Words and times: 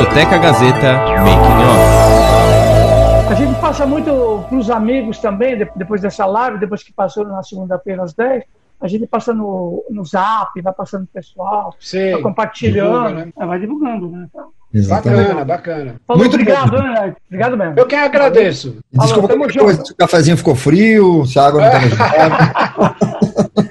Discoteca 0.00 0.38
Gazeta 0.38 0.92
Making 0.94 1.60
Off. 1.68 3.28
A 3.28 3.34
gente 3.34 3.60
passa 3.60 3.84
muito 3.84 4.46
para 4.48 4.56
os 4.56 4.70
amigos 4.70 5.18
também, 5.18 5.58
depois 5.76 6.00
dessa 6.00 6.24
live, 6.24 6.58
depois 6.58 6.82
que 6.82 6.90
passou 6.90 7.26
na 7.26 7.42
segunda-feira 7.42 8.02
às 8.02 8.14
10, 8.14 8.44
a 8.80 8.88
gente 8.88 9.06
passa 9.06 9.34
no, 9.34 9.84
no 9.90 10.02
zap, 10.06 10.58
vai 10.62 10.72
passando 10.72 11.04
pro 11.04 11.20
pessoal, 11.20 11.74
Sim, 11.78 12.12
vai 12.12 12.22
compartilhando, 12.22 13.08
divulga, 13.08 13.24
né? 13.26 13.46
vai 13.46 13.60
divulgando, 13.60 14.08
né? 14.08 14.26
Exatamente. 14.72 15.22
Bacana, 15.22 15.44
bacana. 15.44 15.94
Falou, 16.06 16.22
Muito 16.22 16.34
obrigado, 16.34 16.82
né? 16.82 17.14
Obrigado 17.26 17.58
mesmo. 17.58 17.74
Eu 17.76 17.86
que 17.86 17.94
agradeço. 17.94 18.78
Desculpa 18.90 19.28
Falou, 19.28 19.48
coisa, 19.52 19.84
se 19.84 19.92
o 19.92 19.96
cafezinho 19.96 20.38
ficou 20.38 20.54
frio, 20.54 21.26
se 21.26 21.38
a 21.38 21.46
água 21.46 21.60
não 21.60 21.68
estava 21.68 22.96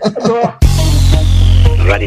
agora 0.06 0.29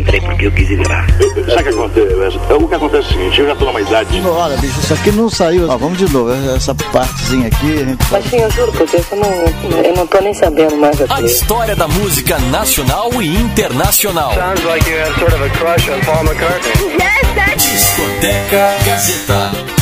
entrei 0.03 0.21
porque 0.21 0.47
eu 0.47 0.53
quis 0.53 0.71
ir 0.71 0.87
lá. 0.89 1.07
Sabe 1.55 1.61
o 1.61 1.63
que 1.63 1.69
acontece? 1.69 2.39
O 2.53 2.69
que 2.69 2.75
acontece 2.75 3.07
é 3.07 3.11
o 3.11 3.13
seguinte, 3.13 3.41
eu 3.41 3.47
já 3.47 3.57
tô 3.57 3.65
numa 3.65 3.81
idade. 3.81 4.23
Olha, 4.25 4.57
bicho, 4.59 4.81
isso 4.81 4.95
aqui 4.95 5.13
não 5.13 5.31
saiu. 5.31 5.71
Ó, 5.71 5.77
vamos 5.79 5.99
de 5.99 6.13
novo, 6.13 6.31
essa 6.55 6.75
partezinha 6.75 7.49
aqui. 7.49 7.73
A 7.73 7.85
gente... 7.85 8.05
Mas 8.11 8.25
sim, 8.27 8.37
eu 8.39 8.51
juro 8.51 8.73
por 8.73 8.87
Deus, 8.89 9.05
eu 9.11 9.19
não, 9.19 9.85
eu 9.85 9.97
não 9.97 10.07
tô 10.07 10.21
nem 10.21 10.35
sabendo 10.35 10.77
mais 10.77 11.01
aqui. 11.01 11.13
A 11.13 11.21
história 11.23 11.77
da 11.77 11.89
música 11.89 12.39
nacional 12.51 13.11
e 13.23 13.35
internacional. 13.35 14.35
Sounds 14.35 14.65
like 14.65 14.89
you 14.91 14.99
have 14.99 15.19
sort 15.19 15.33
of 15.33 15.43
a 15.43 15.51
crush 15.51 15.89
on 15.89 16.01
Paul 16.01 16.25
McCartney. 16.25 16.73
Yes, 16.99 17.35
that's... 17.35 17.63
Discoteca 17.73 18.75
Gazeta. 18.85 19.82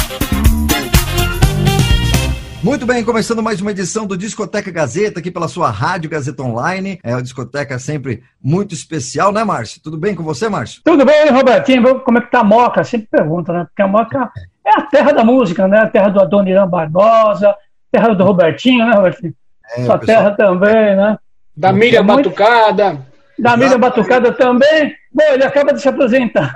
Muito 2.62 2.84
bem, 2.84 3.02
começando 3.02 3.42
mais 3.42 3.58
uma 3.62 3.70
edição 3.70 4.06
do 4.06 4.18
Discoteca 4.18 4.70
Gazeta, 4.70 5.18
aqui 5.18 5.30
pela 5.30 5.48
sua 5.48 5.70
Rádio 5.70 6.10
Gazeta 6.10 6.42
Online. 6.42 7.00
É 7.02 7.14
uma 7.14 7.22
discoteca 7.22 7.78
sempre 7.78 8.22
muito 8.42 8.74
especial, 8.74 9.32
né, 9.32 9.42
Márcio? 9.42 9.80
Tudo 9.82 9.96
bem 9.96 10.14
com 10.14 10.22
você, 10.22 10.46
Márcio? 10.46 10.82
Tudo 10.84 11.06
bem, 11.06 11.30
Robertinho. 11.30 12.00
Como 12.00 12.18
é 12.18 12.20
que 12.20 12.30
tá 12.30 12.40
a 12.40 12.44
Moca? 12.44 12.84
Sempre 12.84 13.08
pergunta, 13.10 13.50
né? 13.50 13.64
Porque 13.64 13.80
a 13.80 13.88
Moca 13.88 14.30
é 14.62 14.78
a 14.78 14.82
terra 14.82 15.12
da 15.12 15.24
música, 15.24 15.66
né? 15.66 15.78
A 15.78 15.86
terra 15.86 16.10
do 16.10 16.20
Adoniran 16.20 16.68
Barbosa, 16.68 17.54
terra 17.90 18.12
do 18.12 18.24
Robertinho, 18.24 18.84
né, 18.84 18.94
Robertinho? 18.94 19.34
É, 19.78 19.84
Sua 19.86 19.98
pessoal... 19.98 20.18
terra 20.18 20.30
também, 20.32 20.96
né? 20.96 21.16
Da 21.56 21.72
Miriam 21.72 22.04
Batucada. 22.04 22.98
Da 23.38 23.56
Miriam 23.56 23.80
Batucada 23.80 24.32
também. 24.32 24.94
Bom, 25.10 25.24
ele 25.32 25.44
acaba 25.44 25.72
de 25.72 25.80
se 25.80 25.88
apresentar. 25.88 26.52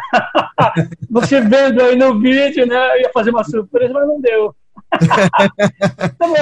Você 1.10 1.40
vendo 1.40 1.80
aí 1.80 1.96
no 1.96 2.20
vídeo, 2.20 2.66
né? 2.66 3.00
ia 3.00 3.10
fazer 3.10 3.30
uma 3.30 3.42
surpresa, 3.42 3.94
mas 3.94 4.06
não 4.06 4.20
deu. 4.20 4.54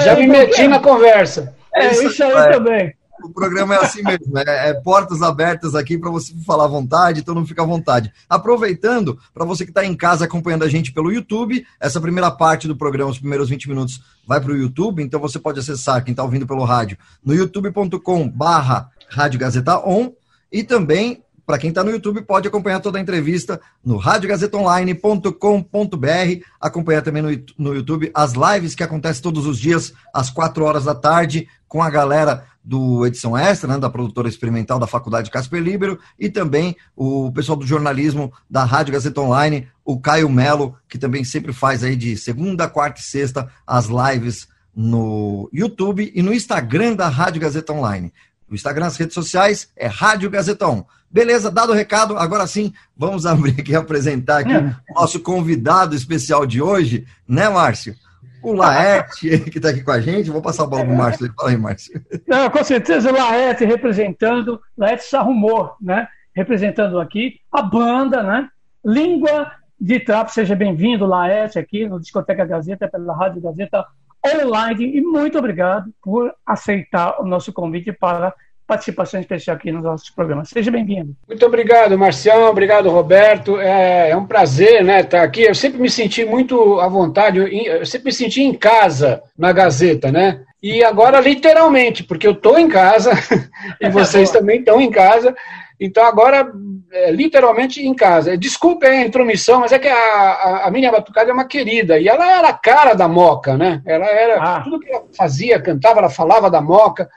Já 0.03 0.15
me 0.15 0.27
meti 0.27 0.67
na 0.67 0.79
conversa. 0.79 1.55
É, 1.73 1.91
isso, 1.91 2.07
isso 2.07 2.23
aí 2.23 2.31
é. 2.31 2.51
também. 2.51 2.95
O 3.23 3.29
programa 3.29 3.75
é 3.75 3.77
assim 3.77 4.03
mesmo, 4.03 4.37
é, 4.37 4.69
é 4.69 4.73
portas 4.73 5.21
abertas 5.21 5.75
aqui 5.75 5.97
para 5.97 6.09
você 6.09 6.33
falar 6.45 6.65
à 6.65 6.67
vontade, 6.67 7.21
então 7.21 7.33
não 7.33 7.45
fica 7.45 7.63
à 7.63 7.65
vontade. 7.65 8.11
Aproveitando, 8.29 9.17
para 9.33 9.45
você 9.45 9.63
que 9.63 9.71
está 9.71 9.85
em 9.85 9.95
casa 9.95 10.25
acompanhando 10.25 10.63
a 10.63 10.69
gente 10.69 10.91
pelo 10.91 11.11
YouTube, 11.11 11.65
essa 11.79 12.01
primeira 12.01 12.29
parte 12.29 12.67
do 12.67 12.75
programa, 12.75 13.11
os 13.11 13.19
primeiros 13.19 13.49
20 13.49 13.69
minutos, 13.69 14.01
vai 14.27 14.41
para 14.41 14.51
o 14.51 14.57
YouTube, 14.57 15.01
então 15.01 15.21
você 15.21 15.39
pode 15.39 15.57
acessar, 15.57 16.03
quem 16.03 16.11
está 16.11 16.21
ouvindo 16.21 16.45
pelo 16.45 16.65
rádio, 16.65 16.97
no 17.23 17.33
youtube.com 17.33 18.27
barra 18.27 18.89
Rádio 19.09 19.39
Gazeta 19.39 19.77
On, 19.79 20.11
e 20.51 20.61
também 20.61 21.23
para 21.45 21.57
quem 21.57 21.69
está 21.69 21.83
no 21.83 21.91
YouTube, 21.91 22.21
pode 22.21 22.47
acompanhar 22.47 22.79
toda 22.79 22.97
a 22.97 23.01
entrevista 23.01 23.59
no 23.83 23.97
radiogazetaonline.com.br. 23.97 26.45
Acompanhar 26.59 27.01
também 27.01 27.21
no, 27.21 27.29
no 27.57 27.75
YouTube 27.75 28.09
as 28.13 28.33
lives 28.33 28.75
que 28.75 28.83
acontecem 28.83 29.21
todos 29.21 29.45
os 29.45 29.59
dias, 29.59 29.93
às 30.13 30.29
4 30.29 30.63
horas 30.63 30.85
da 30.85 30.95
tarde, 30.95 31.49
com 31.67 31.83
a 31.83 31.89
galera 31.89 32.45
do 32.63 33.05
Edição 33.05 33.37
Extra, 33.37 33.73
né, 33.73 33.77
da 33.77 33.89
produtora 33.89 34.29
experimental 34.29 34.79
da 34.79 34.87
Faculdade 34.87 35.29
Casper 35.29 35.61
Libero, 35.61 35.99
e 36.17 36.29
também 36.29 36.77
o 36.95 37.29
pessoal 37.31 37.57
do 37.57 37.67
jornalismo 37.67 38.31
da 38.49 38.63
Rádio 38.63 38.93
Gazeta 38.93 39.19
Online, 39.19 39.67
o 39.83 39.99
Caio 39.99 40.29
Melo, 40.29 40.77
que 40.87 40.97
também 40.97 41.25
sempre 41.25 41.51
faz 41.51 41.83
aí 41.83 41.97
de 41.97 42.15
segunda, 42.15 42.69
quarta 42.69 43.01
e 43.01 43.03
sexta 43.03 43.49
as 43.67 43.87
lives 43.87 44.47
no 44.73 45.49
YouTube 45.51 46.09
e 46.15 46.21
no 46.21 46.33
Instagram 46.33 46.95
da 46.95 47.09
Rádio 47.09 47.41
Gazeta 47.41 47.73
Online. 47.73 48.13
O 48.49 48.55
Instagram, 48.55 48.85
as 48.85 48.97
redes 48.97 49.13
sociais 49.13 49.69
é 49.75 49.87
Rádio 49.87 50.29
Gazetão. 50.29 50.85
Beleza, 51.13 51.51
dado 51.51 51.71
o 51.71 51.75
recado, 51.75 52.17
agora 52.17 52.47
sim, 52.47 52.73
vamos 52.97 53.23
abrir 53.27 53.51
aqui 53.59 53.73
e 53.73 53.75
apresentar 53.75 54.39
aqui 54.39 54.51
é. 54.51 54.75
o 54.89 54.99
nosso 54.99 55.19
convidado 55.19 55.95
especial 55.95 56.43
de 56.43 56.59
hoje, 56.59 57.05
né, 57.27 57.47
Márcio? 57.47 57.93
O 58.41 58.51
Laerte, 58.51 59.39
que 59.51 59.59
está 59.59 59.69
aqui 59.69 59.83
com 59.83 59.91
a 59.91 60.01
gente. 60.01 60.31
Vou 60.31 60.41
passar 60.41 60.63
a 60.63 60.67
bola 60.67 60.83
para 60.83 60.93
o 60.93 60.97
Márcio. 60.97 61.31
Fala 61.37 61.51
aí, 61.51 61.57
Márcio. 61.57 62.01
Não, 62.27 62.49
com 62.49 62.63
certeza, 62.63 63.11
o 63.11 63.15
Laerte 63.15 63.63
representando, 63.63 64.59
Laerte 64.75 65.03
se 65.03 65.15
arrumou, 65.15 65.75
né? 65.79 66.07
Representando 66.35 66.99
aqui 66.99 67.39
a 67.51 67.61
banda, 67.61 68.23
né? 68.23 68.49
Língua 68.83 69.51
de 69.79 69.99
Trapo. 69.99 70.31
Seja 70.31 70.55
bem-vindo, 70.55 71.05
Laerte, 71.05 71.59
aqui 71.59 71.87
no 71.87 71.99
Discoteca 71.99 72.43
Gazeta, 72.43 72.89
pela 72.89 73.15
Rádio 73.15 73.39
Gazeta 73.39 73.85
Online. 74.25 74.97
E 74.97 75.01
muito 75.01 75.37
obrigado 75.37 75.93
por 76.01 76.33
aceitar 76.45 77.21
o 77.21 77.25
nosso 77.25 77.53
convite 77.53 77.93
para 77.93 78.33
participação 78.65 79.19
especial 79.19 79.55
aqui 79.55 79.71
nos 79.71 79.83
nossos 79.83 80.09
programas. 80.09 80.49
Seja 80.49 80.71
bem-vindo. 80.71 81.15
Muito 81.27 81.45
obrigado, 81.45 81.97
Marcião. 81.97 82.49
Obrigado, 82.49 82.89
Roberto. 82.89 83.59
É, 83.59 84.11
é, 84.11 84.17
um 84.17 84.25
prazer 84.25 84.83
né, 84.83 85.01
estar 85.01 85.23
aqui. 85.23 85.43
Eu 85.43 85.55
sempre 85.55 85.81
me 85.81 85.89
senti 85.89 86.25
muito 86.25 86.79
à 86.79 86.87
vontade, 86.87 87.39
eu 87.39 87.85
sempre 87.85 88.05
me 88.05 88.13
senti 88.13 88.41
em 88.41 88.53
casa 88.53 89.21
na 89.37 89.51
Gazeta, 89.51 90.11
né? 90.11 90.41
E 90.61 90.83
agora, 90.83 91.19
literalmente, 91.19 92.03
porque 92.03 92.25
eu 92.25 92.31
estou 92.31 92.57
em 92.57 92.69
casa 92.69 93.11
e 93.81 93.89
vocês 93.89 94.31
também 94.31 94.59
estão 94.59 94.79
em 94.79 94.89
casa. 94.89 95.35
Então, 95.77 96.05
agora, 96.05 96.49
é, 96.93 97.11
literalmente 97.11 97.85
em 97.85 97.93
casa. 97.93 98.37
Desculpe 98.37 98.85
a 98.85 99.01
intromissão, 99.01 99.59
mas 99.59 99.73
é 99.73 99.79
que 99.79 99.89
a, 99.89 99.95
a, 99.95 100.67
a 100.67 100.71
Minha 100.71 100.91
Batucada 100.91 101.29
é 101.29 101.33
uma 101.33 101.47
querida. 101.47 101.99
E 101.99 102.07
ela 102.07 102.31
era 102.31 102.49
a 102.49 102.53
cara 102.53 102.93
da 102.93 103.07
Moca, 103.07 103.57
né? 103.57 103.81
Ela 103.85 104.05
era. 104.05 104.41
Ah. 104.41 104.61
Tudo 104.61 104.79
que 104.79 104.89
ela 104.89 105.03
fazia, 105.17 105.59
cantava, 105.59 105.99
ela 105.99 106.09
falava 106.09 106.49
da 106.49 106.61
Moca. 106.61 107.09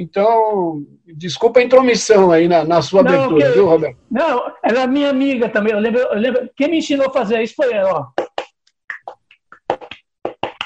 Então, 0.00 0.82
desculpa 1.14 1.60
a 1.60 1.62
intromissão 1.62 2.32
aí 2.32 2.48
na, 2.48 2.64
na 2.64 2.80
sua 2.80 3.02
não, 3.02 3.12
abertura, 3.12 3.48
que, 3.48 3.52
viu, 3.52 3.66
Roberto? 3.66 3.98
Não, 4.10 4.50
ela 4.64 4.80
é 4.80 4.86
minha 4.86 5.10
amiga 5.10 5.46
também. 5.46 5.74
Eu 5.74 5.78
lembro, 5.78 6.00
eu 6.00 6.18
lembro, 6.18 6.50
quem 6.56 6.70
me 6.70 6.78
ensinou 6.78 7.08
a 7.08 7.12
fazer 7.12 7.42
isso 7.42 7.54
foi 7.54 7.70
ela, 7.70 7.92
ó. 7.92 8.06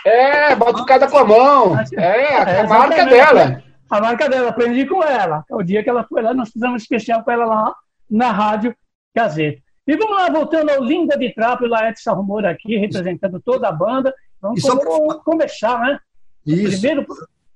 É, 0.06 0.54
batucada 0.54 1.08
com 1.08 1.18
a 1.18 1.24
mão. 1.24 1.76
É, 1.94 2.36
a, 2.36 2.48
é, 2.48 2.60
a 2.60 2.66
marca 2.68 3.04
dela. 3.06 3.64
A 3.90 4.00
marca 4.00 4.28
dela, 4.28 4.50
aprendi 4.50 4.86
com 4.86 5.02
ela. 5.02 5.44
O 5.50 5.64
dia 5.64 5.82
que 5.82 5.90
ela 5.90 6.04
foi 6.04 6.22
lá, 6.22 6.32
nós 6.32 6.50
fizemos 6.50 6.82
especial 6.82 7.24
com 7.24 7.32
ela 7.32 7.44
lá 7.44 7.74
na 8.08 8.30
Rádio 8.30 8.72
Gazeta. 9.16 9.60
E 9.84 9.96
vamos 9.96 10.16
lá, 10.16 10.30
voltando 10.30 10.70
ao 10.70 10.84
Linda 10.84 11.18
de 11.18 11.34
Trapo, 11.34 11.64
o 11.64 11.68
Laerte 11.68 12.00
Sarrumor 12.00 12.44
aqui, 12.44 12.76
representando 12.76 13.42
toda 13.44 13.68
a 13.68 13.72
banda. 13.72 14.14
Vamos 14.40 14.62
começar, 15.24 15.80
né? 15.80 15.98
Isso. 16.46 16.80
Primeiro, 16.80 17.04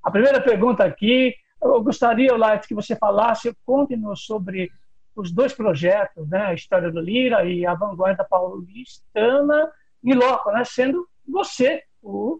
a 0.03 0.11
primeira 0.11 0.41
pergunta 0.41 0.83
aqui, 0.83 1.34
eu 1.60 1.82
gostaria, 1.82 2.36
Light, 2.36 2.66
que 2.66 2.74
você 2.74 2.96
falasse, 2.96 3.54
conte-nos 3.64 4.24
sobre 4.24 4.70
os 5.14 5.32
dois 5.32 5.52
projetos, 5.52 6.28
né, 6.28 6.46
a 6.46 6.54
História 6.54 6.91
do 6.91 7.00
Lira 7.00 7.44
e 7.44 7.66
a 7.66 7.74
Vanguarda 7.74 8.24
Paulistana, 8.24 9.70
em 10.04 10.14
loco, 10.14 10.50
né, 10.52 10.64
sendo 10.64 11.08
você 11.26 11.82
o 12.02 12.38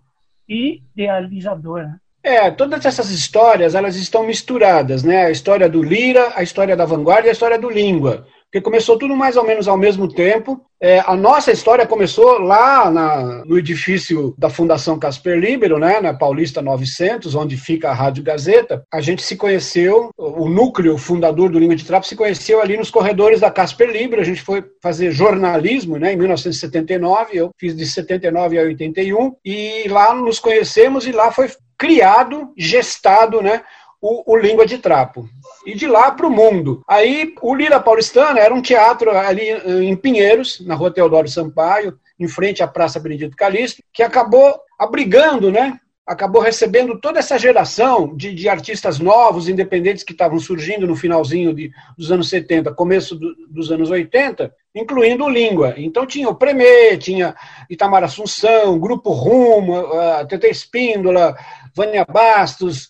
idealizador. 0.49 1.83
Né? 1.83 1.99
É, 2.23 2.51
todas 2.51 2.85
essas 2.85 3.11
histórias, 3.11 3.75
elas 3.75 3.97
estão 3.97 4.25
misturadas, 4.25 5.03
né? 5.03 5.27
A 5.27 5.31
história 5.31 5.69
do 5.69 5.83
Lira, 5.83 6.33
a 6.35 6.43
história 6.43 6.77
da 6.77 6.85
Vanguarda 6.85 7.27
e 7.27 7.31
a 7.31 7.33
história 7.33 7.59
do 7.59 7.71
Língua 7.71 8.27
porque 8.51 8.63
começou 8.63 8.99
tudo 8.99 9.15
mais 9.15 9.37
ou 9.37 9.45
menos 9.45 9.69
ao 9.69 9.77
mesmo 9.77 10.09
tempo. 10.09 10.61
É, 10.81 11.01
a 11.01 11.15
nossa 11.15 11.53
história 11.53 11.87
começou 11.87 12.39
lá 12.39 12.91
na, 12.91 13.45
no 13.45 13.59
edifício 13.59 14.35
da 14.39 14.49
Fundação 14.49 14.99
Casper 14.99 15.39
Libero, 15.39 15.79
né, 15.79 16.01
na 16.01 16.15
Paulista 16.15 16.63
900, 16.63 17.35
onde 17.35 17.59
fica 17.59 17.91
a 17.91 17.95
Rádio 17.95 18.23
Gazeta. 18.23 18.83
A 18.93 19.03
gente 19.03 19.23
se 19.23 19.37
conheceu, 19.37 20.11
o 20.17 20.49
núcleo 20.49 20.97
fundador 20.97 21.51
do 21.51 21.59
Língua 21.59 21.77
de 21.77 21.85
Trapo 21.85 22.07
se 22.07 22.17
conheceu 22.17 22.63
ali 22.63 22.77
nos 22.77 22.91
corredores 22.91 23.41
da 23.41 23.51
Casper 23.51 23.91
Libero. 23.91 24.23
A 24.23 24.25
gente 24.25 24.41
foi 24.41 24.65
fazer 24.83 25.11
jornalismo 25.11 25.99
né, 25.99 26.15
em 26.15 26.17
1979, 26.17 27.37
eu 27.37 27.51
fiz 27.59 27.77
de 27.77 27.85
79 27.85 28.59
a 28.59 28.63
81, 28.63 29.37
e 29.45 29.87
lá 29.89 30.15
nos 30.15 30.39
conhecemos 30.39 31.07
e 31.07 31.13
lá 31.13 31.31
foi 31.31 31.51
criado, 31.77 32.53
gestado, 32.57 33.43
né, 33.43 33.63
o, 34.01 34.33
o 34.33 34.37
Língua 34.37 34.67
de 34.67 34.79
Trapo. 34.79 35.29
E 35.67 35.75
de 35.75 35.87
lá 35.87 36.11
para 36.11 36.27
o 36.27 36.31
mundo. 36.31 36.83
Aí 36.89 37.35
o 37.43 37.55
Lira 37.55 37.81
Paulistana 37.81 38.41
era 38.41 38.55
um 38.55 38.63
teatro 38.63 39.11
ali 39.11 39.49
eh, 39.49 39.83
em 39.83 39.97
Pinheiros, 39.97 40.61
na 40.61 40.75
rua 40.75 40.93
Teodoro 40.93 41.29
Sampaio, 41.29 41.99
em 42.19 42.29
frente 42.29 42.63
à 42.63 42.67
Praça 42.67 42.99
Benedito 42.99 43.37
Calixto, 43.37 43.83
que 43.93 44.03
acabou 44.03 44.61
abrigando, 44.79 45.51
né? 45.51 45.79
Acabou 46.07 46.41
recebendo 46.41 46.99
toda 46.99 47.19
essa 47.19 47.39
geração 47.39 48.17
de, 48.17 48.35
de 48.35 48.49
artistas 48.49 48.99
novos, 48.99 49.47
independentes, 49.47 50.03
que 50.03 50.13
estavam 50.13 50.39
surgindo 50.39 50.87
no 50.87 50.97
finalzinho 50.97 51.53
de, 51.53 51.71
dos 51.99 52.11
anos 52.11 52.31
70, 52.31 52.73
começo 52.73 53.15
do, 53.15 53.35
dos 53.51 53.71
anos 53.71 53.91
80, 53.91 54.51
incluindo 54.75 55.25
o 55.25 55.29
Língua. 55.29 55.75
Então 55.77 56.07
tinha 56.07 56.29
o 56.29 56.35
Premê, 56.35 56.97
tinha 56.97 57.37
Itamar 57.69 58.05
Assunção, 58.05 58.79
Grupo 58.79 59.11
Rumo, 59.11 59.77
a 59.77 60.25
Tete 60.25 60.47
Espíndola, 60.47 61.37
Vânia 61.75 62.07
Bastos, 62.07 62.89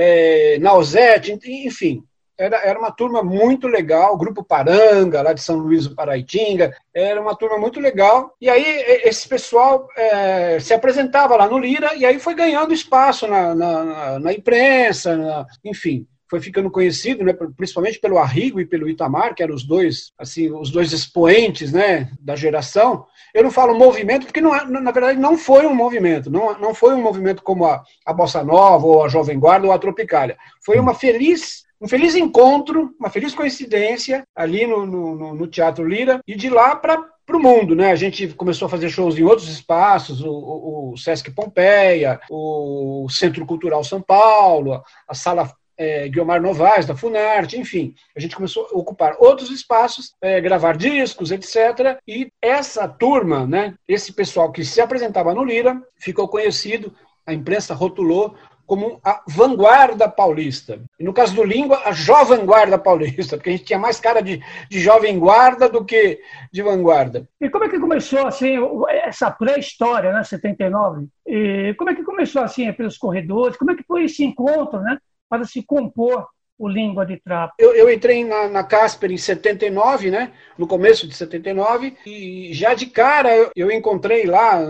é, 0.00 0.58
Nausete, 0.58 1.38
enfim. 1.44 2.02
era, 2.38 2.56
era 2.64 2.78
uma 2.78 2.90
turma 2.90 3.22
muito 3.22 3.68
legal, 3.68 4.16
Grupo 4.16 4.42
Paranga, 4.42 5.20
lá 5.20 5.34
de 5.34 5.42
São 5.42 5.56
Luís 5.56 5.86
do 5.86 5.94
Paraitinga, 5.94 6.74
era 6.94 7.20
uma 7.20 7.36
turma 7.36 7.58
muito 7.58 7.78
legal. 7.78 8.34
E 8.40 8.48
aí 8.48 8.64
esse 9.04 9.28
pessoal 9.28 9.86
é, 9.94 10.58
se 10.58 10.72
apresentava 10.72 11.36
lá 11.36 11.46
no 11.46 11.58
Lira 11.58 11.94
e 11.94 12.06
aí 12.06 12.18
foi 12.18 12.34
ganhando 12.34 12.72
espaço 12.72 13.26
na, 13.26 13.54
na, 13.54 14.18
na 14.18 14.32
imprensa, 14.32 15.16
na, 15.16 15.46
enfim 15.62 16.06
foi 16.30 16.40
ficando 16.40 16.70
conhecido, 16.70 17.24
né, 17.24 17.32
principalmente 17.56 17.98
pelo 17.98 18.16
Arrigo 18.16 18.60
e 18.60 18.64
pelo 18.64 18.88
Itamar, 18.88 19.34
que 19.34 19.42
eram 19.42 19.52
os 19.52 19.64
dois, 19.64 20.12
assim, 20.16 20.48
os 20.52 20.70
dois 20.70 20.92
expoentes, 20.92 21.72
né, 21.72 22.08
da 22.20 22.36
geração. 22.36 23.04
Eu 23.34 23.42
não 23.42 23.50
falo 23.50 23.76
movimento 23.76 24.26
porque 24.26 24.40
não, 24.40 24.54
é, 24.54 24.64
na 24.64 24.92
verdade 24.92 25.18
não 25.18 25.36
foi 25.36 25.66
um 25.66 25.74
movimento, 25.74 26.30
não, 26.30 26.56
não 26.58 26.72
foi 26.72 26.94
um 26.94 27.02
movimento 27.02 27.42
como 27.42 27.66
a, 27.66 27.82
a 28.06 28.12
bossa 28.12 28.44
nova 28.44 28.86
ou 28.86 29.04
a 29.04 29.08
jovem 29.08 29.40
guarda 29.40 29.66
ou 29.66 29.72
a 29.72 29.78
tropicália. 29.78 30.38
Foi 30.64 30.78
uma 30.78 30.94
feliz 30.94 31.68
um 31.82 31.88
feliz 31.88 32.14
encontro, 32.14 32.94
uma 33.00 33.08
feliz 33.08 33.34
coincidência 33.34 34.22
ali 34.36 34.66
no, 34.66 34.84
no, 34.84 35.34
no 35.34 35.46
Teatro 35.46 35.82
Lira 35.82 36.20
e 36.28 36.36
de 36.36 36.50
lá 36.50 36.76
para 36.76 37.02
para 37.30 37.36
o 37.36 37.40
mundo, 37.40 37.76
né? 37.76 37.92
A 37.92 37.94
gente 37.94 38.26
começou 38.34 38.66
a 38.66 38.68
fazer 38.68 38.90
shows 38.90 39.16
em 39.16 39.22
outros 39.22 39.48
espaços, 39.48 40.20
o, 40.20 40.28
o, 40.28 40.92
o, 40.92 40.96
Sesc 40.96 41.30
Pompeia, 41.30 42.20
o 42.28 43.06
Centro 43.08 43.46
Cultural 43.46 43.84
São 43.84 44.02
Paulo, 44.02 44.82
a 45.06 45.14
Sala 45.14 45.48
é, 45.80 46.06
Guilmar 46.10 46.42
Novaes, 46.42 46.84
da 46.84 46.94
Funarte, 46.94 47.58
enfim. 47.58 47.94
A 48.14 48.20
gente 48.20 48.36
começou 48.36 48.68
a 48.70 48.78
ocupar 48.78 49.16
outros 49.18 49.50
espaços, 49.50 50.14
é, 50.20 50.38
gravar 50.38 50.76
discos, 50.76 51.30
etc. 51.30 51.98
E 52.06 52.30
essa 52.42 52.86
turma, 52.86 53.46
né, 53.46 53.74
esse 53.88 54.12
pessoal 54.12 54.52
que 54.52 54.62
se 54.62 54.78
apresentava 54.78 55.32
no 55.32 55.42
Lira, 55.42 55.80
ficou 55.96 56.28
conhecido, 56.28 56.92
a 57.26 57.32
imprensa 57.32 57.72
rotulou 57.72 58.34
como 58.66 59.00
a 59.02 59.22
vanguarda 59.26 60.06
paulista. 60.06 60.80
E 60.98 61.02
no 61.02 61.14
caso 61.14 61.34
do 61.34 61.42
Língua, 61.42 61.80
a 61.84 61.92
jovem 61.92 62.44
guarda 62.44 62.78
paulista, 62.78 63.36
porque 63.36 63.48
a 63.48 63.52
gente 63.52 63.64
tinha 63.64 63.78
mais 63.78 63.98
cara 63.98 64.20
de, 64.20 64.40
de 64.68 64.78
jovem 64.78 65.18
guarda 65.18 65.66
do 65.68 65.84
que 65.84 66.20
de 66.52 66.62
vanguarda. 66.62 67.26
E 67.40 67.48
como 67.48 67.64
é 67.64 67.68
que 67.68 67.80
começou 67.80 68.26
assim 68.26 68.54
essa 68.88 69.30
pré-história, 69.30 70.12
né, 70.12 70.22
79? 70.22 71.08
E 71.26 71.74
como 71.78 71.90
é 71.90 71.94
que 71.94 72.04
começou 72.04 72.42
assim 72.42 72.70
pelos 72.74 72.98
corredores? 72.98 73.56
Como 73.56 73.72
é 73.72 73.74
que 73.74 73.82
foi 73.82 74.04
esse 74.04 74.22
encontro, 74.22 74.78
né, 74.80 74.98
para 75.30 75.44
se 75.44 75.62
compor 75.62 76.26
o 76.58 76.68
Língua 76.68 77.06
de 77.06 77.18
Trapo? 77.18 77.54
Eu, 77.58 77.74
eu 77.74 77.90
entrei 77.90 78.24
na, 78.24 78.48
na, 78.48 78.64
Casper 78.64 79.10
em 79.10 79.16
79, 79.16 80.10
né? 80.10 80.32
No 80.58 80.66
começo 80.66 81.06
de 81.08 81.14
79, 81.14 81.96
e 82.04 82.52
já 82.52 82.74
de 82.74 82.86
cara 82.86 83.34
eu, 83.34 83.50
eu 83.56 83.70
encontrei 83.70 84.26
lá, 84.26 84.60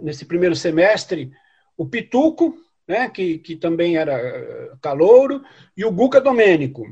nesse 0.00 0.24
primeiro 0.24 0.54
semestre, 0.54 1.32
o 1.76 1.88
Pituco, 1.88 2.54
né, 2.86 3.08
que, 3.08 3.38
que 3.38 3.56
também 3.56 3.96
era 3.96 4.12
eh, 4.12 4.72
calouro, 4.80 5.42
e 5.76 5.84
o 5.84 5.90
Guca 5.90 6.20
Domênico. 6.20 6.86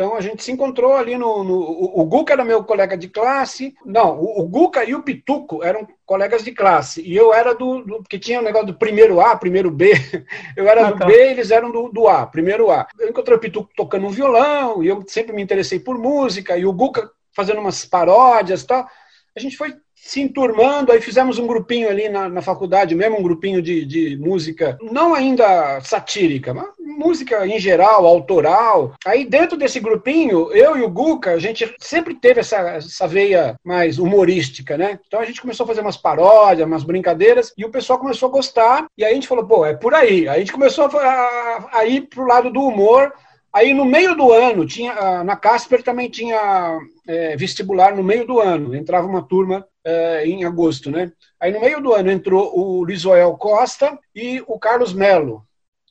Então 0.00 0.16
a 0.16 0.22
gente 0.22 0.42
se 0.42 0.50
encontrou 0.50 0.96
ali 0.96 1.18
no. 1.18 1.44
no 1.44 1.60
o, 1.60 2.00
o 2.00 2.04
Guca 2.06 2.32
era 2.32 2.42
meu 2.42 2.64
colega 2.64 2.96
de 2.96 3.06
classe. 3.06 3.74
Não, 3.84 4.18
o, 4.18 4.40
o, 4.40 4.48
Guca 4.48 4.82
e 4.82 4.94
o 4.94 5.02
Pituco 5.02 5.62
eram 5.62 5.86
colegas 6.06 6.42
de 6.42 6.52
classe. 6.52 7.02
E 7.02 7.14
eu 7.14 7.34
era 7.34 7.54
do. 7.54 7.82
do 7.82 7.96
porque 7.98 8.18
tinha 8.18 8.38
o 8.38 8.40
um 8.40 8.44
negócio 8.46 8.68
do 8.68 8.74
primeiro 8.74 9.20
A, 9.20 9.36
primeiro 9.36 9.70
B. 9.70 9.92
Eu 10.56 10.66
era 10.66 10.86
ah, 10.86 10.90
do 10.92 10.98
tá. 10.98 11.04
B 11.04 11.12
eles 11.12 11.50
eram 11.50 11.70
do, 11.70 11.90
do 11.90 12.08
A, 12.08 12.26
primeiro 12.26 12.70
A. 12.70 12.88
Eu 12.98 13.10
encontrei 13.10 13.36
o 13.36 13.40
Pituco 13.40 13.68
tocando 13.76 14.06
um 14.06 14.10
violão, 14.10 14.82
e 14.82 14.88
eu 14.88 15.04
sempre 15.06 15.34
me 15.34 15.42
interessei 15.42 15.78
por 15.78 15.98
música, 15.98 16.56
e 16.56 16.64
o 16.64 16.72
Guca 16.72 17.10
fazendo 17.32 17.60
umas 17.60 17.84
paródias 17.84 18.62
e 18.62 18.66
tal. 18.66 18.88
A 19.36 19.40
gente 19.40 19.56
foi 19.56 19.74
se 19.94 20.20
enturmando, 20.20 20.90
aí 20.90 21.00
fizemos 21.00 21.38
um 21.38 21.46
grupinho 21.46 21.88
ali 21.88 22.08
na, 22.08 22.28
na 22.28 22.42
faculdade, 22.42 22.94
mesmo 22.94 23.18
um 23.18 23.22
grupinho 23.22 23.60
de, 23.60 23.84
de 23.84 24.16
música, 24.16 24.78
não 24.80 25.14
ainda 25.14 25.80
satírica, 25.82 26.54
mas 26.54 26.68
música 26.78 27.46
em 27.46 27.58
geral, 27.58 28.06
autoral. 28.06 28.94
Aí 29.06 29.24
dentro 29.24 29.56
desse 29.56 29.78
grupinho, 29.78 30.50
eu 30.52 30.76
e 30.76 30.82
o 30.82 30.90
Guca, 30.90 31.32
a 31.32 31.38
gente 31.38 31.72
sempre 31.78 32.14
teve 32.14 32.40
essa, 32.40 32.56
essa 32.56 33.06
veia 33.06 33.56
mais 33.64 33.98
humorística, 33.98 34.76
né? 34.76 34.98
Então 35.06 35.20
a 35.20 35.24
gente 35.24 35.40
começou 35.40 35.64
a 35.64 35.66
fazer 35.68 35.80
umas 35.80 35.96
paródias, 35.96 36.66
umas 36.66 36.82
brincadeiras, 36.82 37.52
e 37.56 37.64
o 37.64 37.70
pessoal 37.70 37.98
começou 37.98 38.28
a 38.28 38.32
gostar, 38.32 38.86
e 38.96 39.04
aí 39.04 39.12
a 39.12 39.14
gente 39.14 39.28
falou, 39.28 39.46
pô, 39.46 39.64
é 39.64 39.74
por 39.74 39.94
aí. 39.94 40.28
Aí 40.28 40.36
a 40.36 40.38
gente 40.38 40.52
começou 40.52 40.86
a, 40.86 40.98
a, 40.98 41.78
a 41.78 41.86
ir 41.86 42.02
pro 42.02 42.26
lado 42.26 42.50
do 42.50 42.60
humor, 42.60 43.12
Aí 43.52 43.74
no 43.74 43.84
meio 43.84 44.16
do 44.16 44.32
ano, 44.32 44.64
tinha 44.64 44.92
ah, 44.92 45.24
na 45.24 45.36
Casper 45.36 45.82
também 45.82 46.08
tinha 46.08 46.78
é, 47.06 47.36
vestibular 47.36 47.94
no 47.94 48.02
meio 48.02 48.26
do 48.26 48.38
ano, 48.38 48.74
entrava 48.74 49.06
uma 49.06 49.22
turma 49.22 49.66
é, 49.84 50.24
em 50.26 50.44
agosto, 50.44 50.90
né? 50.90 51.12
Aí 51.38 51.52
no 51.52 51.60
meio 51.60 51.80
do 51.80 51.92
ano 51.92 52.10
entrou 52.10 52.56
o 52.56 52.84
Lisoel 52.84 53.36
Costa 53.36 53.98
e 54.14 54.42
o 54.46 54.58
Carlos 54.58 54.92
Melo, 54.92 55.44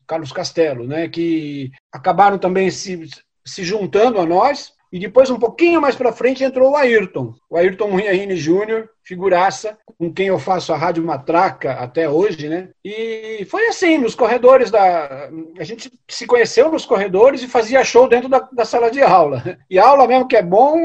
Carlos 0.07 0.31
Castelo, 0.31 0.87
né? 0.87 1.09
Que 1.09 1.71
acabaram 1.91 2.37
também 2.37 2.71
se, 2.71 3.09
se 3.45 3.63
juntando 3.63 4.19
a 4.19 4.25
nós 4.25 4.73
e 4.91 4.99
depois, 4.99 5.29
um 5.29 5.37
pouquinho 5.37 5.79
mais 5.79 5.95
para 5.95 6.11
frente, 6.11 6.43
entrou 6.43 6.71
o 6.71 6.75
Ayrton. 6.75 7.33
O 7.47 7.55
Ayrton 7.55 7.91
Munhaine 7.91 8.35
Júnior, 8.35 8.89
figuraça, 9.03 9.77
com 9.99 10.11
quem 10.11 10.27
eu 10.27 10.39
faço 10.39 10.73
a 10.73 10.77
Rádio 10.77 11.03
Matraca 11.03 11.73
até 11.73 12.09
hoje, 12.09 12.49
né? 12.49 12.69
E 12.83 13.45
foi 13.51 13.67
assim, 13.67 13.99
nos 13.99 14.15
corredores 14.15 14.71
da. 14.71 15.29
A 15.59 15.63
gente 15.63 15.91
se 16.07 16.25
conheceu 16.25 16.71
nos 16.71 16.85
corredores 16.85 17.43
e 17.43 17.47
fazia 17.47 17.83
show 17.83 18.09
dentro 18.09 18.27
da, 18.27 18.39
da 18.51 18.65
sala 18.65 18.89
de 18.89 19.01
aula. 19.01 19.59
E 19.69 19.77
aula 19.77 20.07
mesmo 20.07 20.27
que 20.27 20.35
é 20.35 20.43
bom. 20.43 20.75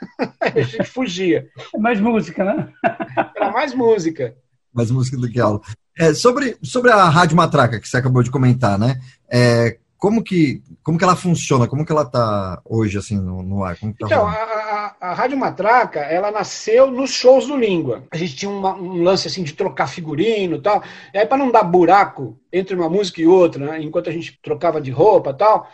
a 0.40 0.60
gente 0.60 0.88
fugia. 0.88 1.46
É 1.74 1.78
mais 1.78 2.00
música, 2.00 2.42
né? 2.42 2.68
Era 3.36 3.50
mais 3.50 3.74
música. 3.74 4.34
Mais 4.72 4.90
música 4.90 5.16
do 5.18 5.28
que 5.28 5.40
aula. 5.40 5.60
É, 5.98 6.14
sobre, 6.14 6.56
sobre 6.62 6.90
a 6.90 7.04
Rádio 7.08 7.36
Matraca, 7.36 7.80
que 7.80 7.88
você 7.88 7.98
acabou 7.98 8.22
de 8.22 8.30
comentar, 8.30 8.78
né? 8.78 8.98
É, 9.30 9.78
como 9.98 10.22
que, 10.22 10.62
como 10.82 10.98
que 10.98 11.04
ela 11.04 11.16
funciona? 11.16 11.66
Como 11.66 11.84
que 11.84 11.92
ela 11.92 12.02
está 12.02 12.60
hoje, 12.64 12.98
assim, 12.98 13.16
no, 13.16 13.42
no 13.42 13.64
ar? 13.64 13.76
Tá 13.76 13.86
então, 13.86 14.26
a, 14.26 14.32
a, 14.32 14.96
a, 15.00 15.14
Rádio 15.14 15.38
Matraca, 15.38 16.00
ela 16.00 16.30
nasceu 16.30 16.90
nos 16.90 17.10
shows 17.10 17.46
do 17.46 17.56
Língua. 17.56 18.04
A 18.10 18.16
gente 18.16 18.36
tinha 18.36 18.50
uma, 18.50 18.74
um 18.74 19.02
lance, 19.02 19.26
assim, 19.26 19.42
de 19.42 19.54
trocar 19.54 19.86
figurino 19.86 20.56
e 20.56 20.60
tal. 20.60 20.82
E 21.14 21.18
aí, 21.18 21.26
para 21.26 21.38
não 21.38 21.50
dar 21.50 21.62
buraco 21.62 22.38
entre 22.52 22.74
uma 22.74 22.88
música 22.88 23.20
e 23.20 23.26
outra, 23.26 23.64
né, 23.64 23.82
enquanto 23.82 24.10
a 24.10 24.12
gente 24.12 24.38
trocava 24.42 24.80
de 24.80 24.90
roupa 24.90 25.30
e 25.30 25.34
tal, 25.34 25.68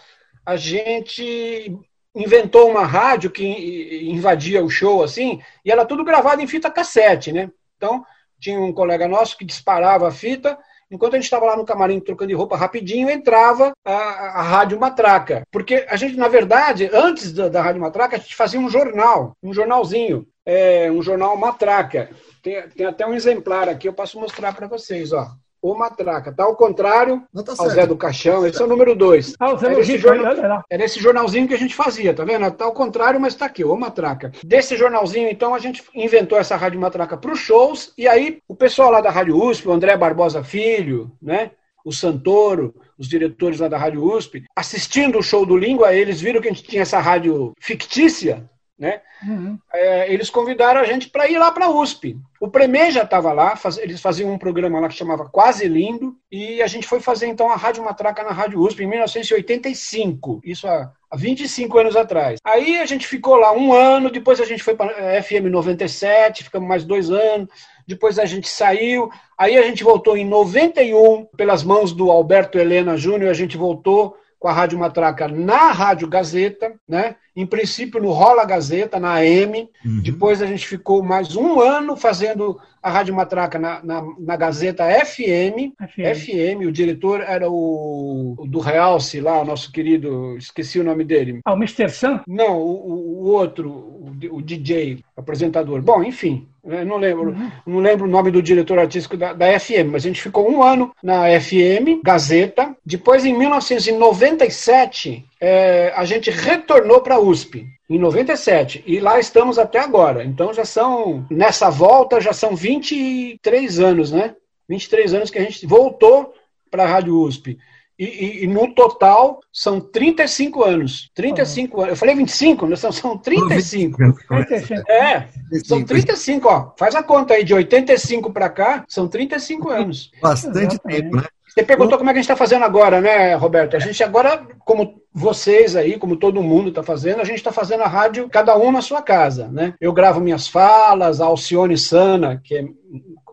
a 0.46 0.56
gente 0.56 1.76
inventou 2.14 2.70
uma 2.70 2.84
rádio 2.84 3.30
que 3.30 4.08
invadia 4.08 4.62
o 4.62 4.70
show, 4.70 5.02
assim, 5.02 5.40
e 5.64 5.72
era 5.72 5.84
tudo 5.84 6.04
gravado 6.04 6.42
em 6.42 6.46
fita 6.46 6.70
cassete, 6.70 7.32
né? 7.32 7.50
Então, 7.76 8.04
tinha 8.38 8.60
um 8.60 8.72
colega 8.72 9.08
nosso 9.08 9.36
que 9.36 9.44
disparava 9.44 10.08
a 10.08 10.12
fita 10.12 10.58
Enquanto 10.92 11.14
a 11.14 11.16
gente 11.16 11.24
estava 11.24 11.46
lá 11.46 11.56
no 11.56 11.64
camarim 11.64 11.98
trocando 11.98 12.28
de 12.28 12.34
roupa 12.34 12.54
rapidinho, 12.54 13.08
entrava 13.08 13.72
a, 13.82 13.92
a 13.92 14.42
Rádio 14.42 14.78
Matraca. 14.78 15.42
Porque 15.50 15.86
a 15.88 15.96
gente, 15.96 16.16
na 16.16 16.28
verdade, 16.28 16.90
antes 16.92 17.32
da, 17.32 17.48
da 17.48 17.62
Rádio 17.62 17.80
Matraca, 17.80 18.16
a 18.16 18.18
gente 18.18 18.36
fazia 18.36 18.60
um 18.60 18.68
jornal, 18.68 19.34
um 19.42 19.54
jornalzinho, 19.54 20.26
é, 20.44 20.90
um 20.90 21.02
jornal 21.02 21.34
Matraca. 21.36 22.10
Tem, 22.42 22.68
tem 22.68 22.86
até 22.86 23.06
um 23.06 23.14
exemplar 23.14 23.70
aqui, 23.70 23.88
eu 23.88 23.94
posso 23.94 24.20
mostrar 24.20 24.54
para 24.54 24.66
vocês, 24.66 25.12
ó 25.12 25.30
ou 25.62 25.78
matraca. 25.78 26.32
Tá 26.32 26.42
ao 26.42 26.56
contrário 26.56 27.22
tá 27.44 27.54
ao 27.56 27.70
Zé 27.70 27.86
do 27.86 27.96
Caixão. 27.96 28.44
Esse 28.44 28.60
é 28.60 28.64
o 28.64 28.68
número 28.68 28.96
dois. 28.96 29.34
Ah, 29.38 29.56
era, 29.62 29.80
esse 29.80 29.96
jornal, 29.96 30.64
era 30.68 30.84
esse 30.84 31.00
jornalzinho 31.00 31.46
que 31.46 31.54
a 31.54 31.58
gente 31.58 31.74
fazia, 31.74 32.12
tá 32.12 32.24
vendo? 32.24 32.50
Tá 32.50 32.64
ao 32.64 32.72
contrário, 32.72 33.20
mas 33.20 33.36
tá 33.36 33.46
aqui, 33.46 33.64
ou 33.64 33.78
matraca. 33.78 34.32
Desse 34.44 34.76
jornalzinho, 34.76 35.28
então, 35.30 35.54
a 35.54 35.58
gente 35.60 35.84
inventou 35.94 36.36
essa 36.36 36.56
rádio 36.56 36.80
matraca 36.80 37.16
para 37.16 37.32
os 37.32 37.38
shows, 37.38 37.92
e 37.96 38.08
aí 38.08 38.40
o 38.48 38.56
pessoal 38.56 38.90
lá 38.90 39.00
da 39.00 39.10
Rádio 39.10 39.40
USP, 39.40 39.68
o 39.68 39.72
André 39.72 39.96
Barbosa 39.96 40.42
Filho, 40.42 41.12
né? 41.22 41.52
O 41.84 41.92
Santoro, 41.92 42.74
os 42.98 43.08
diretores 43.08 43.60
lá 43.60 43.68
da 43.68 43.78
Rádio 43.78 44.04
USP, 44.04 44.44
assistindo 44.54 45.18
o 45.18 45.22
show 45.22 45.44
do 45.44 45.56
Língua, 45.56 45.94
eles 45.94 46.20
viram 46.20 46.40
que 46.40 46.48
a 46.48 46.52
gente 46.52 46.64
tinha 46.64 46.82
essa 46.82 47.00
rádio 47.00 47.52
fictícia, 47.60 48.48
né? 48.82 49.00
Uhum. 49.24 49.56
É, 49.72 50.12
eles 50.12 50.28
convidaram 50.28 50.80
a 50.80 50.84
gente 50.84 51.08
para 51.08 51.30
ir 51.30 51.38
lá 51.38 51.52
para 51.52 51.66
a 51.66 51.70
USP. 51.70 52.16
O 52.40 52.48
Premê 52.48 52.90
já 52.90 53.04
estava 53.04 53.32
lá, 53.32 53.54
faz, 53.54 53.78
eles 53.78 54.00
faziam 54.00 54.32
um 54.32 54.36
programa 54.36 54.80
lá 54.80 54.88
que 54.88 54.96
chamava 54.96 55.28
Quase 55.28 55.68
Lindo, 55.68 56.16
e 56.32 56.60
a 56.60 56.66
gente 56.66 56.88
foi 56.88 56.98
fazer 56.98 57.28
então 57.28 57.48
a 57.48 57.54
Rádio 57.54 57.84
Matraca 57.84 58.24
na 58.24 58.32
Rádio 58.32 58.58
USP 58.58 58.82
em 58.82 58.88
1985, 58.88 60.40
isso 60.44 60.66
há, 60.66 60.90
há 61.08 61.16
25 61.16 61.78
anos 61.78 61.94
atrás. 61.94 62.40
Aí 62.44 62.76
a 62.78 62.84
gente 62.84 63.06
ficou 63.06 63.36
lá 63.36 63.52
um 63.52 63.72
ano, 63.72 64.10
depois 64.10 64.40
a 64.40 64.44
gente 64.44 64.64
foi 64.64 64.74
para 64.74 65.16
a 65.16 65.22
FM 65.22 65.46
97, 65.48 66.42
ficamos 66.42 66.68
mais 66.68 66.82
dois 66.82 67.08
anos, 67.08 67.48
depois 67.86 68.18
a 68.18 68.24
gente 68.24 68.48
saiu, 68.48 69.08
aí 69.38 69.56
a 69.56 69.62
gente 69.62 69.84
voltou 69.84 70.16
em 70.16 70.24
91, 70.24 71.26
pelas 71.36 71.62
mãos 71.62 71.92
do 71.92 72.10
Alberto 72.10 72.58
Helena 72.58 72.96
Júnior, 72.96 73.30
a 73.30 73.34
gente 73.34 73.56
voltou 73.56 74.16
com 74.42 74.48
a 74.48 74.52
Rádio 74.52 74.76
Matraca 74.76 75.28
na 75.28 75.70
Rádio 75.70 76.08
Gazeta, 76.08 76.74
né? 76.88 77.14
em 77.34 77.46
princípio 77.46 78.02
no 78.02 78.10
Rola 78.10 78.44
Gazeta, 78.44 78.98
na 78.98 79.14
AM. 79.14 79.68
Uhum. 79.86 80.02
Depois 80.02 80.42
a 80.42 80.46
gente 80.46 80.66
ficou 80.66 81.00
mais 81.00 81.36
um 81.36 81.60
ano 81.60 81.96
fazendo 81.96 82.60
a 82.82 82.90
Rádio 82.90 83.14
Matraca 83.14 83.56
na, 83.56 83.80
na, 83.84 84.02
na 84.18 84.36
Gazeta 84.36 84.84
FM. 84.84 85.70
FM. 85.78 86.18
FM. 86.18 86.66
O 86.66 86.72
diretor 86.72 87.20
era 87.20 87.48
o, 87.48 88.34
o 88.36 88.44
do 88.44 88.58
Realce 88.58 89.20
lá, 89.20 89.40
o 89.40 89.44
nosso 89.44 89.70
querido, 89.70 90.36
esqueci 90.36 90.80
o 90.80 90.84
nome 90.84 91.04
dele. 91.04 91.38
Ah, 91.44 91.52
o 91.52 91.56
Mr. 91.56 91.88
Sam? 91.88 92.20
Não, 92.26 92.58
o, 92.58 93.22
o 93.22 93.28
outro, 93.28 93.70
o, 93.70 94.12
o 94.32 94.42
DJ, 94.42 95.04
apresentador. 95.16 95.80
Bom, 95.80 96.02
enfim, 96.02 96.48
não 96.64 96.96
lembro, 96.96 97.36
não 97.66 97.80
lembro 97.80 98.06
o 98.06 98.10
nome 98.10 98.30
do 98.30 98.40
diretor 98.40 98.78
artístico 98.78 99.16
da, 99.16 99.32
da, 99.32 99.58
FM, 99.58 99.90
mas 99.90 100.04
a 100.04 100.08
gente 100.08 100.22
ficou 100.22 100.48
um 100.48 100.62
ano 100.62 100.94
na 101.02 101.24
FM, 101.40 102.00
Gazeta. 102.04 102.76
Depois, 102.86 103.24
em 103.24 103.36
1997, 103.36 105.24
é, 105.40 105.92
a 105.96 106.04
gente 106.04 106.30
retornou 106.30 107.00
para 107.00 107.16
a 107.16 107.20
USP, 107.20 107.66
em 107.90 107.98
97. 107.98 108.84
E 108.86 109.00
lá 109.00 109.18
estamos 109.18 109.58
até 109.58 109.80
agora. 109.80 110.24
Então 110.24 110.54
já 110.54 110.64
são, 110.64 111.26
nessa 111.28 111.68
volta, 111.68 112.20
já 112.20 112.32
são 112.32 112.54
23 112.54 113.80
anos, 113.80 114.12
né? 114.12 114.36
23 114.68 115.14
anos 115.14 115.30
que 115.30 115.38
a 115.38 115.42
gente 115.42 115.66
voltou 115.66 116.32
para 116.70 116.84
a 116.84 116.86
Rádio 116.86 117.18
USP. 117.20 117.58
E, 117.98 118.04
e, 118.04 118.44
e, 118.44 118.46
no 118.46 118.74
total 118.74 119.40
são 119.52 119.80
35 119.80 120.64
anos. 120.64 121.10
35 121.14 121.76
uhum. 121.76 121.82
anos. 121.82 121.92
Eu 121.92 121.96
falei 121.96 122.14
25, 122.14 122.66
né? 122.66 122.76
são, 122.76 122.90
são 122.90 123.18
35. 123.18 123.96
35. 124.28 124.90
É, 124.90 125.28
são 125.64 125.84
35, 125.84 126.48
ó. 126.48 126.72
Faz 126.78 126.94
a 126.94 127.02
conta 127.02 127.34
aí, 127.34 127.44
de 127.44 127.54
85 127.54 128.32
para 128.32 128.48
cá, 128.48 128.84
são 128.88 129.06
35 129.06 129.68
anos. 129.68 130.10
Bastante 130.20 130.78
tempo, 130.78 131.16
né? 131.16 131.24
Você 131.54 131.62
perguntou 131.62 131.98
como 131.98 132.08
é 132.08 132.14
que 132.14 132.18
a 132.18 132.22
gente 132.22 132.30
está 132.30 132.36
fazendo 132.36 132.64
agora, 132.64 132.98
né, 132.98 133.34
Roberto? 133.34 133.76
A 133.76 133.78
gente 133.78 134.02
agora, 134.02 134.42
como 134.60 135.02
vocês 135.12 135.76
aí, 135.76 135.98
como 135.98 136.16
todo 136.16 136.42
mundo 136.42 136.70
está 136.70 136.82
fazendo, 136.82 137.20
a 137.20 137.24
gente 137.24 137.36
está 137.36 137.52
fazendo 137.52 137.82
a 137.82 137.88
rádio, 137.88 138.26
cada 138.30 138.56
um 138.56 138.72
na 138.72 138.80
sua 138.80 139.02
casa, 139.02 139.48
né? 139.48 139.74
Eu 139.78 139.92
gravo 139.92 140.18
minhas 140.18 140.48
falas, 140.48 141.20
a 141.20 141.26
Alcione 141.26 141.76
Sana, 141.76 142.40
que 142.42 142.56
é 142.56 142.64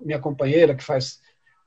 minha 0.01 0.19
companheira, 0.19 0.75
que 0.75 0.83
faz 0.83 1.19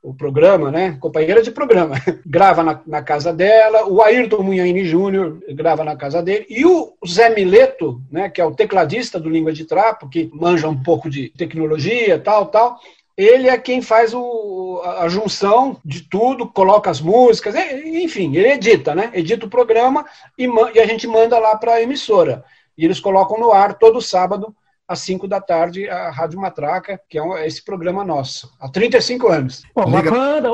o 0.02 0.12
programa, 0.12 0.70
né? 0.70 0.96
Companheira 1.00 1.40
de 1.42 1.50
programa. 1.52 1.94
grava 2.26 2.62
na, 2.64 2.80
na, 2.86 3.02
casa 3.02 3.32
dela, 3.32 3.86
o 3.86 4.02
Ayrton 4.02 4.42
Munhaine 4.42 4.84
Júnior 4.84 5.38
grava 5.50 5.84
na 5.84 5.94
casa 5.94 6.22
dele, 6.22 6.44
e 6.50 6.66
o 6.66 6.92
Zé 7.06 7.30
Mileto, 7.30 8.02
né, 8.10 8.28
que 8.28 8.40
é 8.40 8.44
o 8.44 8.54
tecladista 8.54 9.20
do 9.20 9.30
Língua 9.30 9.52
de 9.52 9.64
Trapo, 9.64 10.08
que 10.08 10.28
manja 10.34 10.68
um 10.68 10.82
pouco 10.82 11.08
de 11.08 11.28
tecnologia, 11.30 12.18
tal, 12.18 12.46
tal, 12.46 12.80
ele 13.16 13.48
é 13.48 13.56
quem 13.58 13.80
faz 13.80 14.12
o, 14.12 14.82
a 14.98 15.08
junção 15.08 15.76
de 15.84 16.02
tudo, 16.02 16.48
coloca 16.48 16.90
as 16.90 17.00
músicas, 17.00 17.54
enfim, 17.84 18.34
ele 18.34 18.52
edita, 18.52 18.94
né? 18.94 19.10
Edita 19.12 19.46
o 19.46 19.50
programa 19.50 20.04
e, 20.36 20.48
e 20.74 20.80
a 20.80 20.86
gente 20.86 21.06
manda 21.06 21.38
lá 21.38 21.56
para 21.56 21.74
a 21.74 21.82
emissora. 21.82 22.42
E 22.76 22.84
eles 22.84 22.98
colocam 22.98 23.38
no 23.38 23.52
ar 23.52 23.74
todo 23.74 24.00
sábado 24.00 24.54
às 24.86 25.00
5 25.00 25.26
da 25.26 25.40
tarde, 25.40 25.88
a 25.88 26.10
Rádio 26.10 26.40
Matraca, 26.40 27.00
que 27.08 27.18
é 27.18 27.46
esse 27.46 27.64
programa 27.64 28.04
nosso, 28.04 28.52
há 28.60 28.68
35 28.68 29.28
anos. 29.28 29.62
Bom, 29.74 29.82
a 29.96 30.02
banda, 30.02 30.50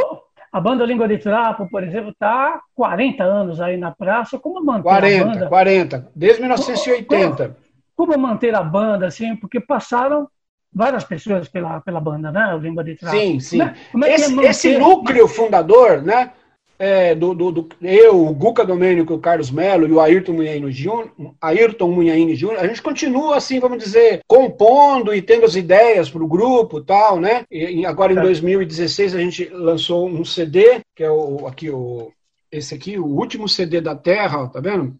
a 0.52 0.61
banda 0.61 0.85
Língua 0.85 1.08
de 1.08 1.18
Trapo, 1.18 1.68
por 1.68 1.82
exemplo, 1.82 2.11
está 2.11 2.61
40 2.75 3.23
anos 3.23 3.61
aí 3.61 3.76
na 3.76 3.90
praça. 3.90 4.38
Como 4.38 4.64
manter 4.64 4.82
40, 4.82 5.23
a 5.23 5.26
banda? 5.26 5.49
40, 5.49 6.12
desde 6.14 6.40
1980. 6.40 7.56
Como, 7.94 8.12
como, 8.12 8.18
manter 8.18 8.54
a 8.54 8.62
banda, 8.62 9.06
assim, 9.06 9.37
porque 9.37 9.61
passaram 9.61 10.28
várias 10.73 11.04
pessoas 11.04 11.49
pela, 11.49 11.80
pela 11.80 12.00
banda, 12.00 12.30
né? 12.30 12.54
O 12.54 12.58
Língua 12.58 12.85
de 12.85 12.94
Trapo. 12.94 13.16
Sim, 13.16 13.40
sim. 13.40 13.58
Como 13.58 13.70
é, 13.70 13.75
como 13.92 14.04
é 14.04 14.14
esse, 14.14 14.32
é 14.32 14.35
manter... 14.35 14.50
esse 14.50 14.78
núcleo 14.78 15.28
fundador, 15.28 16.02
né? 16.02 16.32
É, 16.78 17.14
do, 17.14 17.35
do, 17.35 17.50
do, 17.50 17.68
eu, 17.82 18.25
o 18.25 18.32
Guca 18.32 18.64
Domênico, 18.64 19.14
o 19.14 19.18
Carlos 19.18 19.50
Melo 19.50 19.87
e 19.87 19.92
o 19.92 20.00
Ayrton 20.00 20.35
Munhaine 20.35 20.70
Júnior, 20.70 21.11
Ayrton 21.40 21.90
Munhaine 21.90 22.37
Júnior, 22.37 22.61
a 22.61 22.68
gente 22.68 22.80
continua 22.80 23.37
assim, 23.37 23.58
vamos 23.58 23.82
dizer, 23.82 24.20
compondo 24.28 25.12
e 25.12 25.20
tendo 25.20 25.44
as 25.44 25.56
ideias 25.56 26.08
para 26.08 26.23
o 26.23 26.28
grupo 26.28 26.80
tal, 26.80 27.18
né? 27.18 27.44
E, 27.50 27.85
agora 27.85 28.12
em 28.12 28.16
2016 28.16 29.14
a 29.14 29.18
gente 29.18 29.49
lançou 29.49 30.08
um 30.08 30.25
CD, 30.25 30.80
que 30.94 31.02
é 31.02 31.11
o 31.11 31.47
aqui 31.47 31.68
o 31.68 32.12
esse 32.50 32.75
aqui, 32.75 32.99
o 32.99 33.04
último 33.04 33.47
CD 33.47 33.80
da 33.80 33.94
Terra, 33.94 34.49
tá 34.49 34.58
vendo? 34.58 34.97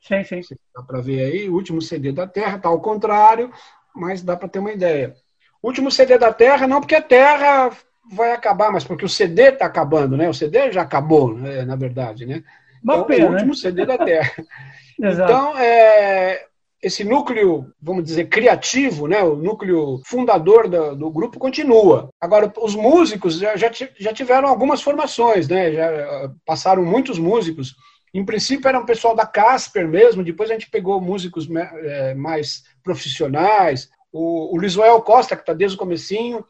Sim, 0.00 0.22
sim. 0.24 0.54
Dá 0.74 0.82
para 0.82 1.00
ver 1.00 1.24
aí, 1.24 1.48
o 1.48 1.54
último 1.54 1.80
CD 1.80 2.12
da 2.12 2.26
Terra, 2.26 2.58
tá 2.58 2.68
ao 2.68 2.80
contrário, 2.80 3.50
mas 3.94 4.22
dá 4.22 4.36
para 4.36 4.48
ter 4.48 4.58
uma 4.58 4.72
ideia. 4.72 5.14
Último 5.62 5.90
CD 5.90 6.18
da 6.18 6.32
Terra, 6.32 6.66
não 6.66 6.80
porque 6.80 6.94
a 6.94 7.02
Terra 7.02 7.70
vai 8.10 8.32
acabar, 8.32 8.72
mas 8.72 8.84
porque 8.84 9.04
o 9.04 9.08
CD 9.08 9.50
está 9.50 9.66
acabando, 9.66 10.16
né? 10.16 10.28
O 10.28 10.34
CD 10.34 10.72
já 10.72 10.82
acabou, 10.82 11.34
né, 11.34 11.64
na 11.64 11.76
verdade, 11.76 12.26
né? 12.26 12.42
Uma 12.82 12.94
então, 12.94 13.04
pena, 13.06 13.24
é 13.24 13.28
o 13.28 13.32
último 13.32 13.50
né? 13.50 13.54
CD 13.54 13.86
da 13.86 13.98
Terra. 13.98 14.32
então, 14.98 15.56
é, 15.58 16.46
esse 16.82 17.04
núcleo, 17.04 17.72
vamos 17.80 18.04
dizer, 18.04 18.28
criativo, 18.28 19.06
né, 19.06 19.22
o 19.22 19.36
núcleo 19.36 20.00
fundador 20.06 20.66
do, 20.68 20.96
do 20.96 21.10
grupo 21.10 21.38
continua. 21.38 22.08
Agora, 22.20 22.52
os 22.58 22.74
músicos 22.74 23.38
já, 23.38 23.54
já, 23.54 23.70
já 23.98 24.12
tiveram 24.12 24.48
algumas 24.48 24.80
formações, 24.80 25.46
né, 25.46 25.72
já 25.72 25.88
ah, 25.88 26.30
passaram 26.44 26.82
muitos 26.84 27.18
músicos. 27.18 27.76
Em 28.14 28.24
princípio 28.24 28.66
era 28.66 28.80
um 28.80 28.86
pessoal 28.86 29.14
da 29.14 29.26
Casper 29.26 29.86
mesmo, 29.86 30.24
depois 30.24 30.50
a 30.50 30.54
gente 30.54 30.70
pegou 30.70 31.00
músicos 31.00 31.46
é, 31.54 32.14
mais 32.14 32.64
profissionais. 32.82 33.88
O, 34.10 34.56
o 34.56 34.58
Lisuel 34.58 35.00
Costa, 35.02 35.36
que 35.36 35.42
está 35.42 35.52
desde 35.52 35.76
o 35.76 35.78
comecinho, 35.78 36.44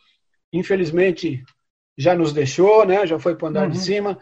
infelizmente 0.53 1.43
já 1.97 2.15
nos 2.15 2.33
deixou, 2.33 2.87
né? 2.87 3.07
Já 3.07 3.19
foi 3.19 3.35
para 3.35 3.47
o 3.47 3.49
andar 3.49 3.65
uhum. 3.65 3.71
de 3.71 3.79
cima. 3.79 4.19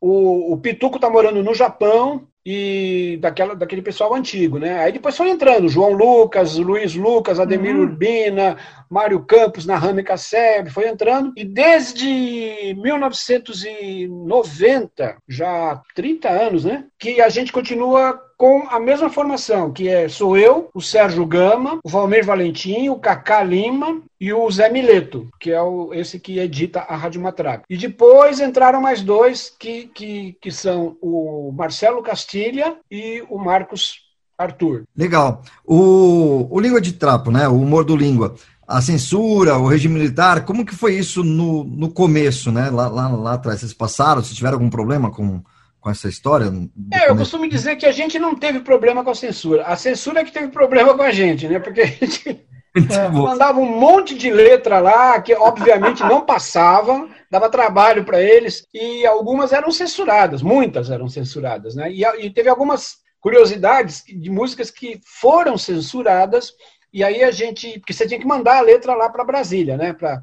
O, 0.00 0.52
o 0.52 0.58
Pituco 0.58 0.96
está 0.96 1.10
morando 1.10 1.42
no 1.42 1.54
Japão 1.54 2.28
e 2.48 3.18
daquela, 3.20 3.56
daquele 3.56 3.82
pessoal 3.82 4.14
antigo, 4.14 4.60
né? 4.60 4.78
Aí 4.78 4.92
depois 4.92 5.16
foi 5.16 5.30
entrando 5.30 5.68
João 5.68 5.92
Lucas, 5.92 6.56
Luiz 6.56 6.94
Lucas, 6.94 7.40
Ademir 7.40 7.74
uhum. 7.74 7.82
Urbina, 7.82 8.56
Mário 8.88 9.18
Campos, 9.24 9.66
Nahame 9.66 10.04
Kasseb, 10.04 10.70
foi 10.70 10.86
entrando. 10.86 11.32
E 11.36 11.44
desde 11.44 12.72
1990, 12.76 15.16
já 15.28 15.82
30 15.96 16.28
anos, 16.28 16.64
né? 16.64 16.84
Que 16.96 17.20
a 17.20 17.28
gente 17.28 17.50
continua 17.50 18.16
com 18.36 18.66
a 18.68 18.78
mesma 18.78 19.08
formação, 19.08 19.72
que 19.72 19.88
é 19.88 20.08
sou 20.08 20.36
eu, 20.36 20.68
o 20.74 20.80
Sérgio 20.80 21.24
Gama, 21.24 21.78
o 21.82 21.88
Valmir 21.88 22.24
Valentim, 22.24 22.88
o 22.88 22.96
Cacá 22.96 23.42
Lima 23.42 24.02
e 24.20 24.32
o 24.32 24.50
Zé 24.50 24.68
Mileto, 24.68 25.28
que 25.40 25.50
é 25.50 25.60
o, 25.60 25.92
esse 25.94 26.20
que 26.20 26.38
edita 26.38 26.80
a 26.80 26.96
Rádio 26.96 27.20
Matraca. 27.20 27.64
E 27.68 27.76
depois 27.76 28.40
entraram 28.40 28.80
mais 28.80 29.02
dois, 29.02 29.52
que, 29.58 29.86
que, 29.86 30.36
que 30.40 30.50
são 30.50 30.96
o 31.00 31.52
Marcelo 31.56 32.02
Castilha 32.02 32.76
e 32.90 33.24
o 33.30 33.38
Marcos 33.38 34.00
Arthur. 34.36 34.84
Legal. 34.94 35.42
O, 35.64 36.46
o 36.50 36.60
Língua 36.60 36.80
de 36.80 36.92
Trapo, 36.92 37.30
né? 37.30 37.48
O 37.48 37.58
humor 37.58 37.84
do 37.84 37.96
língua 37.96 38.34
a 38.68 38.82
censura, 38.82 39.56
o 39.56 39.68
regime 39.68 39.94
militar, 39.94 40.44
como 40.44 40.66
que 40.66 40.74
foi 40.74 40.96
isso 40.96 41.22
no, 41.22 41.62
no 41.62 41.88
começo, 41.88 42.50
né? 42.50 42.68
Lá, 42.68 42.88
lá, 42.88 43.08
lá 43.08 43.34
atrás, 43.34 43.60
vocês 43.60 43.72
passaram, 43.72 44.20
vocês 44.20 44.34
tiveram 44.34 44.56
algum 44.56 44.68
problema 44.68 45.08
com, 45.08 45.40
com 45.86 45.90
essa 45.90 46.08
história? 46.08 46.52
É, 46.92 47.08
eu 47.08 47.16
costumo 47.16 47.48
dizer 47.48 47.76
que 47.76 47.86
a 47.86 47.92
gente 47.92 48.18
não 48.18 48.34
teve 48.34 48.58
problema 48.58 49.04
com 49.04 49.10
a 49.10 49.14
censura. 49.14 49.62
A 49.66 49.76
censura 49.76 50.20
é 50.20 50.24
que 50.24 50.32
teve 50.32 50.48
problema 50.48 50.96
com 50.96 51.02
a 51.02 51.12
gente, 51.12 51.46
né? 51.46 51.60
Porque 51.60 51.82
a 51.82 51.86
gente 51.86 52.44
é, 52.74 53.08
mandava 53.08 53.60
um 53.60 53.78
monte 53.78 54.16
de 54.16 54.28
letra 54.28 54.80
lá, 54.80 55.20
que 55.22 55.32
obviamente 55.32 56.02
não 56.02 56.26
passava, 56.26 57.08
dava 57.30 57.48
trabalho 57.48 58.04
para 58.04 58.20
eles, 58.20 58.66
e 58.74 59.06
algumas 59.06 59.52
eram 59.52 59.70
censuradas, 59.70 60.42
muitas 60.42 60.90
eram 60.90 61.08
censuradas, 61.08 61.76
né? 61.76 61.88
E, 61.92 62.02
e 62.02 62.30
teve 62.30 62.48
algumas 62.48 62.96
curiosidades 63.20 64.02
de 64.04 64.28
músicas 64.28 64.72
que 64.72 65.00
foram 65.20 65.56
censuradas 65.56 66.52
e 66.92 67.04
aí 67.04 67.22
a 67.22 67.30
gente. 67.30 67.78
Porque 67.78 67.92
você 67.92 68.08
tinha 68.08 68.18
que 68.18 68.26
mandar 68.26 68.56
a 68.56 68.62
letra 68.62 68.92
lá 68.96 69.08
para 69.08 69.24
Brasília, 69.24 69.76
né? 69.76 69.92
Para 69.92 70.20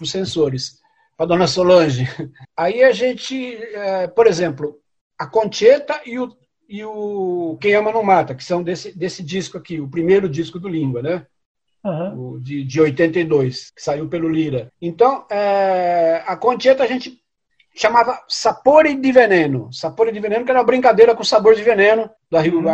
os 0.00 0.10
sensores, 0.10 0.78
para 1.18 1.26
dona 1.26 1.46
Solange. 1.46 2.08
Aí 2.56 2.82
a 2.82 2.92
gente, 2.92 3.56
é, 3.74 4.06
por 4.06 4.26
exemplo, 4.26 4.81
a 5.22 5.26
Concheta 5.26 6.00
e 6.04 6.18
o, 6.18 6.36
e 6.68 6.84
o 6.84 7.56
Quem 7.60 7.74
Ama 7.74 7.92
Não 7.92 8.02
Mata, 8.02 8.34
que 8.34 8.42
são 8.42 8.60
desse, 8.60 8.96
desse 8.96 9.22
disco 9.22 9.56
aqui, 9.56 9.80
o 9.80 9.88
primeiro 9.88 10.28
disco 10.28 10.58
do 10.58 10.68
Língua, 10.68 11.00
né? 11.00 11.26
Uhum. 11.84 12.34
O 12.34 12.40
de, 12.40 12.64
de 12.64 12.80
82, 12.80 13.70
que 13.70 13.82
saiu 13.82 14.08
pelo 14.08 14.28
Lira. 14.28 14.68
Então, 14.80 15.24
é, 15.30 16.24
a 16.26 16.36
Concheta 16.36 16.82
a 16.82 16.86
gente 16.86 17.22
chamava 17.74 18.20
Sapore 18.28 18.96
de 18.96 19.12
Veneno. 19.12 19.72
Sapore 19.72 20.10
de 20.10 20.18
Veneno, 20.18 20.44
que 20.44 20.50
era 20.50 20.60
uma 20.60 20.66
brincadeira 20.66 21.14
com 21.14 21.22
sabor 21.22 21.54
de 21.54 21.62
veneno, 21.62 22.10
da 22.30 22.40
Rio 22.40 22.58
uhum. 22.58 22.64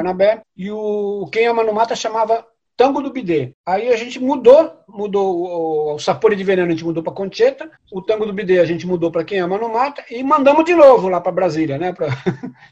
E 0.56 0.70
o 0.70 1.28
Quem 1.30 1.46
Ama 1.46 1.62
Não 1.62 1.74
Mata 1.74 1.94
chamava 1.94 2.46
Tango 2.78 3.02
do 3.02 3.12
Bidê. 3.12 3.54
Aí 3.66 3.88
a 3.92 3.97
gente 3.97 4.20
mudou, 4.20 4.70
mudou 4.88 5.37
o, 5.37 5.94
o 5.97 5.99
Sapori 5.99 6.37
de 6.37 6.44
Veneno, 6.44 6.68
a 6.68 6.70
gente 6.70 6.85
mudou 6.85 7.02
para 7.02 7.12
Concheta, 7.12 7.68
o 7.92 8.00
Tango 8.00 8.25
do 8.25 8.32
Bidê 8.32 8.61
a 8.61 8.64
gente 8.64 8.87
mudou 8.87 9.11
para 9.11 9.25
Quem 9.25 9.40
Ama 9.40 9.58
no 9.58 9.73
Mata 9.73 10.04
e 10.08 10.23
mandamos 10.23 10.64
de 10.64 10.76
novo 10.76 11.08
lá 11.08 11.20
para 11.20 11.32
Brasília, 11.32 11.76
né? 11.76 11.92
Para 11.92 12.14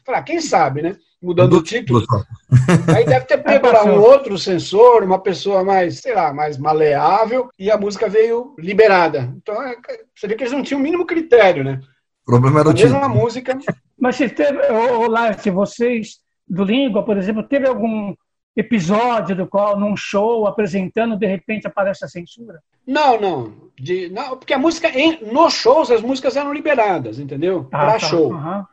ah, 0.07 0.21
quem 0.23 0.39
sabe, 0.39 0.81
né? 0.81 0.95
Mudando 1.21 1.57
o 1.57 1.63
título. 1.63 2.05
Aí 2.95 3.03
deve 3.05 3.25
ter 3.25 3.39
pego 3.39 3.67
lá 3.67 3.83
um 3.83 3.99
outro 3.99 4.37
censor, 4.37 5.03
uma 5.03 5.19
pessoa 5.19 5.61
mais, 5.61 5.99
sei 5.99 6.15
lá, 6.15 6.33
mais 6.33 6.57
maleável, 6.57 7.49
e 7.59 7.69
a 7.69 7.77
música 7.77 8.07
veio 8.07 8.55
liberada. 8.57 9.33
Então, 9.35 9.61
é, 9.61 9.75
você 10.15 10.25
vê 10.25 10.35
que 10.35 10.43
eles 10.43 10.53
não 10.53 10.63
tinham 10.63 10.79
o 10.79 10.83
mínimo 10.83 11.05
critério, 11.05 11.65
né? 11.65 11.81
O 12.25 12.31
problema 12.31 12.61
era 12.61 12.69
o 12.69 12.73
título. 12.73 12.93
mesma 12.93 13.09
música. 13.09 13.57
Mas 13.99 14.15
se 14.15 14.29
teve, 14.29 14.57
ô, 14.71 14.99
ô, 14.99 15.07
Larte, 15.07 15.49
vocês 15.49 16.19
do 16.47 16.63
Língua, 16.63 17.03
por 17.03 17.17
exemplo, 17.17 17.43
teve 17.43 17.67
algum 17.67 18.15
episódio 18.57 19.35
do 19.35 19.47
qual, 19.47 19.79
num 19.79 19.95
show, 19.95 20.47
apresentando, 20.47 21.15
de 21.15 21.27
repente 21.27 21.67
aparece 21.67 22.03
a 22.03 22.07
censura? 22.07 22.59
Não, 22.85 23.21
não. 23.21 23.53
De, 23.79 24.09
não 24.09 24.37
porque 24.37 24.53
a 24.53 24.57
música, 24.57 24.89
em, 24.89 25.23
nos 25.31 25.53
shows, 25.53 25.91
as 25.91 26.01
músicas 26.01 26.35
eram 26.35 26.51
liberadas, 26.51 27.19
entendeu? 27.19 27.67
Ah, 27.71 27.77
Para 27.77 27.91
tá. 27.93 27.99
show. 27.99 28.33
Uhum 28.33 28.65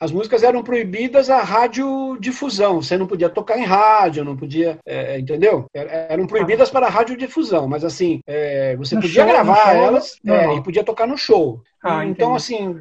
as 0.00 0.12
músicas 0.12 0.42
eram 0.42 0.62
proibidas 0.62 1.28
a 1.28 1.42
radiodifusão. 1.42 2.80
Você 2.80 2.96
não 2.96 3.06
podia 3.06 3.28
tocar 3.28 3.58
em 3.58 3.64
rádio, 3.64 4.24
não 4.24 4.36
podia, 4.36 4.78
é, 4.86 5.14
é 5.14 5.18
entendeu? 5.18 5.66
Eram 5.74 6.26
proibidas 6.26 6.70
para 6.70 6.88
radiodifusão, 6.88 7.66
mas 7.66 7.84
assim, 7.84 8.20
é, 8.26 8.76
você 8.76 8.94
no 8.94 9.00
podia 9.00 9.24
show, 9.24 9.32
gravar 9.32 9.74
elas 9.74 10.18
é, 10.24 10.54
e 10.54 10.62
podia 10.62 10.84
tocar 10.84 11.06
no 11.06 11.18
show. 11.18 11.62
Ah, 11.82 12.04
então, 12.04 12.34
assim, 12.34 12.76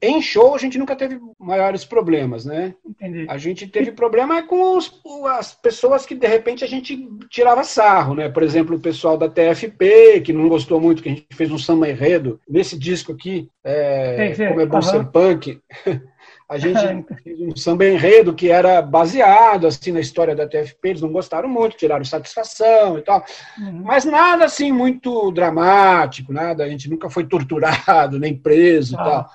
em 0.00 0.22
show 0.22 0.54
a 0.54 0.58
gente 0.58 0.78
nunca 0.78 0.94
teve 0.94 1.20
maiores 1.38 1.84
problemas, 1.84 2.44
né? 2.44 2.74
Entendi. 2.84 3.26
A 3.28 3.36
gente 3.36 3.66
teve 3.66 3.90
problema 3.90 4.42
com 4.42 4.76
os, 4.76 5.02
as 5.36 5.52
pessoas 5.52 6.06
que 6.06 6.14
de 6.14 6.28
repente 6.28 6.62
a 6.62 6.66
gente 6.68 7.08
tirava 7.28 7.64
sarro, 7.64 8.14
né? 8.14 8.28
Por 8.28 8.44
exemplo, 8.44 8.76
o 8.76 8.80
pessoal 8.80 9.18
da 9.18 9.28
TFP, 9.28 10.20
que 10.20 10.32
não 10.32 10.48
gostou 10.48 10.80
muito, 10.80 11.02
que 11.02 11.08
a 11.08 11.12
gente 11.12 11.26
fez 11.32 11.50
um 11.50 11.58
samba 11.58 11.88
enredo 11.88 12.40
nesse 12.48 12.78
disco 12.78 13.12
aqui, 13.12 13.48
é, 13.64 14.32
como 14.48 14.60
é 14.60 14.66
bom 14.66 14.76
uhum. 14.76 14.82
ser 14.82 15.04
punk. 15.06 15.60
A 16.48 16.58
gente 16.58 16.78
fez 17.24 17.40
um 17.40 17.56
samba 17.56 17.86
enredo 17.86 18.32
que 18.32 18.50
era 18.50 18.80
baseado 18.80 19.66
assim 19.66 19.90
na 19.90 19.98
história 19.98 20.34
da 20.34 20.46
TFP, 20.46 20.88
eles 20.88 21.02
não 21.02 21.10
gostaram 21.10 21.48
muito, 21.48 21.76
tiraram 21.76 22.04
satisfação 22.04 22.96
e 22.98 23.02
tal. 23.02 23.24
Uhum. 23.58 23.82
Mas 23.84 24.04
nada 24.04 24.44
assim 24.44 24.70
muito 24.70 25.32
dramático, 25.32 26.32
nada, 26.32 26.62
a 26.62 26.68
gente 26.68 26.88
nunca 26.88 27.10
foi 27.10 27.26
torturado, 27.26 28.18
nem 28.20 28.36
preso 28.36 28.96
ah, 28.96 29.02
e 29.02 29.04
tal. 29.04 29.30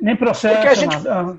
Nem 0.00 0.14
processo. 0.14 0.54
Porque 0.54 0.68
a 0.68 0.74
gente, 0.74 0.96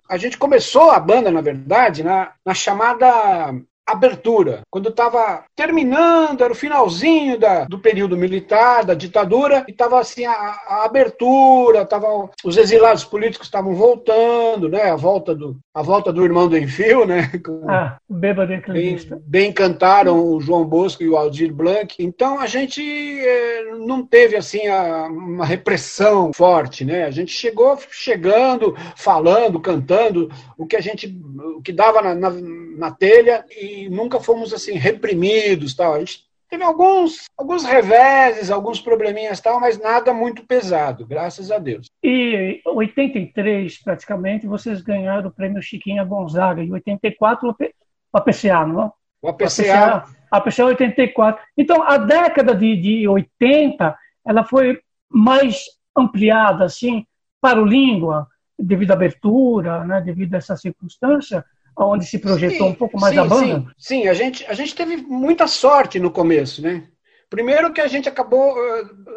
a 0.09 0.17
gente 0.17 0.37
começou 0.37 0.91
a 0.91 0.99
banda, 0.99 1.31
na 1.31 1.41
verdade, 1.41 2.03
na, 2.03 2.31
na 2.45 2.53
chamada 2.53 3.53
abertura, 3.85 4.61
quando 4.69 4.89
estava 4.89 5.43
terminando, 5.55 6.43
era 6.43 6.53
o 6.53 6.55
finalzinho 6.55 7.37
da, 7.37 7.65
do 7.65 7.79
período 7.79 8.15
militar, 8.15 8.85
da 8.85 8.93
ditadura, 8.93 9.65
e 9.67 9.71
estava 9.71 9.99
assim 9.99 10.25
a, 10.25 10.33
a, 10.33 10.85
abertura, 10.85 11.85
tava, 11.85 12.29
os 12.43 12.57
exilados 12.57 13.03
políticos 13.03 13.47
estavam 13.47 13.75
voltando, 13.75 14.69
né, 14.69 14.83
a 14.89 14.95
volta 14.95 15.35
do 15.35 15.57
a 15.75 15.81
volta 15.81 16.13
do 16.13 16.23
irmão 16.23 16.47
do 16.47 16.57
Enfio, 16.57 17.05
né, 17.05 17.31
com, 17.43 17.69
ah, 17.69 17.97
bêbado 18.07 18.53
bem, 18.71 18.97
bem 19.25 19.51
cantaram 19.51 20.23
o 20.23 20.39
João 20.39 20.63
Bosco 20.65 21.01
e 21.01 21.09
o 21.09 21.17
Aldir 21.17 21.51
Blanc. 21.51 21.95
Então 21.99 22.39
a 22.39 22.45
gente 22.45 22.81
é, 22.81 23.75
não 23.79 24.05
teve 24.05 24.35
assim 24.35 24.67
a, 24.67 25.07
uma 25.07 25.45
repressão 25.45 26.31
forte, 26.31 26.85
né? 26.85 27.05
A 27.05 27.11
gente 27.11 27.31
chegou 27.31 27.77
chegando, 27.89 28.75
falando, 28.95 29.59
cantando 29.59 30.29
o 30.57 30.67
que 30.67 30.75
a 30.75 30.81
gente 30.81 31.07
o 31.55 31.61
que 31.61 31.71
dava 31.71 32.01
na, 32.01 32.13
na, 32.13 32.29
na 32.29 32.91
telha 32.91 33.43
e 33.49 33.72
nunca 33.89 34.19
fomos 34.19 34.53
assim 34.53 34.73
reprimidos, 34.73 35.75
tal. 35.75 35.93
A 35.93 35.99
gente 35.99 36.25
teve 36.49 36.63
alguns, 36.63 37.25
alguns 37.37 37.63
reveses, 37.63 38.51
alguns 38.51 38.79
probleminhas 38.79 39.39
tal, 39.39 39.59
mas 39.59 39.79
nada 39.79 40.13
muito 40.13 40.45
pesado, 40.45 41.05
graças 41.05 41.51
a 41.51 41.57
Deus. 41.57 41.87
E 42.03 42.61
83, 42.65 43.81
praticamente, 43.81 44.45
vocês 44.45 44.81
ganharam 44.81 45.29
o 45.29 45.33
prêmio 45.33 45.61
Chiquinha 45.61 46.03
Gonzaga, 46.03 46.63
e 46.63 46.71
84 46.71 47.49
o 47.49 48.17
APCA, 48.17 48.65
não 48.65 48.83
é? 48.83 48.91
O 49.21 49.29
APCA. 49.29 50.05
A 50.29 50.37
APCA 50.37 50.65
84. 50.65 51.43
Então, 51.57 51.81
a 51.81 51.97
década 51.97 52.53
de, 52.53 52.75
de 52.75 53.07
80, 53.07 53.97
ela 54.25 54.43
foi 54.43 54.79
mais 55.09 55.65
ampliada, 55.97 56.65
assim, 56.65 57.05
para 57.41 57.61
o 57.61 57.65
língua, 57.65 58.27
devido 58.57 58.91
à 58.91 58.93
abertura, 58.93 59.83
né, 59.83 60.01
devido 60.01 60.35
a 60.35 60.37
essa 60.37 60.55
circunstância, 60.55 61.43
onde 61.77 62.05
se 62.05 62.19
projetou 62.19 62.67
sim, 62.67 62.73
um 62.73 62.75
pouco 62.75 62.99
mais 62.99 63.13
sim, 63.13 63.19
a 63.19 63.25
banda? 63.25 63.59
Sim, 63.59 63.67
sim, 63.77 64.07
a 64.07 64.13
gente, 64.13 64.45
a 64.45 64.53
gente 64.53 64.75
teve 64.75 64.97
muita 64.97 65.47
sorte 65.47 65.99
no 65.99 66.11
começo, 66.11 66.61
né? 66.61 66.87
Primeiro 67.29 67.73
que 67.73 67.81
a 67.81 67.87
gente 67.87 68.07
acabou, 68.07 68.55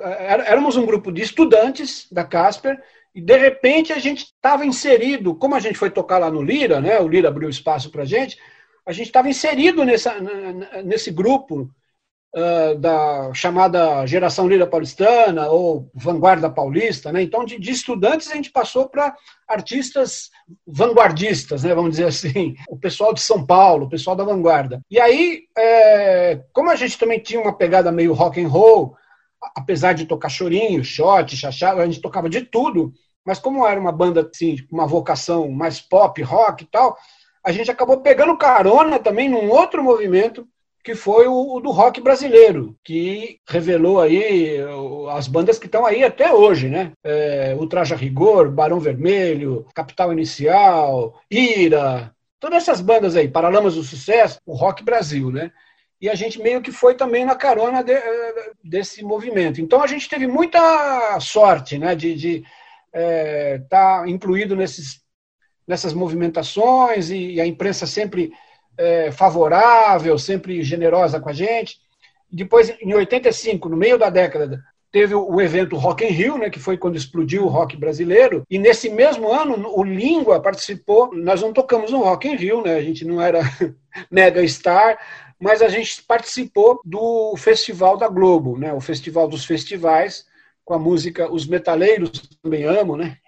eh, 0.02 0.44
éramos 0.46 0.76
um 0.76 0.86
grupo 0.86 1.12
de 1.12 1.22
estudantes 1.22 2.06
da 2.10 2.24
Casper, 2.24 2.82
e 3.14 3.20
de 3.20 3.36
repente 3.36 3.92
a 3.92 3.98
gente 3.98 4.24
estava 4.24 4.64
inserido, 4.64 5.34
como 5.34 5.54
a 5.54 5.60
gente 5.60 5.78
foi 5.78 5.90
tocar 5.90 6.18
lá 6.18 6.30
no 6.30 6.42
Lira, 6.42 6.80
né? 6.80 6.98
O 7.00 7.08
Lira 7.08 7.28
abriu 7.28 7.48
espaço 7.48 7.90
para 7.90 8.02
a 8.02 8.06
gente, 8.06 8.38
a 8.86 8.92
gente 8.92 9.06
estava 9.06 9.28
inserido 9.28 9.84
nessa, 9.84 10.14
nesse 10.84 11.10
grupo 11.10 11.70
uh, 12.34 12.78
da 12.78 13.32
chamada 13.34 14.06
geração 14.06 14.48
Lira 14.48 14.66
Paulistana 14.66 15.48
ou 15.48 15.90
Vanguarda 15.94 16.50
Paulista, 16.50 17.12
né? 17.12 17.22
Então, 17.22 17.44
de, 17.44 17.58
de 17.58 17.70
estudantes 17.70 18.30
a 18.30 18.34
gente 18.34 18.50
passou 18.50 18.88
para 18.88 19.14
artistas 19.48 20.30
vanguardistas, 20.66 21.64
né? 21.64 21.74
Vamos 21.74 21.92
dizer 21.92 22.06
assim, 22.06 22.54
o 22.68 22.78
pessoal 22.78 23.12
de 23.12 23.20
São 23.20 23.44
Paulo, 23.44 23.86
o 23.86 23.88
pessoal 23.88 24.16
da 24.16 24.24
vanguarda. 24.24 24.80
E 24.90 25.00
aí, 25.00 25.42
é, 25.56 26.40
como 26.52 26.70
a 26.70 26.76
gente 26.76 26.98
também 26.98 27.20
tinha 27.20 27.40
uma 27.40 27.56
pegada 27.56 27.92
meio 27.92 28.12
rock 28.12 28.42
and 28.42 28.48
roll, 28.48 28.96
apesar 29.54 29.92
de 29.92 30.06
tocar 30.06 30.28
chorinho, 30.28 30.84
shot, 30.84 31.36
chachado, 31.36 31.80
a 31.80 31.86
gente 31.86 32.00
tocava 32.00 32.28
de 32.28 32.42
tudo. 32.42 32.92
Mas 33.24 33.40
como 33.40 33.66
era 33.66 33.80
uma 33.80 33.90
banda 33.90 34.28
assim, 34.32 34.56
uma 34.70 34.86
vocação 34.86 35.50
mais 35.50 35.80
pop, 35.80 36.22
rock 36.22 36.62
e 36.62 36.66
tal, 36.66 36.96
a 37.44 37.50
gente 37.50 37.70
acabou 37.70 38.00
pegando 38.00 38.36
carona 38.38 38.98
também 39.00 39.28
num 39.28 39.50
outro 39.50 39.82
movimento 39.82 40.46
que 40.86 40.94
foi 40.94 41.26
o, 41.26 41.56
o, 41.56 41.60
do 41.60 41.72
rock 41.72 42.00
brasileiro, 42.00 42.78
que 42.84 43.40
revelou 43.44 44.00
aí 44.00 44.56
as 45.10 45.26
bandas 45.26 45.58
que 45.58 45.66
estão 45.66 45.84
aí 45.84 46.04
até 46.04 46.32
hoje, 46.32 46.68
né? 46.68 46.92
É, 47.02 47.56
Ultraja 47.58 47.96
Rigor, 47.96 48.52
Barão 48.52 48.78
Vermelho, 48.78 49.66
Capital 49.74 50.12
Inicial, 50.12 51.20
Ira, 51.28 52.14
todas 52.38 52.62
essas 52.62 52.80
bandas 52.80 53.16
aí, 53.16 53.26
Paralamas 53.26 53.74
do 53.74 53.82
Sucesso, 53.82 54.38
o 54.46 54.54
rock 54.54 54.84
Brasil, 54.84 55.28
né? 55.32 55.50
E 56.00 56.08
a 56.08 56.14
gente 56.14 56.40
meio 56.40 56.62
que 56.62 56.70
foi 56.70 56.94
também 56.94 57.24
na 57.24 57.34
carona 57.34 57.82
de, 57.82 57.90
é, 57.92 58.52
desse 58.62 59.02
movimento. 59.02 59.60
Então 59.60 59.82
a 59.82 59.88
gente 59.88 60.08
teve 60.08 60.28
muita 60.28 61.18
sorte, 61.18 61.78
né? 61.78 61.96
De 61.96 62.12
estar 62.12 62.48
é, 62.92 63.58
tá 63.68 64.04
incluído 64.06 64.54
nesses, 64.54 65.00
nessas 65.66 65.92
movimentações 65.92 67.10
e 67.10 67.40
a 67.40 67.46
imprensa 67.46 67.88
sempre 67.88 68.32
é, 68.78 69.10
favorável, 69.10 70.18
sempre 70.18 70.62
generosa 70.62 71.20
com 71.20 71.28
a 71.28 71.32
gente. 71.32 71.78
Depois, 72.30 72.74
em 72.80 72.94
85, 72.94 73.68
no 73.68 73.76
meio 73.76 73.98
da 73.98 74.10
década, 74.10 74.62
teve 74.90 75.14
o 75.14 75.40
evento 75.40 75.76
Rock 75.76 76.04
in 76.04 76.08
Rio, 76.08 76.38
né, 76.38 76.48
que 76.48 76.58
foi 76.58 76.78
quando 76.78 76.96
explodiu 76.96 77.44
o 77.44 77.48
rock 77.48 77.76
brasileiro, 77.76 78.44
e 78.48 78.58
nesse 78.58 78.88
mesmo 78.88 79.30
ano 79.30 79.70
o 79.76 79.84
Língua 79.84 80.40
participou, 80.40 81.14
nós 81.14 81.42
não 81.42 81.52
tocamos 81.52 81.90
no 81.90 81.98
Rock 81.98 82.28
in 82.28 82.36
Rio, 82.36 82.62
né, 82.62 82.76
a 82.76 82.82
gente 82.82 83.04
não 83.04 83.20
era 83.20 83.40
mega 84.10 84.46
star, 84.48 84.98
mas 85.38 85.60
a 85.60 85.68
gente 85.68 86.02
participou 86.02 86.80
do 86.82 87.36
Festival 87.36 87.98
da 87.98 88.08
Globo, 88.08 88.56
né, 88.56 88.72
o 88.72 88.80
Festival 88.80 89.28
dos 89.28 89.44
Festivais, 89.44 90.24
com 90.64 90.72
a 90.72 90.78
música 90.78 91.30
Os 91.30 91.46
Metaleiros 91.46 92.10
Também 92.42 92.64
Amo, 92.64 92.96
né, 92.96 93.18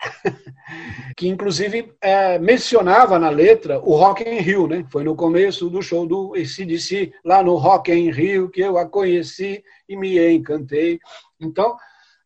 que 1.16 1.28
inclusive 1.28 1.92
é, 2.00 2.38
mencionava 2.38 3.18
na 3.18 3.30
letra 3.30 3.80
o 3.80 3.94
Rock 3.94 4.22
in 4.22 4.40
Rio, 4.40 4.66
né? 4.66 4.84
Foi 4.90 5.04
no 5.04 5.14
começo 5.14 5.68
do 5.68 5.82
show 5.82 6.06
do 6.06 6.34
ACDC, 6.34 7.12
lá 7.24 7.42
no 7.42 7.56
Rock 7.56 7.92
in 7.92 8.10
Rio, 8.10 8.48
que 8.48 8.60
eu 8.60 8.78
a 8.78 8.86
conheci 8.86 9.62
e 9.88 9.96
me 9.96 10.18
encantei. 10.34 11.00
Então, 11.40 11.76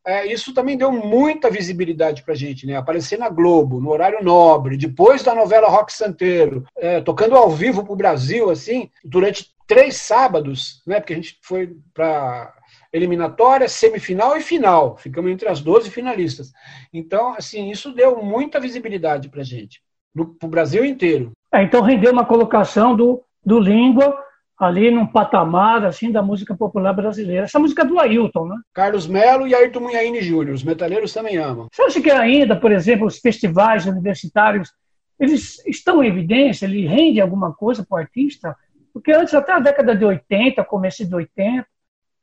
é, 0.07 0.27
isso 0.31 0.53
também 0.53 0.77
deu 0.77 0.93
muita 0.93 1.49
visibilidade 1.49 2.23
para 2.23 2.35
a 2.35 2.37
gente, 2.37 2.67
né? 2.67 2.77
Aparecer 2.77 3.19
na 3.19 3.31
Globo, 3.31 3.81
no 3.81 3.91
horário 3.91 4.23
nobre, 4.23 4.77
depois 4.77 5.23
da 5.23 5.35
novela 5.35 5.69
Rock 5.69 5.93
Santeiro, 5.93 6.65
é, 6.77 7.01
tocando 7.01 7.35
ao 7.35 7.51
vivo 7.51 7.83
para 7.83 7.93
o 7.93 7.97
Brasil, 7.97 8.51
assim, 8.51 8.91
durante 9.03 9.55
três 9.67 9.97
sábados, 9.97 10.83
né? 10.87 11.01
Porque 11.01 11.15
a 11.15 11.17
gente 11.17 11.39
foi 11.41 11.75
para 11.95 12.55
eliminatória, 12.95 13.69
semifinal 13.69 14.37
e 14.37 14.41
final. 14.41 14.97
Ficamos 14.97 15.31
entre 15.31 15.49
as 15.49 15.61
12 15.61 15.91
finalistas. 15.91 16.53
Então, 16.93 17.35
assim, 17.35 17.69
isso 17.69 17.93
deu 17.93 18.23
muita 18.23 18.61
visibilidade 18.61 19.29
para 19.29 19.41
a 19.41 19.45
gente, 19.45 19.83
para 20.15 20.47
o 20.47 20.49
Brasil 20.49 20.85
inteiro. 20.85 21.33
É, 21.53 21.65
então, 21.65 21.83
rendeu 21.83 22.13
uma 22.13 22.25
colocação 22.25 22.95
do, 22.95 23.21
do 23.45 23.59
Língua 23.59 24.17
ali 24.57 24.89
num 24.89 25.05
patamar 25.05 25.85
assim 25.85 26.13
da 26.13 26.23
música 26.23 26.55
popular 26.55 26.93
brasileira. 26.93 27.45
Essa 27.45 27.59
música 27.59 27.83
é 27.83 27.85
do 27.85 27.99
Ailton, 27.99 28.47
né? 28.47 28.57
Carlos 28.73 29.09
Melo 29.09 29.49
e 29.49 29.55
Ayrton 29.55 29.81
Munhaine 29.81 30.23
Júnior, 30.23 30.55
os 30.55 30.63
metaleiros 30.63 31.13
também 31.13 31.37
amam. 31.37 31.67
Você 31.73 31.83
acha 31.83 32.01
que 32.01 32.11
ainda, 32.11 32.55
por 32.55 32.71
exemplo, 32.71 33.09
os 33.09 33.19
festivais 33.19 33.85
universitários, 33.85 34.73
eles 35.19 35.59
estão 35.67 36.03
em 36.03 36.07
evidência, 36.07 36.67
ele 36.67 36.87
rende 36.87 37.21
alguma 37.21 37.53
coisa 37.53 37.85
para 37.85 37.97
o 37.97 38.01
artista? 38.01 38.57
Porque 38.93 39.11
antes, 39.11 39.35
até 39.35 39.53
a 39.53 39.59
década 39.59 39.97
de 39.97 40.05
80, 40.05 40.63
começo 40.63 41.05
de 41.05 41.13
80, 41.13 41.67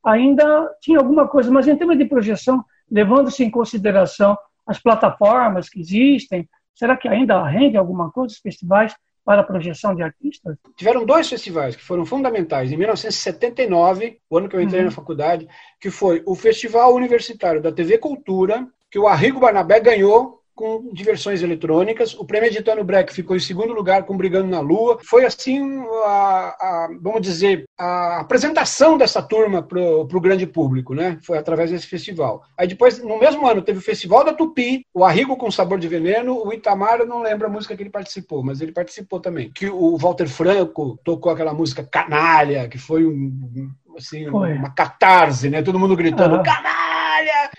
ainda 0.03 0.69
tinha 0.81 0.99
alguma 0.99 1.27
coisa, 1.27 1.51
mas 1.51 1.67
em 1.67 1.75
termos 1.75 1.97
de 1.97 2.05
projeção, 2.05 2.63
levando-se 2.89 3.43
em 3.43 3.49
consideração 3.49 4.37
as 4.65 4.79
plataformas 4.79 5.69
que 5.69 5.79
existem, 5.79 6.47
será 6.73 6.95
que 6.95 7.07
ainda 7.07 7.43
rende 7.45 7.77
alguma 7.77 8.11
coisa 8.11 8.33
os 8.33 8.39
festivais 8.39 8.95
para 9.23 9.41
a 9.41 9.43
projeção 9.43 9.95
de 9.95 10.01
artistas? 10.01 10.57
Tiveram 10.75 11.05
dois 11.05 11.29
festivais 11.29 11.75
que 11.75 11.83
foram 11.83 12.05
fundamentais. 12.05 12.71
Em 12.71 12.77
1979, 12.77 14.19
o 14.29 14.37
ano 14.37 14.49
que 14.49 14.55
eu 14.55 14.61
entrei 14.61 14.81
uhum. 14.81 14.87
na 14.87 14.91
faculdade, 14.91 15.47
que 15.79 15.91
foi 15.91 16.23
o 16.25 16.35
Festival 16.35 16.93
Universitário 16.95 17.61
da 17.61 17.71
TV 17.71 17.97
Cultura, 17.97 18.67
que 18.89 18.99
o 18.99 19.07
Arrigo 19.07 19.39
Barnabé 19.39 19.79
ganhou 19.79 20.40
com 20.61 20.93
diversões 20.93 21.41
eletrônicas. 21.41 22.13
O 22.13 22.23
Premeditando 22.23 22.83
Break 22.83 23.11
ficou 23.11 23.35
em 23.35 23.39
segundo 23.39 23.73
lugar 23.73 24.03
com 24.03 24.15
Brigando 24.15 24.47
na 24.47 24.59
Lua. 24.59 24.99
Foi 25.03 25.25
assim, 25.25 25.83
a, 26.05 26.55
a 26.59 26.89
vamos 27.01 27.19
dizer, 27.21 27.65
a 27.75 28.19
apresentação 28.19 28.95
dessa 28.95 29.23
turma 29.23 29.63
para 29.63 29.81
o 29.81 30.21
grande 30.21 30.45
público, 30.45 30.93
né? 30.93 31.17
Foi 31.23 31.39
através 31.39 31.71
desse 31.71 31.87
festival. 31.87 32.43
Aí 32.55 32.67
depois, 32.67 33.03
no 33.03 33.19
mesmo 33.19 33.47
ano, 33.47 33.63
teve 33.63 33.79
o 33.79 33.81
Festival 33.81 34.23
da 34.23 34.33
Tupi, 34.33 34.85
o 34.93 35.03
Arrigo 35.03 35.35
com 35.35 35.49
Sabor 35.49 35.79
de 35.79 35.87
Veneno, 35.87 36.45
o 36.45 36.53
Itamar, 36.53 36.99
eu 36.99 37.07
não 37.07 37.23
lembro 37.23 37.47
a 37.47 37.49
música 37.49 37.75
que 37.75 37.81
ele 37.81 37.89
participou, 37.89 38.43
mas 38.43 38.61
ele 38.61 38.71
participou 38.71 39.19
também. 39.19 39.51
Que 39.51 39.67
o 39.67 39.97
Walter 39.97 40.27
Franco 40.27 40.99
tocou 41.03 41.31
aquela 41.31 41.55
música 41.55 41.83
Canalha, 41.83 42.69
que 42.69 42.77
foi 42.77 43.03
um, 43.03 43.71
assim, 43.97 44.29
foi. 44.29 44.53
uma 44.53 44.69
catarse, 44.69 45.49
né? 45.49 45.63
Todo 45.63 45.79
mundo 45.79 45.95
gritando, 45.95 46.35
uhum. 46.35 46.43
canalha! 46.43 47.00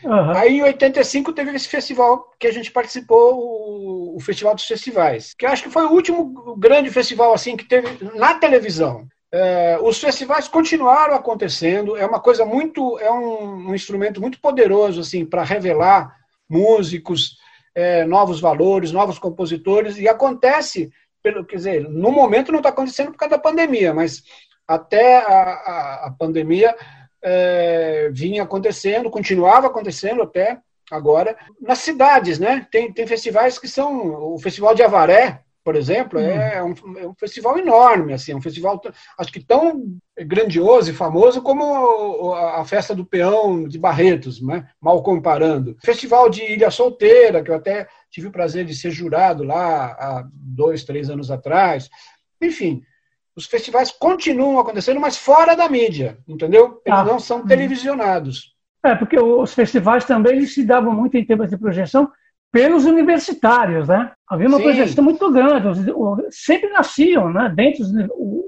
Uhum. 0.05 0.31
Aí 0.31 0.59
em 0.59 0.63
85 0.63 1.33
teve 1.33 1.55
esse 1.55 1.69
festival 1.69 2.31
que 2.39 2.47
a 2.47 2.53
gente 2.53 2.71
participou, 2.71 3.35
o, 3.35 4.17
o, 4.17 4.21
Festival 4.21 4.55
dos 4.55 4.65
Festivais, 4.65 5.35
que 5.35 5.47
acho 5.47 5.63
que 5.63 5.71
foi 5.71 5.85
o 5.85 5.93
último 5.93 6.57
grande 6.57 6.91
festival 6.91 7.33
assim 7.33 7.57
que 7.57 7.65
teve 7.65 8.05
na 8.17 8.35
televisão. 8.35 9.07
É, 9.35 9.79
os 9.81 9.99
festivais 9.99 10.47
continuaram 10.47 11.15
acontecendo, 11.15 11.97
é 11.97 12.05
uma 12.05 12.21
coisa 12.21 12.45
muito, 12.45 12.99
é 12.99 13.11
um, 13.11 13.71
um 13.71 13.75
instrumento 13.75 14.21
muito 14.21 14.39
poderoso 14.39 15.01
assim 15.01 15.25
para 15.25 15.43
revelar 15.43 16.15
músicos, 16.49 17.39
é, 17.75 18.05
novos 18.05 18.41
valores, 18.41 18.93
novos 18.93 19.19
compositores, 19.19 19.97
e 19.97 20.07
acontece, 20.07 20.91
pelo, 21.23 21.47
quer 21.47 21.57
dizer, 21.57 21.89
no 21.89 22.13
momento 22.13 22.53
não 22.53 22.59
está 22.59 22.69
acontecendo 22.69 23.13
por 23.13 23.17
causa 23.17 23.37
da 23.37 23.43
pandemia, 23.43 23.95
mas 23.95 24.23
até 24.69 25.19
a, 25.19 25.43
a, 25.43 26.07
a 26.09 26.11
pandemia 26.19 26.77
é, 27.23 28.11
vinha 28.13 28.43
acontecendo, 28.43 29.11
continuava 29.11 29.67
acontecendo 29.69 30.23
até 30.23 30.59
agora, 30.91 31.37
nas 31.61 31.79
cidades, 31.79 32.39
né? 32.39 32.67
Tem, 32.71 32.93
tem 32.93 33.07
festivais 33.07 33.59
que 33.59 33.69
são. 33.69 34.35
O 34.35 34.39
Festival 34.39 34.75
de 34.75 34.83
Avaré, 34.83 35.41
por 35.65 35.77
exemplo, 35.77 36.19
é, 36.19 36.63
hum. 36.63 36.75
um, 36.85 36.99
é 36.99 37.07
um 37.07 37.15
festival 37.15 37.57
enorme, 37.59 38.13
assim, 38.13 38.35
um 38.35 38.43
festival 38.43 38.81
acho 39.17 39.33
que 39.33 39.41
tão 39.41 39.97
grandioso 40.19 40.91
e 40.91 40.95
famoso 40.95 41.41
como 41.41 42.35
a 42.35 42.65
festa 42.65 42.95
do 42.95 43.07
peão 43.07 43.67
de 43.69 43.79
Barretos, 43.79 44.43
né? 44.43 44.69
mal 44.81 45.03
comparando. 45.03 45.77
Festival 45.83 46.29
de 46.29 46.43
Ilha 46.43 46.71
Solteira, 46.71 47.43
que 47.43 47.51
eu 47.51 47.55
até 47.55 47.87
tive 48.11 48.27
o 48.27 48.33
prazer 48.33 48.65
de 48.65 48.75
ser 48.75 48.91
jurado 48.91 49.45
lá 49.45 49.87
há 49.87 50.29
dois, 50.35 50.85
três 50.85 51.09
anos 51.09 51.31
atrás. 51.31 51.89
Enfim, 52.41 52.83
os 53.37 53.47
festivais 53.47 53.91
continuam 53.91 54.59
acontecendo, 54.59 55.01
mas 55.01 55.17
fora 55.17 55.55
da 55.55 55.69
mídia, 55.69 56.19
entendeu? 56.29 56.81
Eles 56.85 56.99
ah. 56.99 57.05
não 57.05 57.19
são 57.19 57.41
uhum. 57.41 57.47
televisionados. 57.47 58.53
É, 58.85 58.95
porque 58.95 59.19
os 59.19 59.55
festivais 59.55 60.05
também 60.05 60.37
eles 60.37 60.55
se 60.55 60.65
davam 60.65 60.93
muito 60.93 61.17
em 61.17 61.25
termos 61.25 61.49
de 61.49 61.57
projeção 61.57 62.11
pelos 62.53 62.85
universitários, 62.85 63.89
né? 63.89 64.13
Havia 64.29 64.47
uma 64.47 64.59
Sim. 64.59 64.65
projeção 64.65 65.03
muito 65.03 65.33
grande, 65.33 65.69
sempre 66.31 66.69
nasciam, 66.69 67.33
né? 67.33 67.51
Dentro 67.55 67.83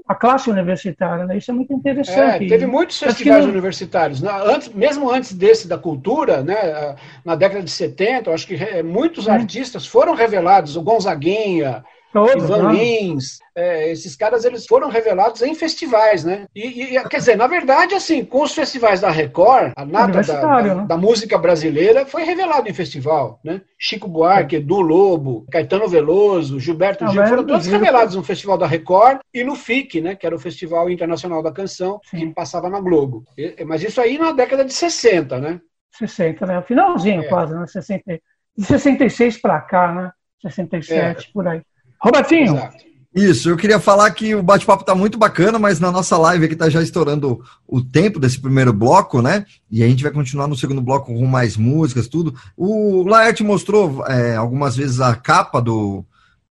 da 0.07 0.13
classe 0.13 0.47
universitária, 0.47 1.25
né? 1.25 1.37
Isso 1.37 1.49
é 1.49 1.53
muito 1.53 1.73
interessante. 1.73 2.45
É, 2.45 2.47
teve 2.47 2.67
muitos 2.67 2.99
festivais 2.99 3.45
universitários, 3.45 4.21
né? 4.21 4.31
antes, 4.45 4.69
mesmo 4.69 5.09
antes 5.09 5.33
desse 5.33 5.67
da 5.67 5.77
cultura, 5.77 6.43
né? 6.43 6.95
Na 7.23 7.35
década 7.35 7.63
de 7.63 7.71
70, 7.71 8.29
eu 8.29 8.33
acho 8.35 8.45
que 8.45 8.83
muitos 8.83 9.27
artistas 9.27 9.87
foram 9.87 10.13
revelados, 10.13 10.75
o 10.75 10.83
Gonzaguinha, 10.83 11.83
Todos, 12.15 12.45
Ivan? 12.45 12.71
Lins, 12.71 13.39
é, 13.53 13.91
esses 13.91 14.15
caras 14.15 14.45
eles 14.45 14.65
foram 14.65 14.87
revelados 14.87 15.41
em 15.41 15.53
festivais, 15.53 16.23
né? 16.23 16.45
E, 16.55 16.95
e, 16.95 17.09
quer 17.09 17.17
dizer, 17.17 17.35
na 17.35 17.45
verdade, 17.45 17.93
assim, 17.93 18.23
com 18.23 18.41
os 18.41 18.53
festivais 18.53 19.01
da 19.01 19.11
Record, 19.11 19.73
a 19.75 19.85
nata 19.85 20.21
da, 20.21 20.39
da, 20.39 20.61
né? 20.61 20.85
da, 20.87 20.95
música 20.95 21.37
brasileira 21.37 22.05
foi 22.05 22.23
revelado 22.23 22.69
em 22.69 22.73
festival, 22.73 23.41
né? 23.43 23.59
Chico 23.77 24.07
Buarque, 24.07 24.55
Edu 24.55 24.79
Lobo, 24.79 25.45
Caetano 25.51 25.89
Veloso, 25.89 26.57
Gilberto 26.57 27.03
ah, 27.03 27.07
Gil, 27.07 27.27
foram 27.27 27.45
todos 27.45 27.67
revelados 27.67 28.15
no 28.15 28.23
Festival 28.23 28.57
da 28.57 28.65
Record 28.65 29.19
e 29.33 29.43
no 29.43 29.53
FIC, 29.53 29.99
né? 29.99 30.15
Que 30.15 30.25
era 30.25 30.37
o 30.37 30.39
Festival 30.39 30.89
Internacional 30.89 31.43
da 31.43 31.51
Canção, 31.51 31.99
Sim. 32.05 32.17
que 32.17 32.27
passava 32.27 32.69
na 32.69 32.79
Globo. 32.79 33.25
Mas 33.65 33.83
isso 33.83 33.99
aí 33.99 34.17
na 34.17 34.31
década 34.31 34.63
de 34.63 34.73
60, 34.73 35.37
né? 35.41 35.59
60, 35.91 36.45
né? 36.45 36.61
Finalzinho 36.61 37.23
é. 37.23 37.27
quase, 37.27 37.53
né? 37.53 37.67
60, 37.67 38.21
de 38.57 38.65
66 38.65 39.37
para 39.41 39.59
cá, 39.59 39.91
né? 39.91 40.11
67, 40.41 41.27
é. 41.27 41.33
por 41.33 41.45
aí. 41.45 41.61
Robertinho. 42.05 42.55
Exato. 42.55 42.85
Isso, 43.15 43.49
eu 43.49 43.55
queria 43.55 43.79
falar 43.79 44.11
que 44.11 44.35
o 44.35 44.43
bate-papo 44.43 44.81
está 44.81 44.93
muito 44.93 45.17
bacana, 45.17 45.57
mas 45.57 45.79
na 45.79 45.89
nossa 45.89 46.17
live 46.17 46.45
aqui 46.45 46.53
está 46.53 46.69
já 46.69 46.81
estourando 46.81 47.41
o 47.65 47.81
tempo 47.81 48.19
desse 48.19 48.39
primeiro 48.39 48.73
bloco, 48.73 49.21
né? 49.21 49.45
E 49.71 49.81
a 49.81 49.87
gente 49.87 50.03
vai 50.03 50.11
continuar 50.11 50.47
no 50.47 50.55
segundo 50.55 50.81
bloco 50.81 51.13
com 51.13 51.25
mais 51.25 51.55
músicas, 51.55 52.09
tudo. 52.09 52.35
O 52.57 53.03
Laerte 53.03 53.41
mostrou 53.41 54.05
é, 54.05 54.35
algumas 54.35 54.75
vezes 54.75 54.99
a 54.99 55.15
capa 55.15 55.61
do, 55.61 56.03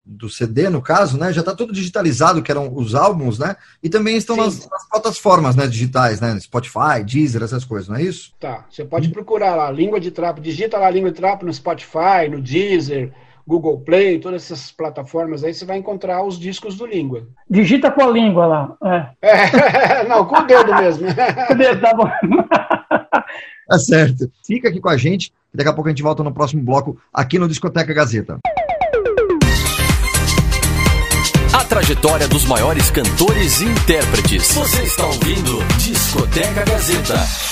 do 0.06 0.30
CD, 0.30 0.70
no 0.70 0.80
caso, 0.80 1.18
né? 1.18 1.32
Já 1.32 1.40
está 1.40 1.52
tudo 1.52 1.72
digitalizado, 1.72 2.42
que 2.42 2.50
eram 2.52 2.72
os 2.72 2.94
álbuns, 2.94 3.40
né? 3.40 3.56
E 3.82 3.88
também 3.88 4.16
estão 4.16 4.36
nas, 4.36 4.68
nas, 4.70 4.88
plataformas 4.88 5.56
né, 5.56 5.66
digitais, 5.66 6.20
né? 6.20 6.38
Spotify, 6.38 7.02
Deezer, 7.04 7.42
essas 7.42 7.64
coisas, 7.64 7.88
não 7.88 7.96
é 7.96 8.02
isso? 8.02 8.32
Tá, 8.38 8.66
você 8.70 8.84
pode 8.84 9.08
procurar 9.08 9.56
lá, 9.56 9.68
Língua 9.68 9.98
de 9.98 10.12
Trapo, 10.12 10.40
digita 10.40 10.78
lá 10.78 10.88
Língua 10.88 11.10
de 11.10 11.16
Trapo 11.16 11.44
no 11.44 11.52
Spotify, 11.52 12.28
no 12.30 12.40
Deezer 12.40 13.12
Google 13.46 13.80
Play, 13.80 14.18
todas 14.18 14.44
essas 14.44 14.70
plataformas 14.70 15.42
aí, 15.42 15.52
você 15.52 15.64
vai 15.64 15.78
encontrar 15.78 16.24
os 16.24 16.38
discos 16.38 16.76
do 16.76 16.86
Língua. 16.86 17.26
Digita 17.48 17.90
com 17.90 18.02
a 18.02 18.10
língua 18.10 18.46
lá. 18.46 18.76
É. 19.20 19.28
é 19.28 20.04
não, 20.08 20.24
com 20.24 20.36
o 20.36 20.46
dedo 20.46 20.74
mesmo. 20.74 21.06
com 21.48 21.52
o 21.52 21.56
dedo, 21.56 21.80
tá 21.80 21.94
bom. 21.94 22.08
Tá 23.68 23.78
certo. 23.78 24.30
Fica 24.44 24.68
aqui 24.68 24.80
com 24.80 24.90
a 24.90 24.98
gente, 24.98 25.32
daqui 25.54 25.70
a 25.70 25.72
pouco 25.72 25.88
a 25.88 25.92
gente 25.92 26.02
volta 26.02 26.22
no 26.22 26.30
próximo 26.30 26.62
bloco 26.62 27.00
aqui 27.10 27.38
no 27.38 27.48
Discoteca 27.48 27.94
Gazeta. 27.94 28.38
A 31.54 31.64
trajetória 31.64 32.28
dos 32.28 32.44
maiores 32.44 32.90
cantores 32.90 33.62
e 33.62 33.64
intérpretes. 33.64 34.52
Você 34.52 34.82
está 34.82 35.06
ouvindo 35.06 35.58
Discoteca 35.78 36.64
Gazeta. 36.66 37.51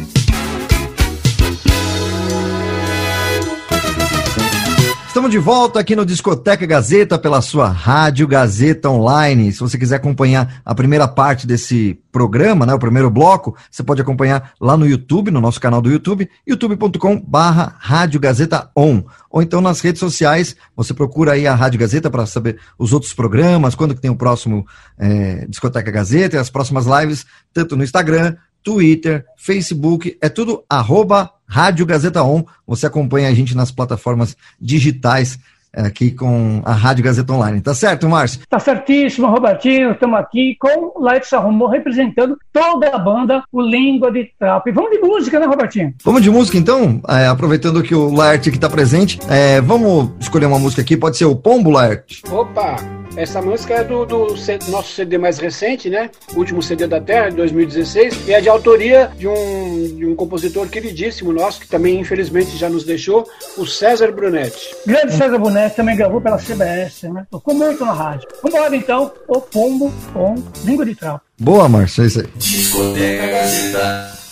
Estamos 5.11 5.29
de 5.29 5.39
volta 5.39 5.77
aqui 5.77 5.93
no 5.93 6.05
Discoteca 6.05 6.65
Gazeta 6.65 7.19
pela 7.19 7.41
sua 7.41 7.67
Rádio 7.67 8.25
Gazeta 8.25 8.89
Online. 8.89 9.51
Se 9.51 9.59
você 9.59 9.77
quiser 9.77 9.97
acompanhar 9.97 10.61
a 10.63 10.73
primeira 10.73 11.05
parte 11.05 11.45
desse 11.45 11.99
programa, 12.13 12.65
né, 12.65 12.73
o 12.73 12.79
primeiro 12.79 13.09
bloco, 13.09 13.53
você 13.69 13.83
pode 13.83 14.01
acompanhar 14.01 14.53
lá 14.57 14.77
no 14.77 14.87
YouTube, 14.87 15.29
no 15.29 15.41
nosso 15.41 15.59
canal 15.59 15.81
do 15.81 15.91
YouTube, 15.91 16.29
youtube.com/barra 16.47 17.75
Rádio 17.77 18.21
Gazeta 18.21 18.71
On. 18.73 19.03
Ou 19.29 19.41
então 19.41 19.59
nas 19.59 19.81
redes 19.81 19.99
sociais, 19.99 20.55
você 20.73 20.93
procura 20.93 21.33
aí 21.33 21.45
a 21.45 21.55
Rádio 21.55 21.81
Gazeta 21.81 22.09
para 22.09 22.25
saber 22.25 22.57
os 22.79 22.93
outros 22.93 23.13
programas, 23.13 23.75
quando 23.75 23.93
que 23.93 23.99
tem 23.99 24.09
o 24.09 24.15
próximo 24.15 24.65
é, 24.97 25.45
Discoteca 25.45 25.91
Gazeta 25.91 26.37
e 26.37 26.39
as 26.39 26.49
próximas 26.49 26.85
lives, 26.85 27.25
tanto 27.53 27.75
no 27.75 27.83
Instagram, 27.83 28.37
Twitter, 28.63 29.25
Facebook, 29.35 30.17
é 30.21 30.29
tudo 30.29 30.63
arroba 30.69 31.29
Rádio 31.51 31.85
Gazeta 31.85 32.23
On. 32.23 32.45
Você 32.65 32.85
acompanha 32.85 33.27
a 33.27 33.33
gente 33.33 33.55
nas 33.55 33.71
plataformas 33.71 34.37
digitais 34.59 35.37
é, 35.73 35.81
aqui 35.81 36.11
com 36.11 36.61
a 36.63 36.71
Rádio 36.71 37.03
Gazeta 37.03 37.33
Online. 37.33 37.59
Tá 37.59 37.73
certo, 37.73 38.07
Márcio? 38.07 38.41
Tá 38.49 38.57
certíssimo, 38.57 39.27
Robertinho. 39.27 39.91
Estamos 39.91 40.17
aqui 40.17 40.55
com 40.57 40.93
o 40.95 41.03
Laetsa 41.03 41.39
Romão 41.39 41.67
representando 41.67 42.37
toda 42.53 42.95
a 42.95 42.97
banda, 42.97 43.43
o 43.51 43.61
Língua 43.61 44.11
de 44.11 44.31
Trapo. 44.39 44.69
E 44.69 44.71
vamos 44.71 44.91
de 44.91 44.99
música, 44.99 45.39
né, 45.39 45.45
Robertinho? 45.45 45.93
Vamos 46.05 46.21
de 46.21 46.29
música, 46.29 46.57
então? 46.57 47.01
É, 47.07 47.27
aproveitando 47.27 47.83
que 47.83 47.93
o 47.93 48.13
Laerte 48.13 48.47
aqui 48.47 48.57
está 48.57 48.69
presente, 48.69 49.19
é, 49.29 49.59
vamos 49.59 50.11
escolher 50.21 50.45
uma 50.45 50.59
música 50.59 50.81
aqui. 50.81 50.95
Pode 50.95 51.17
ser 51.17 51.25
o 51.25 51.35
Pombo, 51.35 51.69
Laerte? 51.69 52.21
Opa! 52.31 53.00
Essa 53.15 53.41
música 53.41 53.75
é 53.75 53.83
do, 53.83 54.05
do 54.05 54.27
nosso 54.69 54.93
CD 54.93 55.17
mais 55.17 55.37
recente, 55.37 55.89
né? 55.89 56.09
O 56.33 56.39
último 56.39 56.61
CD 56.61 56.87
da 56.87 57.01
Terra, 57.01 57.29
de 57.29 57.35
2016, 57.35 58.27
e 58.27 58.33
é 58.33 58.39
de 58.39 58.47
autoria 58.47 59.11
de 59.17 59.27
um, 59.27 59.95
de 59.97 60.05
um 60.05 60.15
compositor 60.15 60.67
queridíssimo 60.69 61.33
nosso, 61.33 61.59
que 61.59 61.67
também 61.67 61.99
infelizmente 61.99 62.55
já 62.57 62.69
nos 62.69 62.83
deixou, 62.83 63.27
o 63.57 63.65
César 63.65 64.11
Brunetti. 64.11 64.75
Grande 64.85 65.13
César 65.13 65.37
Brunetti 65.37 65.75
também 65.75 65.95
gravou 65.95 66.21
pela 66.21 66.37
CBS, 66.37 67.03
né? 67.03 67.25
Tocou 67.29 67.53
muito 67.53 67.83
na 67.85 67.93
rádio. 67.93 68.27
Vamos 68.41 68.57
embora 68.57 68.75
então, 68.75 69.11
o 69.27 69.41
Pombo 69.41 69.91
com 70.13 70.35
Língua 70.63 70.85
de 70.85 70.95
Trapo. 70.95 71.21
Boa, 71.39 71.67
Márcio, 71.67 72.03
é 72.03 72.07
isso 72.07 72.19
aí. 72.21 72.27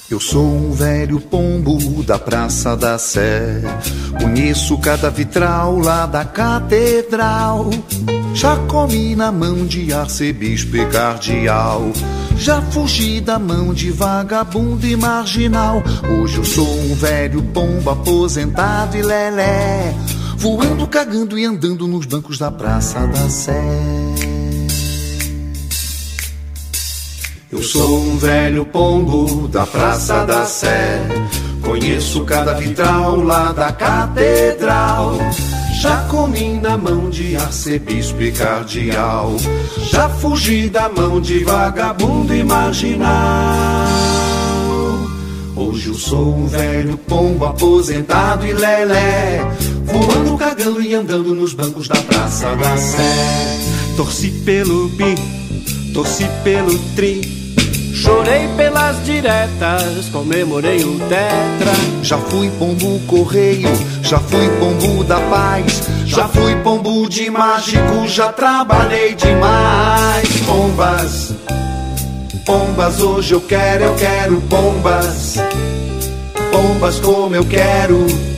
Eu 0.09 0.19
sou 0.19 0.43
um 0.43 0.71
velho 0.71 1.21
pombo 1.21 2.01
da 2.01 2.17
Praça 2.17 2.75
da 2.75 2.97
Sé. 2.97 3.61
Conheço 4.19 4.75
cada 4.79 5.11
vitral 5.11 5.77
lá 5.77 6.07
da 6.07 6.25
catedral. 6.25 7.69
Já 8.33 8.55
comi 8.65 9.15
na 9.15 9.31
mão 9.31 9.67
de 9.67 9.93
arcebispo 9.93 10.77
e 10.77 10.85
cardeal. 10.87 11.91
Já 12.35 12.59
fugi 12.59 13.21
da 13.21 13.37
mão 13.37 13.71
de 13.71 13.91
vagabundo 13.91 14.87
e 14.87 14.95
marginal. 14.95 15.83
Hoje 16.19 16.37
eu 16.37 16.43
sou 16.43 16.67
um 16.67 16.95
velho 16.95 17.43
pombo 17.43 17.91
aposentado 17.91 18.97
e 18.97 19.03
lelé. 19.03 19.93
Voando, 20.37 20.87
cagando 20.87 21.37
e 21.37 21.45
andando 21.45 21.85
nos 21.85 22.07
bancos 22.07 22.39
da 22.39 22.49
Praça 22.49 23.05
da 23.05 23.29
Sé. 23.29 24.28
Eu 27.51 27.63
sou 27.63 28.01
um 28.01 28.15
velho 28.15 28.63
pombo 28.63 29.47
da 29.47 29.65
Praça 29.65 30.23
da 30.23 30.45
Sé. 30.45 31.01
Conheço 31.63 32.23
cada 32.23 32.53
vitral 32.53 33.15
lá 33.21 33.51
da 33.51 33.71
catedral. 33.71 35.17
Já 35.81 35.97
comi 36.03 36.59
na 36.61 36.77
mão 36.77 37.09
de 37.09 37.35
arcebispo 37.35 38.21
e 38.21 38.31
cardeal. 38.31 39.35
Já 39.89 40.07
fugi 40.09 40.69
da 40.69 40.89
mão 40.89 41.19
de 41.19 41.43
vagabundo 41.43 42.33
marginal. 42.45 43.09
Hoje 45.55 45.87
eu 45.87 45.95
sou 45.95 46.35
um 46.35 46.45
velho 46.45 46.99
pombo 46.99 47.45
aposentado 47.45 48.45
e 48.45 48.53
lelé. 48.53 49.39
Voando, 49.85 50.37
cagando 50.37 50.83
e 50.83 50.93
andando 50.93 51.33
nos 51.33 51.53
bancos 51.53 51.87
da 51.87 51.95
Praça 51.95 52.55
da 52.55 52.77
Sé. 52.77 53.57
Torci 53.97 54.29
pelo 54.45 54.87
bi, 54.89 55.15
torci 55.93 56.27
pelo 56.43 56.77
tri. 56.95 57.38
Chorei 57.93 58.47
pelas 58.55 59.03
diretas, 59.03 60.09
comemorei 60.11 60.83
o 60.83 60.99
tetra. 60.99 61.73
Já 62.01 62.17
fui 62.17 62.49
pombo 62.51 62.99
correio, 63.07 63.69
já 64.01 64.19
fui 64.19 64.47
pombo 64.59 65.03
da 65.03 65.19
paz. 65.21 65.83
Já 66.05 66.27
fui 66.27 66.55
pombo 66.57 67.07
de 67.07 67.29
mágico, 67.29 68.07
já 68.07 68.31
trabalhei 68.31 69.15
demais. 69.15 70.29
Pombas, 70.45 71.33
pombas, 72.45 73.01
hoje 73.01 73.33
eu 73.33 73.41
quero, 73.41 73.83
eu 73.83 73.95
quero 73.95 74.41
pombas. 74.41 75.35
Pombas 76.51 76.99
como 76.99 77.35
eu 77.35 77.45
quero. 77.45 78.28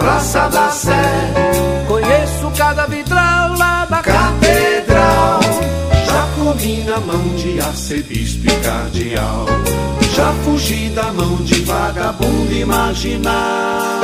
Praça 0.00 0.48
da 0.48 0.70
Sé, 0.70 1.84
Conheço 1.86 2.50
cada 2.56 2.86
vitral 2.86 3.54
lá 3.58 3.84
da 3.84 3.98
catedral. 3.98 5.40
Já 6.06 6.28
comi 6.38 6.84
na 6.84 6.98
mão 7.00 7.22
de 7.36 7.60
arcebispo 7.60 8.46
e 8.46 8.56
cardeal. 8.64 9.46
Já 10.16 10.32
fugi 10.42 10.88
da 10.88 11.12
mão 11.12 11.36
de 11.36 11.62
vagabundo 11.64 12.66
marginal. 12.66 14.00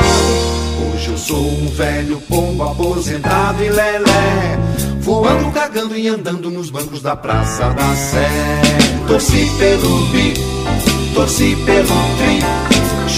Hoje 0.92 1.08
eu 1.08 1.18
sou 1.18 1.48
um 1.48 1.66
velho 1.68 2.20
pombo 2.28 2.62
aposentado 2.64 3.64
e 3.64 3.70
lelé. 3.70 4.58
Voando, 5.00 5.50
cagando 5.50 5.96
e 5.96 6.08
andando 6.08 6.50
nos 6.50 6.68
bancos 6.68 7.00
da 7.00 7.16
Praça 7.16 7.70
da 7.70 7.96
Sé. 7.96 8.28
Torci 9.06 9.50
pelo 9.58 10.06
bi, 10.08 10.34
torci 11.14 11.56
pelo 11.64 11.86
tri. 12.18 12.65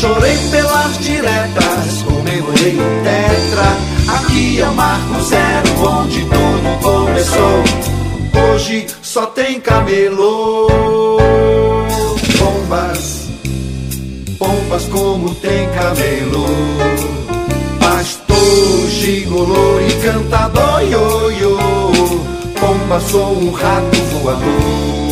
Chorei 0.00 0.38
pelas 0.52 0.96
diretas, 0.98 2.02
comemorei 2.04 2.76
o 2.76 3.02
tetra. 3.02 4.16
Aqui 4.16 4.60
é 4.60 4.68
o 4.68 4.72
Marco 4.72 5.20
Zero, 5.22 5.88
onde 5.88 6.20
tudo 6.20 6.80
começou. 6.80 7.64
Hoje 8.54 8.86
só 9.02 9.26
tem 9.26 9.60
camelô. 9.60 10.68
Pombas, 12.38 13.28
pombas 14.38 14.84
como 14.84 15.34
tem 15.34 15.68
camelô. 15.70 16.46
Pastor, 17.80 18.88
gigolô 18.90 19.80
e 19.80 20.90
ioiô. 20.92 21.58
Pomba, 22.60 23.00
sou 23.00 23.36
um 23.36 23.50
rato 23.50 23.96
voador. 24.22 25.07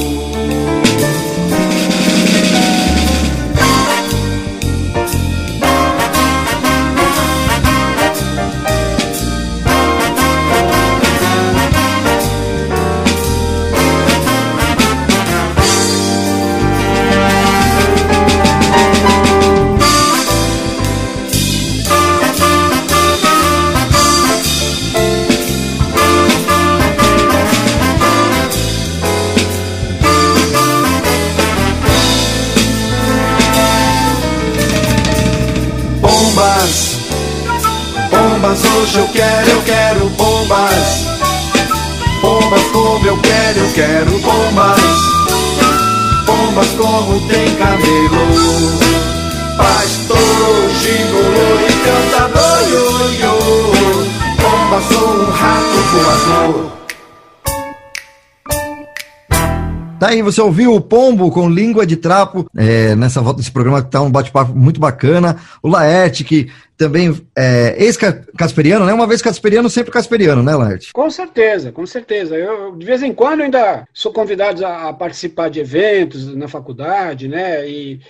Aí, 60.16 60.22
você 60.22 60.40
ouviu 60.40 60.74
o 60.74 60.80
Pombo 60.80 61.30
com 61.30 61.48
língua 61.48 61.86
de 61.86 61.96
trapo 61.96 62.46
é, 62.56 62.94
nessa 62.94 63.20
volta 63.20 63.38
desse 63.38 63.50
programa 63.50 63.82
que 63.82 63.90
tá 63.90 64.00
um 64.02 64.10
bate-papo 64.10 64.54
muito 64.54 64.80
bacana. 64.80 65.40
O 65.62 65.68
Laerte, 65.68 66.24
que 66.24 66.50
também 66.76 67.14
é 67.34 67.74
ex-casperiano, 67.78 68.84
né? 68.84 68.92
Uma 68.92 69.06
vez 69.06 69.22
casperiano, 69.22 69.70
sempre 69.70 69.92
casperiano, 69.92 70.42
né, 70.42 70.54
Laerte? 70.54 70.92
Com 70.92 71.08
certeza, 71.10 71.72
com 71.72 71.86
certeza. 71.86 72.36
Eu, 72.36 72.76
de 72.76 72.84
vez 72.84 73.02
em 73.02 73.12
quando, 73.12 73.42
ainda 73.42 73.86
sou 73.94 74.12
convidado 74.12 74.64
a, 74.66 74.88
a 74.88 74.92
participar 74.92 75.48
de 75.48 75.60
eventos 75.60 76.34
na 76.34 76.48
faculdade, 76.48 77.28
né? 77.28 77.68
E 77.68 78.00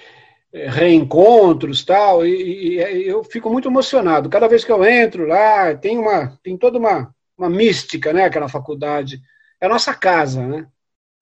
é, 0.52 0.68
reencontros 0.68 1.84
tal, 1.84 2.26
e, 2.26 2.78
e, 2.78 3.08
eu 3.08 3.22
fico 3.22 3.50
muito 3.50 3.68
emocionado. 3.68 4.28
Cada 4.28 4.48
vez 4.48 4.64
que 4.64 4.72
eu 4.72 4.84
entro 4.84 5.26
lá, 5.26 5.74
tem, 5.74 5.98
uma, 5.98 6.38
tem 6.42 6.56
toda 6.56 6.78
uma, 6.78 7.14
uma 7.36 7.50
mística, 7.50 8.12
né? 8.12 8.24
Aquela 8.24 8.48
faculdade. 8.48 9.20
É 9.60 9.66
a 9.66 9.68
nossa 9.68 9.94
casa, 9.94 10.46
né? 10.46 10.66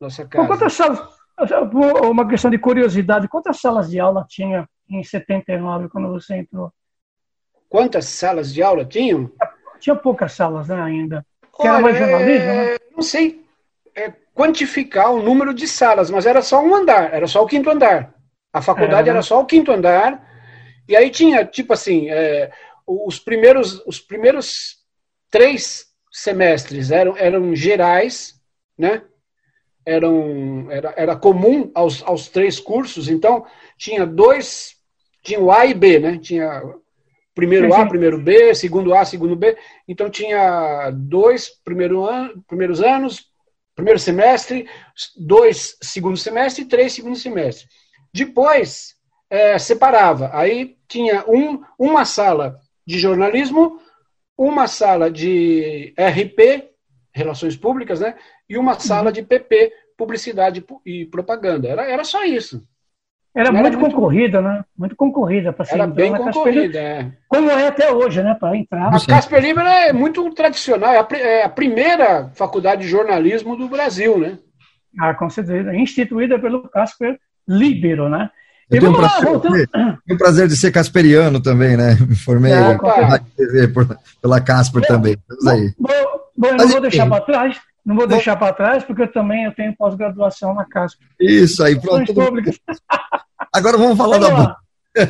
Nossa 0.01 0.27
casa. 0.27 0.47
Quantas 0.47 0.73
salas, 0.73 1.01
uma 2.03 2.29
questão 2.29 2.51
de 2.51 2.59
curiosidade, 2.59 3.29
quantas 3.29 3.61
salas 3.61 3.91
de 3.91 3.99
aula 3.99 4.25
tinha 4.29 4.69
em 4.89 5.03
79 5.03 5.89
quando 5.89 6.09
você 6.09 6.37
entrou? 6.37 6.73
Quantas 7.69 8.07
salas 8.07 8.53
de 8.53 8.63
aula 8.63 8.85
tinham? 8.85 9.31
Tinha 9.81 9.97
poucas 9.97 10.33
salas 10.33 10.69
né, 10.69 10.81
ainda. 10.81 11.27
Que 11.57 11.67
era 11.67 11.81
mais 11.81 11.97
jornalismo, 11.97 12.51
é... 12.51 12.73
né? 12.73 12.77
Não 12.95 13.03
sei 13.03 13.45
é, 13.95 14.13
quantificar 14.35 15.13
o 15.13 15.23
número 15.23 15.55
de 15.55 15.67
salas, 15.67 16.11
mas 16.11 16.27
era 16.27 16.43
só 16.43 16.61
um 16.63 16.75
andar, 16.75 17.13
era 17.13 17.27
só 17.27 17.43
o 17.43 17.47
quinto 17.47 17.71
andar. 17.71 18.15
A 18.53 18.61
faculdade 18.63 19.09
é, 19.09 19.13
era 19.13 19.23
só 19.23 19.41
o 19.41 19.47
quinto 19.47 19.73
andar. 19.73 20.25
E 20.89 20.97
aí 20.97 21.11
tinha, 21.11 21.45
tipo 21.45 21.73
assim, 21.73 22.09
é, 22.11 22.53
os, 22.87 23.19
primeiros, 23.19 23.83
os 23.87 23.99
primeiros 24.01 24.77
três 25.31 25.87
semestres 26.13 26.91
eram, 26.91 27.17
eram 27.17 27.55
gerais, 27.55 28.35
né? 28.79 29.03
Eram, 29.87 30.71
era, 30.71 30.95
era 30.97 31.17
comum 31.17 31.71
aos, 31.75 32.03
aos 32.03 32.29
três 32.29 32.59
cursos, 32.59 33.09
então 33.09 33.45
tinha 33.77 34.07
dois, 34.07 34.77
tinha 35.23 35.41
o 35.41 35.51
A 35.51 35.67
e 35.67 35.75
B, 35.75 35.99
né? 35.99 36.19
Tinha 36.19 36.63
primeiro 37.35 37.75
A, 37.75 37.87
primeiro 37.87 38.19
B, 38.19 38.55
segundo 38.55 38.95
A, 38.95 39.05
segundo 39.05 39.35
B, 39.35 39.57
então 39.89 40.09
tinha 40.09 40.91
dois 40.91 41.49
primeiro 41.65 42.05
ano, 42.05 42.43
primeiros 42.47 42.81
anos, 42.81 43.27
primeiro 43.75 43.99
semestre, 43.99 44.69
dois 45.17 45.77
segundo 45.83 46.17
semestre 46.17 46.65
e 46.65 46.69
três 46.69 46.93
segundo 46.93 47.17
semestre. 47.17 47.67
Depois 48.13 48.95
é, 49.29 49.59
separava, 49.59 50.31
aí 50.33 50.77
tinha 50.87 51.25
um, 51.29 51.61
uma 51.79 52.05
sala 52.05 52.57
de 52.87 52.99
jornalismo, 52.99 53.81
uma 54.39 54.67
sala 54.69 55.11
de 55.11 55.93
RP, 55.99 56.71
Relações 57.13 57.57
Públicas, 57.57 58.01
né? 58.01 58.17
E 58.49 58.59
uma 58.59 58.79
sala 58.79 59.13
de 59.13 59.23
PP, 59.23 59.73
publicidade 59.97 60.65
e 60.85 61.07
propaganda. 61.07 61.69
Era, 61.69 61.85
era 61.85 62.05
só 62.05 62.25
isso. 62.25 62.63
Era, 63.37 63.51
muito, 63.51 63.67
era 63.67 63.77
muito 63.77 63.93
concorrida, 63.93 64.41
né? 64.41 64.65
Muito 64.79 64.95
concorrida 64.95 65.53
para 65.53 65.65
ser 65.65 65.75
Era 65.75 65.89
bem 65.89 66.15
concorrida, 66.15 66.79
é. 66.79 67.11
Como 67.29 67.51
é 67.51 67.67
até 67.67 67.93
hoje, 67.93 68.23
né? 68.23 68.37
Para 68.39 68.57
entrar. 68.57 68.95
A 68.95 69.05
Casper 69.05 69.43
Libero 69.43 69.67
é 69.67 69.93
muito 69.93 70.31
tradicional, 70.31 70.93
é 70.93 70.99
a, 70.99 71.17
é 71.17 71.45
a, 71.45 71.49
primeira 71.49 72.31
faculdade 72.35 72.83
de 72.83 72.89
jornalismo 72.89 73.57
do 73.57 73.69
Brasil, 73.69 74.19
né? 74.19 74.39
Ah, 75.01 75.15
com 75.15 75.29
certeza. 75.29 75.75
Instituída 75.75 76.39
pelo 76.39 76.69
Casper 76.69 77.19
Libero, 77.49 78.09
né? 78.09 78.31
Eu 78.71 78.81
tenho, 78.81 78.93
um 78.93 78.95
prazer, 78.95 79.25
voltando... 79.25 79.67
tenho 79.67 79.99
um 80.13 80.17
prazer 80.17 80.49
de 80.49 80.57
ser 80.57 80.71
casperiano 80.71 81.43
também, 81.43 81.77
né? 81.77 81.97
Me 82.09 82.15
formei 82.15 82.53
é, 82.53 82.79
pela, 83.67 83.99
pela 84.23 84.41
Casper 84.41 84.87
também. 84.87 85.17
Vamos 85.29 85.47
aí. 85.49 85.75
Bom, 85.77 85.91
bom 86.37 86.49
eu 86.49 86.57
não 86.57 86.69
vou 86.69 86.81
deixar 86.81 87.09
para 87.09 87.25
trás. 87.25 87.61
Não 87.85 87.95
vou 87.95 88.07
deixar 88.07 88.37
para 88.37 88.55
trás, 88.55 88.83
porque 88.83 89.03
eu 89.03 89.13
também 89.13 89.45
eu 89.45 89.55
tenho 89.55 89.77
pós-graduação 89.77 90.55
na 90.55 90.65
CASP. 90.65 91.05
Isso 91.21 91.63
aí, 91.63 91.79
pronto. 91.79 92.13
Agora 93.53 93.77
vamos 93.77 93.99
falar 93.99 94.19
vamos 94.19 94.47
da. 94.47 94.57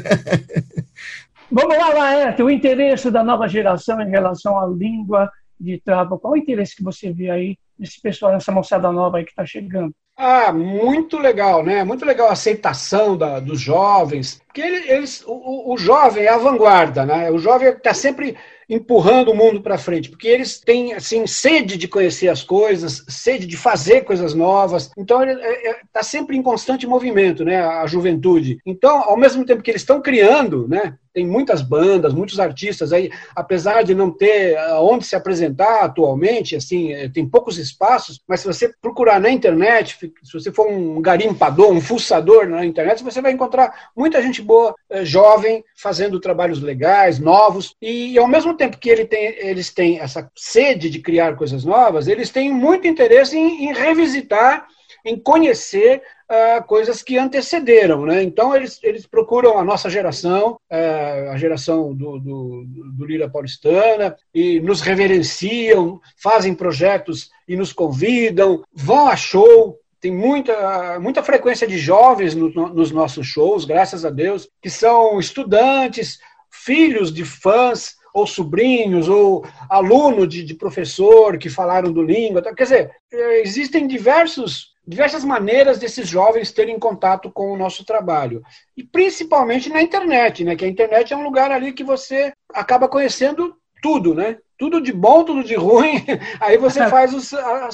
vamos 1.51 1.79
lá, 1.79 1.89
Laerte, 1.91 2.43
o 2.43 2.51
interesse 2.51 3.11
da 3.11 3.23
nova 3.23 3.47
geração 3.49 4.01
em 4.01 4.11
relação 4.11 4.59
à 4.59 4.67
língua 4.67 5.31
de 5.59 5.81
trava. 5.81 6.19
Qual 6.19 6.33
o 6.33 6.37
interesse 6.37 6.75
que 6.75 6.83
você 6.83 7.13
vê 7.13 7.31
aí 7.31 7.57
nesse 7.79 8.01
pessoal, 8.01 8.33
nessa 8.33 8.51
moçada 8.51 8.91
nova 8.91 9.19
aí 9.19 9.25
que 9.25 9.31
está 9.31 9.47
chegando? 9.47 9.95
Ah, 10.17 10.53
muito 10.53 11.19
legal, 11.19 11.65
né? 11.65 11.83
Muito 11.83 12.05
legal 12.05 12.29
a 12.29 12.33
aceitação 12.33 13.17
da, 13.17 13.41
dos 13.41 13.61
jovens, 13.61 14.41
porque 14.47 14.61
eles, 14.61 15.25
o, 15.27 15.73
o 15.73 15.77
jovem 15.77 16.25
é 16.25 16.29
a 16.29 16.39
vanguarda, 16.39 17.05
né? 17.05 17.31
O 17.31 17.39
jovem 17.39 17.69
está 17.69 17.93
sempre 17.93 18.37
empurrando 18.69 19.31
o 19.31 19.35
mundo 19.35 19.61
para 19.61 19.79
frente, 19.79 20.09
porque 20.09 20.29
eles 20.29 20.61
têm 20.61 20.95
assim 20.95 21.27
sede 21.27 21.77
de 21.77 21.89
conhecer 21.89 22.29
as 22.29 22.43
coisas, 22.43 23.05
sede 23.09 23.47
de 23.47 23.57
fazer 23.57 24.03
coisas 24.03 24.35
novas. 24.35 24.91
Então 24.97 25.23
ele 25.23 25.33
está 25.33 26.01
é, 26.01 26.01
é, 26.01 26.03
sempre 26.03 26.37
em 26.37 26.43
constante 26.43 26.87
movimento, 26.87 27.45
né? 27.45 27.61
A 27.61 27.87
juventude. 27.87 28.59
Então, 28.65 29.03
ao 29.03 29.17
mesmo 29.17 29.45
tempo 29.45 29.63
que 29.63 29.71
eles 29.71 29.83
estão 29.83 30.01
criando, 30.01 30.69
né? 30.69 30.97
Tem 31.15 31.25
muitas 31.25 31.63
bandas, 31.63 32.13
muitos 32.13 32.41
artistas 32.41 32.93
aí, 32.93 33.11
apesar 33.37 33.85
de 33.85 33.95
não 33.95 34.11
ter 34.11 34.59
onde 34.81 35.07
se 35.07 35.15
apresentar 35.15 35.85
atualmente, 35.85 36.57
assim, 36.57 36.93
é, 36.93 37.09
tem 37.09 37.27
poucos 37.27 37.57
espaços, 37.57 38.21
mas 38.27 38.41
se 38.41 38.47
você 38.47 38.75
procurar 38.83 39.21
na 39.21 39.31
internet, 39.31 39.97
se 40.23 40.33
você 40.33 40.51
for 40.51 40.67
um 40.69 41.01
garimpador, 41.01 41.71
um 41.71 41.81
fuçador 41.81 42.49
na 42.49 42.67
internet, 42.67 43.05
você 43.05 43.23
vai 43.23 43.33
encontrar 43.33 43.91
muita 43.97 44.21
gente 44.21 44.43
boa, 44.43 44.75
é, 44.91 45.05
jovem, 45.05 45.65
fazendo 45.77 46.19
trabalhos 46.19 46.61
legais, 46.61 47.21
novos, 47.21 47.77
e 47.81 48.19
ao 48.19 48.27
mesmo 48.27 48.55
tempo 48.55 48.79
que 48.79 48.91
ele 48.91 49.05
tem, 49.05 49.37
eles 49.39 49.73
têm 49.73 50.01
essa 50.01 50.29
sede 50.35 50.91
de 50.91 50.99
criar 50.99 51.37
coisas 51.37 51.65
novas, 51.65 52.09
eles 52.09 52.31
têm 52.31 52.53
muito 52.53 52.89
interesse 52.89 53.39
em, 53.39 53.69
em 53.69 53.73
revisitar 53.73 54.67
em 55.05 55.19
conhecer 55.19 56.03
uh, 56.31 56.65
coisas 56.65 57.03
que 57.03 57.19
antecederam. 57.19 58.07
Né? 58.07 58.23
Então, 58.23 58.55
eles, 58.55 58.81
eles 58.83 59.07
procuram 59.07 59.59
a 59.59 59.65
nossa 59.65 59.91
geração, 59.91 60.53
uh, 60.71 61.31
a 61.31 61.37
geração 61.37 61.95
do, 61.95 62.19
do, 62.19 62.65
do 62.97 63.07
Lira 63.07 63.29
Paulistana, 63.29 64.17
e 64.35 64.61
nos 64.61 64.81
reverenciam, 64.81 66.01
fazem 66.17 66.55
projetos 66.55 67.31
e 67.47 67.57
nos 67.57 67.73
convidam, 67.73 68.63
vão 68.73 69.09
a 69.09 69.17
show, 69.17 69.79
tem 70.01 70.13
muita, 70.13 70.99
muita 71.01 71.23
frequência 71.23 71.67
de 71.67 71.79
jovens 71.79 72.35
no, 72.35 72.51
no, 72.51 72.69
nos 72.69 72.91
nossos 72.91 73.27
shows, 73.27 73.65
graças 73.65 74.05
a 74.05 74.11
Deus, 74.11 74.49
que 74.61 74.69
são 74.69 75.19
estudantes, 75.19 76.19
filhos 76.51 77.13
de 77.13 77.25
fãs, 77.25 77.95
ou 78.15 78.29
sobrinhos, 78.29 79.09
ou 79.09 79.45
aluno 79.69 80.25
de, 80.25 80.45
de 80.45 80.55
professor 80.55 81.37
que 81.37 81.51
falaram 81.51 81.93
do 81.93 82.01
língua. 82.01 82.41
Quer 82.43 82.63
dizer, 82.63 82.91
eh, 83.13 83.41
existem 83.41 83.89
diversos 83.89 84.74
diversas 84.87 85.25
maneiras 85.25 85.79
desses 85.79 86.09
jovens 86.09 86.53
terem 86.53 86.79
contato 86.79 87.31
com 87.31 87.53
o 87.53 87.57
nosso 87.57 87.85
trabalho. 87.85 88.43
E 88.77 88.83
principalmente 88.83 89.69
na 89.71 89.83
internet, 89.83 90.45
né? 90.45 90.55
Que 90.57 90.65
a 90.65 90.69
internet 90.69 91.13
é 91.13 91.17
um 91.17 91.25
lugar 91.25 91.51
ali 91.51 91.73
que 91.73 91.85
você 91.85 92.33
acaba 92.53 92.89
conhecendo 92.89 93.57
tudo, 93.83 94.15
né? 94.15 94.39
Tudo 94.57 94.81
de 94.81 94.93
bom, 94.93 95.25
tudo 95.25 95.43
de 95.43 95.55
ruim. 95.55 96.05
Aí 96.41 96.57
você 96.57 96.89
faz 96.89 97.13
o, 97.13 97.37
a, 97.39 97.69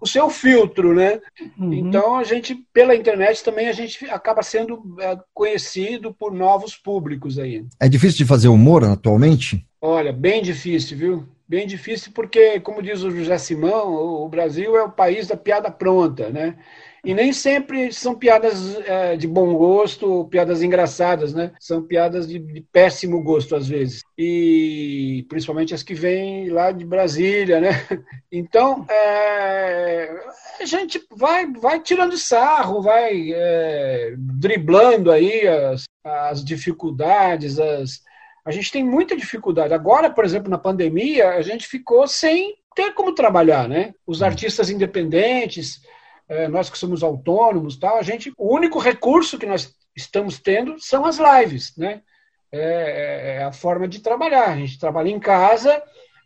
o 0.00 0.06
seu 0.06 0.30
filtro, 0.30 0.94
né? 0.94 1.20
Uhum. 1.58 1.72
Então 1.72 2.16
a 2.16 2.24
gente, 2.24 2.54
pela 2.72 2.96
internet 2.96 3.44
também, 3.44 3.68
a 3.68 3.72
gente 3.72 4.04
acaba 4.06 4.42
sendo 4.42 4.82
é, 5.00 5.16
conhecido 5.34 6.12
por 6.12 6.32
novos 6.32 6.74
públicos 6.74 7.38
aí. 7.38 7.64
É 7.78 7.88
difícil 7.88 8.18
de 8.18 8.24
fazer 8.24 8.48
humor 8.48 8.82
atualmente? 8.82 9.64
Olha, 9.80 10.12
bem 10.12 10.42
difícil, 10.42 10.96
viu? 10.96 11.28
Bem 11.52 11.66
difícil 11.66 12.12
porque, 12.14 12.58
como 12.60 12.82
diz 12.82 13.02
o 13.02 13.10
José 13.10 13.36
Simão, 13.36 13.92
o 13.92 14.26
Brasil 14.26 14.74
é 14.74 14.82
o 14.82 14.90
país 14.90 15.26
da 15.26 15.36
piada 15.36 15.70
pronta, 15.70 16.30
né? 16.30 16.56
E 17.04 17.12
nem 17.12 17.30
sempre 17.30 17.92
são 17.92 18.14
piadas 18.14 18.74
é, 18.86 19.16
de 19.16 19.28
bom 19.28 19.52
gosto, 19.52 20.26
piadas 20.30 20.62
engraçadas, 20.62 21.34
né? 21.34 21.52
São 21.60 21.82
piadas 21.82 22.26
de, 22.26 22.38
de, 22.38 22.62
péssimo 22.72 23.22
gosto, 23.22 23.54
às 23.54 23.68
vezes. 23.68 24.00
E 24.16 25.26
principalmente 25.28 25.74
as 25.74 25.82
que 25.82 25.92
vêm 25.92 26.48
lá 26.48 26.72
de 26.72 26.86
Brasília, 26.86 27.60
né? 27.60 27.70
Então, 28.34 28.86
é, 28.88 30.10
a 30.58 30.64
gente 30.64 30.98
vai, 31.14 31.52
vai 31.52 31.80
tirando 31.80 32.16
sarro, 32.16 32.80
vai 32.80 33.30
é, 33.30 34.14
driblando 34.16 35.10
aí 35.10 35.46
as, 35.46 35.84
as 36.02 36.42
dificuldades, 36.42 37.58
as, 37.58 38.00
a 38.44 38.50
gente 38.50 38.72
tem 38.72 38.84
muita 38.84 39.16
dificuldade. 39.16 39.72
Agora, 39.72 40.10
por 40.10 40.24
exemplo, 40.24 40.50
na 40.50 40.58
pandemia, 40.58 41.30
a 41.30 41.42
gente 41.42 41.66
ficou 41.66 42.06
sem 42.06 42.56
ter 42.74 42.92
como 42.94 43.14
trabalhar, 43.14 43.68
né? 43.68 43.94
Os 44.06 44.20
hum. 44.20 44.24
artistas 44.24 44.70
independentes, 44.70 45.80
é, 46.28 46.48
nós 46.48 46.70
que 46.70 46.78
somos 46.78 47.02
autônomos, 47.02 47.76
tal, 47.76 47.98
a 47.98 48.02
gente, 48.02 48.32
o 48.36 48.54
único 48.54 48.78
recurso 48.78 49.38
que 49.38 49.46
nós 49.46 49.74
estamos 49.94 50.40
tendo 50.40 50.78
são 50.78 51.04
as 51.04 51.18
lives, 51.18 51.76
né? 51.76 52.02
É, 52.50 53.36
é 53.38 53.44
a 53.44 53.52
forma 53.52 53.86
de 53.86 54.00
trabalhar. 54.00 54.50
A 54.50 54.56
gente 54.56 54.78
trabalha 54.78 55.08
em 55.08 55.20
casa 55.20 55.82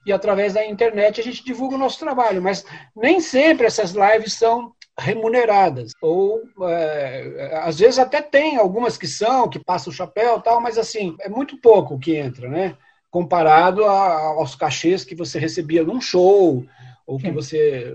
e 0.06 0.12
através 0.12 0.54
da 0.54 0.64
internet 0.64 1.20
a 1.20 1.24
gente 1.24 1.44
divulga 1.44 1.76
o 1.76 1.78
nosso 1.78 1.98
trabalho, 1.98 2.40
mas 2.40 2.64
nem 2.94 3.20
sempre 3.20 3.66
essas 3.66 3.92
lives 3.92 4.34
são 4.34 4.72
remuneradas. 4.98 5.92
Ou, 6.00 6.42
é, 6.62 7.60
às 7.62 7.78
vezes, 7.78 7.98
até 7.98 8.22
tem 8.22 8.56
algumas 8.56 8.96
que 8.96 9.06
são, 9.06 9.48
que 9.48 9.62
passam 9.62 9.92
o 9.92 9.96
chapéu 9.96 10.40
tal, 10.40 10.60
mas 10.60 10.78
assim, 10.78 11.16
é 11.20 11.28
muito 11.28 11.60
pouco 11.60 11.94
o 11.94 11.98
que 11.98 12.16
entra, 12.16 12.48
né? 12.48 12.76
Comparado 13.10 13.84
a, 13.84 14.18
aos 14.28 14.54
cachês 14.54 15.04
que 15.04 15.14
você 15.14 15.38
recebia 15.38 15.84
num 15.84 16.00
show, 16.00 16.64
ou 17.06 17.18
que 17.18 17.30
você 17.30 17.94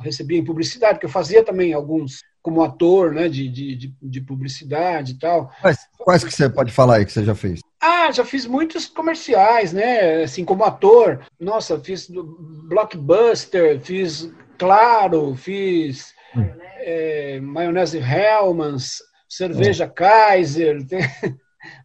recebia 0.00 0.38
em 0.38 0.44
publicidade, 0.44 0.94
porque 0.94 1.06
eu 1.06 1.10
fazia 1.10 1.42
também 1.42 1.72
alguns 1.72 2.20
como 2.42 2.62
ator, 2.62 3.12
né, 3.12 3.28
de, 3.28 3.48
de, 3.48 3.94
de 4.00 4.20
publicidade 4.20 5.12
e 5.12 5.18
tal. 5.18 5.50
Quais, 5.60 5.78
quais 5.98 6.22
que 6.22 6.32
você 6.32 6.48
pode 6.48 6.70
falar 6.70 6.96
aí 6.96 7.04
que 7.04 7.10
você 7.10 7.24
já 7.24 7.34
fez? 7.34 7.60
Ah, 7.80 8.12
já 8.12 8.24
fiz 8.24 8.46
muitos 8.46 8.86
comerciais, 8.86 9.72
né, 9.72 10.22
assim, 10.22 10.44
como 10.44 10.62
ator. 10.62 11.26
Nossa, 11.40 11.80
fiz 11.80 12.08
Blockbuster, 12.08 13.80
fiz 13.80 14.30
Claro, 14.58 15.34
fiz 15.36 16.14
é, 16.78 17.40
maionese 17.40 17.98
Hellmann's, 17.98 19.02
cerveja 19.28 19.84
é. 19.84 19.88
Kaiser, 19.88 20.86
tem, 20.86 21.00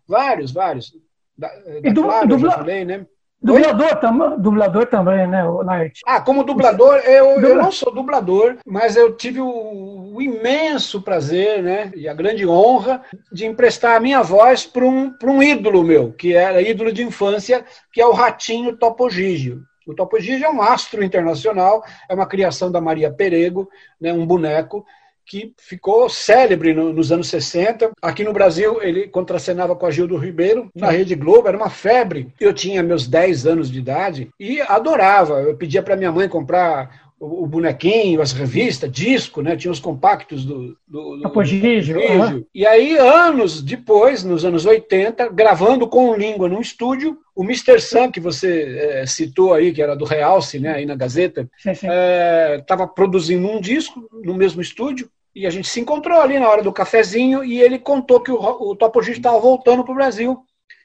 vários, 0.08 0.52
vários. 0.52 0.92
Da, 1.38 1.48
da 1.48 1.80
e 1.84 1.92
du, 1.92 2.04
claro, 2.04 2.28
dubla, 2.28 2.52
falei, 2.52 2.86
né? 2.86 3.06
Dublador, 3.44 3.96
tam, 4.00 4.40
dublador 4.40 4.86
também, 4.86 5.26
né, 5.26 5.44
Night? 5.66 6.02
Ah, 6.06 6.22
como 6.22 6.44
dublador, 6.44 6.98
eu, 6.98 7.42
eu 7.42 7.56
não 7.56 7.72
sou 7.72 7.92
dublador, 7.92 8.58
mas 8.64 8.96
eu 8.96 9.16
tive 9.16 9.42
o, 9.42 10.14
o, 10.14 10.22
imenso 10.22 11.02
prazer, 11.02 11.64
né, 11.64 11.92
e 11.96 12.08
a 12.08 12.14
grande 12.14 12.46
honra 12.46 13.02
de 13.32 13.48
emprestar 13.48 13.96
a 13.96 14.00
minha 14.00 14.22
voz 14.22 14.68
para 14.68 14.86
um, 14.86 15.12
um 15.24 15.42
ídolo 15.42 15.84
meu, 15.84 16.14
que 16.14 16.36
era 16.36 16.62
ídolo 16.62 16.94
de 16.94 17.02
infância, 17.02 17.66
que 17.92 18.00
é 18.00 18.06
o 18.06 18.14
Ratinho 18.14 18.78
Topo 18.78 19.10
Gigio. 19.10 19.64
O 19.92 19.96
Topo 19.96 20.20
Gigi 20.20 20.44
é 20.44 20.50
um 20.50 20.62
astro 20.62 21.04
internacional, 21.04 21.84
é 22.08 22.14
uma 22.14 22.26
criação 22.26 22.72
da 22.72 22.80
Maria 22.80 23.12
Perego, 23.12 23.70
né, 24.00 24.14
um 24.14 24.26
boneco 24.26 24.86
que 25.26 25.54
ficou 25.58 26.10
célebre 26.10 26.74
no, 26.74 26.92
nos 26.92 27.12
anos 27.12 27.28
60. 27.28 27.92
Aqui 28.02 28.24
no 28.24 28.34
Brasil, 28.34 28.82
ele 28.82 29.08
contracenava 29.08 29.76
com 29.76 29.86
a 29.86 29.92
Gildo 29.92 30.18
Ribeiro, 30.18 30.70
na 30.76 30.90
Rede 30.90 31.16
Globo, 31.16 31.48
era 31.48 31.56
uma 31.56 31.70
febre. 31.70 32.34
Eu 32.40 32.54
tinha 32.54 32.84
meus 32.84 33.08
10 33.08 33.46
anos 33.46 33.72
de 33.72 33.80
idade 33.80 34.30
e 34.40 34.60
adorava. 34.62 35.42
Eu 35.42 35.56
pedia 35.56 35.84
para 35.84 35.96
minha 35.96 36.12
mãe 36.12 36.28
comprar 36.28 37.11
o, 37.22 37.46
bonequinho, 37.46 38.20
as 38.20 38.32
revistas, 38.32 38.92
disco, 38.92 39.44
né? 39.44 39.56
Tinha 39.56 39.72
os 39.72 39.80
compactos 39.80 40.44
do, 40.44 40.76
do, 40.88 41.18
do 41.18 41.28
Apogígio. 41.28 42.00
Uhum. 42.00 42.44
E 42.54 42.66
aí, 42.66 42.98
anos 42.98 43.62
depois, 43.62 44.24
nos 44.24 44.44
anos 44.44 44.66
80, 44.66 45.30
gravando 45.30 45.88
com 45.88 46.16
língua 46.16 46.50
num 46.50 46.60
estúdio, 46.60 47.20
o 47.36 47.44
Mr. 47.44 47.80
Sam, 47.80 48.12
que 48.12 48.20
você 48.20 48.76
é, 48.80 49.06
citou 49.06 49.54
aí, 49.54 49.72
que 49.72 49.84
era 49.84 49.96
do 49.96 50.04
Realce, 50.04 50.60
né, 50.60 50.74
aí 50.74 50.86
na 50.86 50.96
Gazeta, 50.96 51.48
estava 51.64 52.84
é, 52.84 52.88
produzindo 52.88 53.48
um 53.48 53.62
disco 53.62 54.04
no 54.24 54.34
mesmo 54.34 54.60
estúdio, 54.60 55.08
e 55.36 55.46
a 55.46 55.50
gente 55.52 55.68
se 55.68 55.80
encontrou 55.80 56.20
ali 56.20 56.40
na 56.40 56.50
hora 56.50 56.64
do 56.64 56.74
cafezinho, 56.74 57.44
e 57.44 57.62
ele 57.62 57.78
contou 57.78 58.20
que 58.20 58.32
o, 58.32 58.38
o 58.40 58.76
Topo 58.76 59.00
estava 59.00 59.40
voltando 59.40 59.84
para 59.84 59.92
o 59.92 59.96
Brasil 59.96 60.44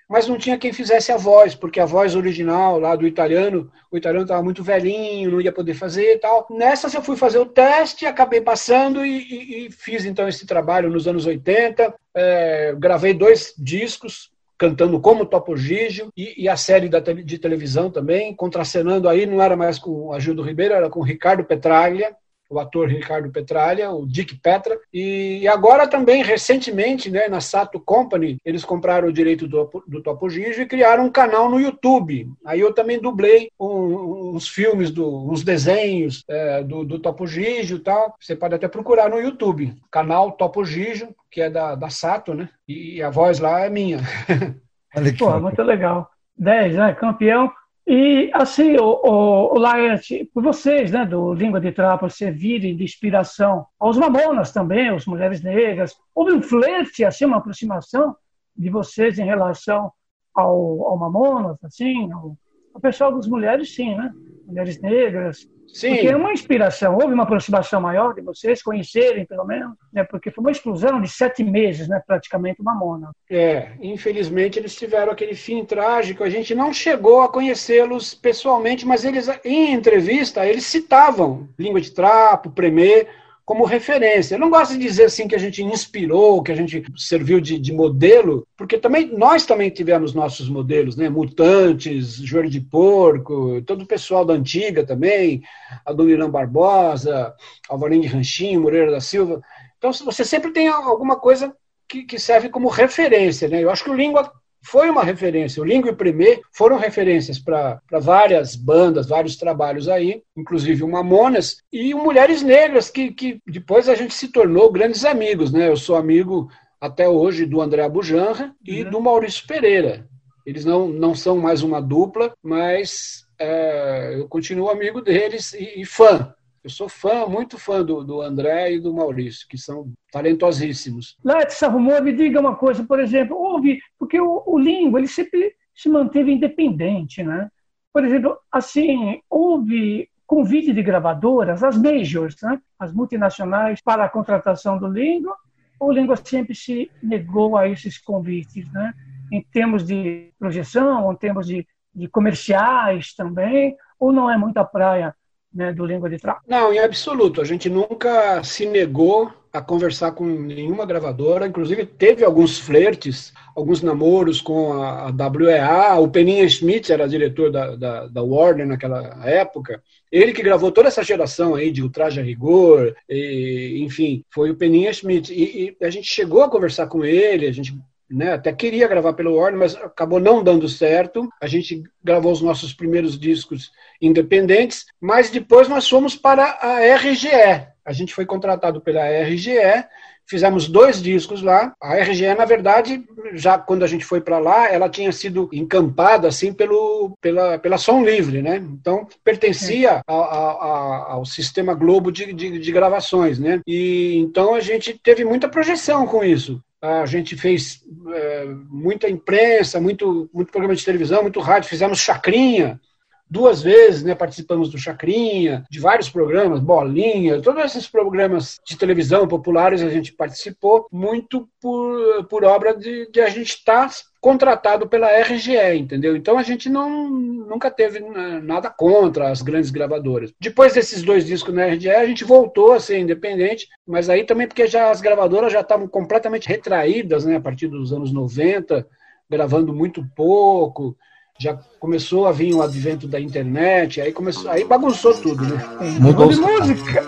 mas 0.09 0.29
não 0.29 0.39
tinha 0.39 0.59
quem 0.59 0.73
fizesse 0.73 1.11
a 1.11 1.17
voz, 1.17 1.55
porque 1.55 1.81
a 1.81 1.85
voz 1.85 2.15
original 2.15 2.79
lá 2.79 2.95
do 2.95 3.07
italiano, 3.07 3.71
o 3.91 3.97
italiano 3.97 4.25
estava 4.25 4.43
muito 4.43 4.63
velhinho, 4.63 5.33
não 5.33 5.41
ia 5.41 5.53
poder 5.53 5.75
fazer 5.75 6.15
e 6.15 6.19
tal. 6.19 6.47
Nessas 6.51 6.95
eu 6.95 7.03
fui 7.03 7.17
fazer 7.17 7.39
o 7.39 7.47
teste, 7.47 8.07
acabei 8.07 8.41
passando 8.41 9.05
e, 9.05 9.19
e, 9.19 9.67
e 9.67 9.71
fiz 9.71 10.05
então 10.05 10.29
esse 10.29 10.47
trabalho 10.47 10.91
nos 10.91 11.09
anos 11.09 11.27
80. 11.27 11.93
É, 12.15 12.75
gravei 12.79 13.13
dois 13.13 13.53
discos, 13.59 14.31
cantando 14.57 15.01
como 15.01 15.27
Topo 15.27 15.57
Gigio, 15.57 16.09
e, 16.17 16.45
e, 16.45 16.49
a 16.49 16.57
série 16.57 16.89
da, 16.89 17.01
de 17.01 17.39
televisão 17.39 17.91
também, 17.91 18.35
contracenando 18.35 19.09
aí, 19.09 19.27
não 19.27 19.43
era 19.43 19.57
mais 19.57 19.79
com 19.79 20.13
a 20.13 20.19
Gildo 20.19 20.43
Ribeiro, 20.43 20.75
era 20.75 20.89
com 20.89 21.03
Ricardo 21.03 21.45
Petraglia, 21.45 22.15
o 22.49 22.59
ator 22.59 22.89
Ricardo 22.89 23.31
Petralha, 23.31 23.91
o 23.91 24.07
Dick 24.07 24.37
Petra, 24.37 24.79
e 24.93 25.47
agora 25.49 25.87
também, 25.87 26.23
recentemente, 26.23 27.11
né, 27.11 27.29
na 27.29 27.41
Sato 27.41 27.81
Company, 27.81 28.39
eles 28.45 28.65
compraram 28.65 29.09
o 29.09 29.13
direito 29.13 29.47
do, 29.49 29.69
do 29.87 30.03
Topo 30.03 30.29
Gigio 30.29 30.63
e 30.63 30.67
criaram 30.67 31.07
um 31.07 31.11
canal 31.11 31.51
no 31.51 31.61
YouTube. 31.61 32.31
Aí 32.45 32.61
eu 32.61 32.73
também 32.73 33.01
dublei 33.01 33.51
um, 33.59 34.35
uns 34.35 34.49
filmes, 34.49 34.91
do, 34.91 35.31
uns 35.31 35.43
desenhos 35.43 36.25
é, 36.29 36.63
do, 36.63 36.85
do 36.85 36.99
Topo 36.99 37.27
Gigio 37.27 37.77
e 37.77 37.81
tal. 37.81 38.15
Você 38.21 38.37
pode 38.37 38.55
até 38.55 38.69
procurar 38.69 39.09
no 39.09 39.21
YouTube, 39.21 39.75
canal 39.91 40.33
Topo 40.33 40.65
Gigio, 40.65 41.15
que 41.31 41.41
é 41.41 41.51
da, 41.51 41.75
da 41.75 41.91
Sato, 41.91 42.35
né? 42.35 42.49
E 42.67 43.03
a 43.03 43.11
voz 43.11 43.39
lá 43.39 43.61
é 43.61 43.71
minha. 43.71 43.99
Pô, 45.19 45.39
muito 45.41 45.63
legal. 45.63 46.11
10, 46.39 46.75
né? 46.75 46.95
Campeão. 46.95 47.53
E, 47.87 48.31
assim, 48.35 48.77
o, 48.77 49.01
o, 49.05 49.55
o 49.55 49.59
Laerte, 49.59 50.29
por 50.35 50.43
vocês, 50.43 50.91
né, 50.91 51.07
do 51.07 51.33
Língua 51.33 51.61
de 51.61 51.71
Trapo, 51.71 52.11
servirem 52.11 52.77
de 52.77 52.83
inspiração 52.83 53.65
aos 53.79 53.97
mamonas 53.97 54.51
também, 54.51 54.89
as 54.89 55.07
mulheres 55.07 55.41
negras, 55.41 55.95
houve 56.13 56.33
um 56.33 56.43
flerte, 56.43 57.05
assim, 57.05 57.25
uma 57.27 57.37
aproximação 57.37 58.17
de 58.57 58.71
vocês 58.71 59.21
em 59.21 59.25
relação 59.25 59.93
ao, 60.35 60.89
ao 60.89 60.99
mamonas, 60.99 61.63
assim, 61.63 62.11
ao, 62.13 62.37
ao 62.75 62.81
pessoal 62.81 63.15
das 63.15 63.29
mulheres, 63.29 63.73
sim, 63.73 63.95
né? 63.95 64.13
Mulheres 64.47 64.81
negras, 64.81 65.49
Sim. 65.73 65.91
Porque 65.91 66.09
é 66.09 66.17
uma 66.17 66.33
inspiração, 66.33 66.95
houve 66.95 67.13
uma 67.13 67.25
aproximação 67.25 67.81
maior 67.81 68.15
de 68.15 68.23
vocês 68.23 68.63
conhecerem, 68.63 69.27
pelo 69.27 69.45
menos, 69.45 69.77
né? 69.93 70.05
porque 70.05 70.31
foi 70.31 70.43
uma 70.43 70.51
explosão 70.51 71.01
de 71.01 71.09
sete 71.09 71.45
meses, 71.45 71.89
né? 71.89 72.03
praticamente, 72.07 72.61
uma 72.61 72.75
mona. 72.75 73.11
É, 73.31 73.73
infelizmente 73.81 74.59
eles 74.59 74.75
tiveram 74.75 75.13
aquele 75.13 75.35
fim 75.35 75.65
trágico, 75.65 76.25
a 76.25 76.31
gente 76.31 76.55
não 76.55 76.73
chegou 76.73 77.23
a 77.23 77.29
conhecê-los 77.29 78.15
pessoalmente, 78.15 78.87
mas 78.87 79.05
eles, 79.05 79.29
em 79.45 79.73
entrevista, 79.73 80.47
eles 80.47 80.65
citavam 80.65 81.49
Língua 81.59 81.81
de 81.81 81.91
Trapo, 81.91 82.51
Premier, 82.51 83.09
como 83.47 83.65
referência. 83.65 84.35
Eu 84.35 84.41
não 84.41 84.51
gosto 84.51 84.73
de 84.73 84.81
dizer 84.81 85.05
assim 85.05 85.29
que 85.29 85.35
a 85.37 85.39
gente 85.39 85.63
inspirou, 85.63 86.43
que 86.43 86.51
a 86.51 86.55
gente 86.57 86.83
serviu 86.97 87.41
de, 87.41 87.61
de, 87.61 87.73
modelo, 87.73 88.45
porque 88.57 88.77
também 88.77 89.17
nós 89.17 89.47
também 89.47 89.71
tivemos 89.71 90.13
nossos 90.13 90.49
modelos, 90.49 90.97
né? 90.97 91.09
Mutantes, 91.09 92.17
Joelho 92.17 92.51
de 92.51 92.61
Porco, 92.61 93.63
todo 93.63 93.83
o 93.83 93.87
pessoal 93.87 94.25
da 94.25 94.35
antiga 94.35 94.85
também, 94.85 95.45
Adonirão 95.85 96.29
Barbosa, 96.29 97.33
Alvarinho 97.69 98.03
de 98.03 98.09
Ranchinho, 98.09 98.61
Moreira 98.61 98.91
da 98.91 99.01
Silva. 99.01 99.41
Então 99.79 99.93
você 99.93 100.25
sempre 100.25 100.51
tem 100.51 100.67
alguma 100.67 101.15
coisa 101.15 101.55
que, 101.89 102.03
que 102.03 102.19
serve 102.19 102.49
como 102.49 102.69
referência, 102.69 103.47
né? 103.47 103.63
Eu 103.63 103.71
acho 103.71 103.85
que 103.85 103.91
o 103.91 103.95
Língua 103.95 104.33
foi 104.67 104.91
uma 104.91 105.05
referência. 105.05 105.63
O 105.63 105.65
Língua 105.65 105.91
e 105.91 105.93
o 105.93 105.97
Primeiro 105.97 106.43
foram 106.53 106.77
referências 106.77 107.39
para 107.39 107.81
várias 108.01 108.57
bandas, 108.57 109.09
vários 109.09 109.37
trabalhos 109.37 109.89
aí, 109.89 110.23
inclusive 110.37 110.83
o 110.83 110.89
Mamonas, 110.89 111.59
e 111.73 111.95
o 111.95 112.03
Mulheres 112.03 112.43
Negras, 112.43 112.91
que, 112.91 113.13
que 113.13 113.41
depois 113.47 113.89
a 113.89 113.95
gente 113.95 114.13
se 114.13 114.29
tornou 114.29 114.73
grandes 114.73 115.05
amigos. 115.05 115.53
Né? 115.53 115.69
Eu 115.69 115.77
sou 115.77 115.95
amigo 115.95 116.51
até 116.81 117.09
hoje 117.09 117.47
do 117.47 117.61
André 117.61 117.83
Abujanra 117.85 118.53
e 118.65 118.83
uhum. 118.83 118.91
do 118.91 119.01
Maurício 119.01 119.47
Pereira. 119.47 120.09
Eles 120.45 120.65
não, 120.65 120.89
não 120.89 121.15
são 121.15 121.39
mais 121.39 121.63
uma 121.63 121.81
dupla, 121.81 122.33
mas 122.43 123.25
é, 123.39 124.17
eu 124.17 124.29
continuo 124.29 124.69
amigo 124.69 125.01
deles 125.01 125.53
e, 125.53 125.81
e 125.81 125.85
fã. 125.85 126.35
Eu 126.67 126.71
sou 126.71 126.89
fã, 126.89 127.29
muito 127.29 127.57
fã 127.61 127.85
do, 127.85 128.03
do 128.03 128.21
André 128.21 128.73
e 128.73 128.81
do 128.81 128.93
Maurício, 128.93 129.47
que 129.49 129.57
são 129.57 129.93
talentosíssimos. 130.11 131.17
Let's 131.25 131.63
Rumor, 131.63 132.03
me 132.03 132.13
diga 132.13 132.41
uma 132.41 132.57
coisa, 132.57 132.83
por 132.83 132.99
exemplo, 132.99 133.37
houve, 133.37 133.79
porque 133.97 134.21
o, 134.21 134.43
o 134.45 134.59
Lingo, 134.59 134.99
ele 134.99 135.07
sempre 135.07 135.55
se 135.73 135.89
manteve 135.89 136.33
independente, 136.33 137.23
né? 137.23 137.49
Por 137.93 138.05
exemplo, 138.05 138.37
assim, 138.51 139.23
houve 139.31 140.11
convite 140.27 140.73
de 140.73 140.83
gravadoras, 140.83 141.63
as 141.63 141.81
majors, 141.81 142.35
né? 142.43 142.61
as 142.81 142.93
multinacionais, 142.93 143.81
para 143.81 144.05
a 144.05 144.09
contratação 144.09 144.77
do 144.77 144.89
Lingo, 144.89 145.33
o 145.79 145.93
Língua 145.93 146.17
sempre 146.17 146.53
se 146.53 146.91
negou 147.01 147.57
a 147.57 147.69
esses 147.69 147.97
convites, 147.97 148.69
né? 148.73 148.93
em 149.31 149.41
termos 149.41 149.87
de 149.87 150.33
projeção, 150.37 151.13
em 151.13 151.17
termos 151.17 151.47
de, 151.47 151.65
de 151.95 152.09
comerciais 152.09 153.15
também, 153.15 153.77
ou 154.01 154.11
não 154.11 154.29
é 154.29 154.37
muita 154.37 154.65
praia 154.65 155.15
né, 155.57 155.73
do 155.73 155.87
Língua 155.87 156.11
de 156.11 156.19
Trapo? 156.19 156.43
Não, 156.47 156.73
em 156.73 156.79
absoluto. 156.79 157.41
A 157.41 157.45
gente 157.45 157.69
nunca 157.71 158.43
se 158.45 158.67
negou 158.67 159.33
a 159.53 159.63
conversar 159.63 160.13
com 160.13 160.25
nenhuma 160.27 160.85
gravadora. 160.85 161.47
Inclusive, 161.47 161.87
teve 161.87 162.23
alguns 162.23 162.59
flertes, 162.59 163.33
alguns 163.55 163.81
namoros 163.81 164.41
com 164.41 164.75
a, 164.75 165.07
WEA. 165.07 165.95
O 165.99 166.09
Peninha 166.09 166.47
Schmidt 166.49 166.93
era 166.93 167.09
diretor 167.09 167.51
da, 167.51 167.75
da, 167.75 168.07
da, 168.07 168.23
Warner 168.23 168.67
naquela 168.67 169.27
época. 169.27 169.83
Ele 170.13 170.33
que 170.33 170.43
gravou 170.43 170.71
toda 170.71 170.89
essa 170.89 171.03
geração 171.03 171.55
aí 171.55 171.73
de 171.73 171.83
Ultraje 171.83 172.21
a 172.21 172.23
Rigor, 172.23 172.95
e, 173.09 173.83
enfim, 173.83 174.23
foi 174.31 174.51
o 174.51 174.57
Peninha 174.57 174.93
Schmidt. 174.93 175.33
E, 175.33 175.75
e 175.81 175.85
a 175.85 175.91
gente 175.91 176.07
chegou 176.07 176.43
a 176.43 176.51
conversar 176.51 176.87
com 176.87 177.05
ele, 177.05 177.47
a 177.47 177.53
gente 177.53 177.75
né? 178.11 178.33
Até 178.33 178.53
queria 178.53 178.89
gravar 178.89 179.13
pelo 179.13 179.35
Warner, 179.35 179.59
mas 179.59 179.75
acabou 179.77 180.21
não 180.21 180.43
dando 180.43 180.69
certo. 180.69 181.29
A 181.41 181.47
gente 181.47 181.83
gravou 182.03 182.33
os 182.33 182.41
nossos 182.41 182.73
primeiros 182.73 183.19
discos 183.19 183.73
independentes, 184.01 184.87
mas 185.01 185.31
depois 185.31 185.69
nós 185.69 185.89
fomos 185.89 186.15
para 186.15 186.59
a 186.61 186.81
RGE. 186.97 187.67
A 187.85 187.93
gente 187.93 188.15
foi 188.15 188.27
contratado 188.27 188.81
pela 188.81 189.05
RGE, 189.05 189.85
fizemos 190.29 190.69
dois 190.69 191.01
discos 191.01 191.41
lá. 191.41 191.73
A 191.81 191.95
RGE, 191.97 192.35
na 192.35 192.45
verdade, 192.45 193.05
já 193.33 193.57
quando 193.57 193.85
a 193.85 193.87
gente 193.87 194.05
foi 194.05 194.21
para 194.21 194.39
lá, 194.39 194.69
ela 194.69 194.89
tinha 194.89 195.13
sido 195.13 195.49
encampada 195.53 196.29
assim 196.29 196.53
pelo, 196.53 197.17
pela, 197.21 197.59
pela 197.59 197.79
Som 197.79 198.05
Livre, 198.05 198.43
né? 198.43 198.57
Então 198.57 199.07
pertencia 199.23 200.03
ao, 200.07 200.23
ao, 200.23 201.13
ao 201.13 201.25
sistema 201.25 201.75
Globo 201.75 202.11
de, 202.11 202.33
de, 202.33 202.59
de, 202.59 202.73
gravações, 202.73 203.39
né? 203.39 203.61
E 203.67 204.17
então 204.17 204.55
a 204.55 204.61
gente 204.61 204.99
teve 205.03 205.25
muita 205.25 205.49
projeção 205.49 206.07
com 206.07 206.25
isso. 206.25 206.61
A 207.03 207.07
gente 207.07 207.37
fez 207.37 207.83
é, 208.13 208.45
muita 208.69 209.09
imprensa, 209.09 209.81
muito, 209.81 210.29
muito 210.33 210.51
programa 210.51 210.75
de 210.75 210.85
televisão, 210.85 211.23
muito 211.23 211.41
rádio, 211.41 211.69
fizemos 211.69 211.99
chacrinha 211.99 212.81
duas 213.29 213.61
vezes, 213.61 214.03
né, 214.05 214.15
participamos 214.15 214.71
do 214.71 214.79
Chacrinha, 214.79 215.65
de 215.69 215.81
vários 215.81 216.09
programas, 216.09 216.61
Bolinha, 216.61 217.43
todos 217.43 217.65
esses 217.65 217.89
programas 217.89 218.59
de 218.65 218.77
televisão 218.77 219.27
populares 219.27 219.83
a 219.83 219.91
gente 219.91 220.13
participou, 220.13 220.87
muito 220.93 221.49
por, 221.61 222.25
por 222.29 222.45
obra 222.45 222.77
de, 222.77 223.11
de 223.11 223.21
a 223.21 223.29
gente 223.29 223.49
estar 223.49 223.89
tá 223.89 223.95
contratado 224.27 224.89
pela 224.89 225.07
RGE, 225.21 225.77
entendeu? 225.79 226.17
Então 226.17 226.37
a 226.37 226.43
gente 226.43 226.69
não, 226.69 227.09
nunca 227.09 227.71
teve 227.71 228.01
né, 228.01 228.41
nada 228.43 228.69
contra 228.69 229.31
as 229.31 229.41
grandes 229.41 229.71
gravadoras. 229.71 230.35
Depois 230.41 230.75
desses 230.75 231.01
dois 231.01 231.25
discos 231.25 231.55
na 231.55 231.67
RGE, 231.67 231.91
a 231.91 232.05
gente 232.05 232.25
voltou 232.25 232.73
a 232.73 232.81
ser 232.81 232.99
independente, 232.99 233.69
mas 233.87 234.11
aí 234.11 234.25
também 234.25 234.49
porque 234.49 234.67
já 234.67 234.91
as 234.91 235.01
gravadoras 235.01 235.53
já 235.53 235.61
estavam 235.61 235.87
completamente 235.87 236.49
retraídas, 236.49 237.25
né, 237.25 237.37
a 237.37 237.41
partir 237.41 237.69
dos 237.69 237.93
anos 237.93 238.13
90, 238.13 238.85
gravando 239.31 239.73
muito 239.73 240.05
pouco, 240.17 240.97
já 241.39 241.57
começou 241.79 242.27
a 242.27 242.33
vir 242.33 242.53
o 242.53 242.63
advento 242.63 243.07
da 243.07 243.21
internet, 243.21 244.01
aí 244.01 244.11
começou, 244.11 244.51
aí 244.51 244.65
bagunçou 244.65 245.15
tudo, 245.15 245.45
né? 245.45 245.65
Mudou 246.01 246.29
Vamos 246.29 246.35
de 246.35 246.43
música. 246.43 247.03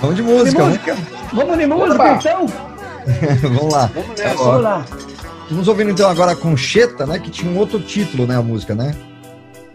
Vamos 0.00 0.16
de 0.16 0.22
música. 0.22 0.62
Vamos 0.62 0.78
de 0.78 0.86
música, 0.86 0.94
Vamos 1.34 1.58
de 1.58 1.66
música 1.66 2.12
então? 2.14 2.46
Vamos 3.52 3.74
lá. 3.74 3.90
Vamos, 3.94 4.18
nessa. 4.18 4.34
Vamos 4.36 4.62
lá. 4.62 4.86
Vamos 5.50 5.68
ouvindo 5.68 5.90
então 5.90 6.08
agora 6.10 6.32
a 6.32 6.36
Concheta, 6.36 7.06
né? 7.06 7.18
Que 7.18 7.30
tinha 7.30 7.50
um 7.50 7.58
outro 7.58 7.80
título, 7.80 8.26
né? 8.26 8.36
A 8.36 8.42
música, 8.42 8.74
né? 8.74 8.94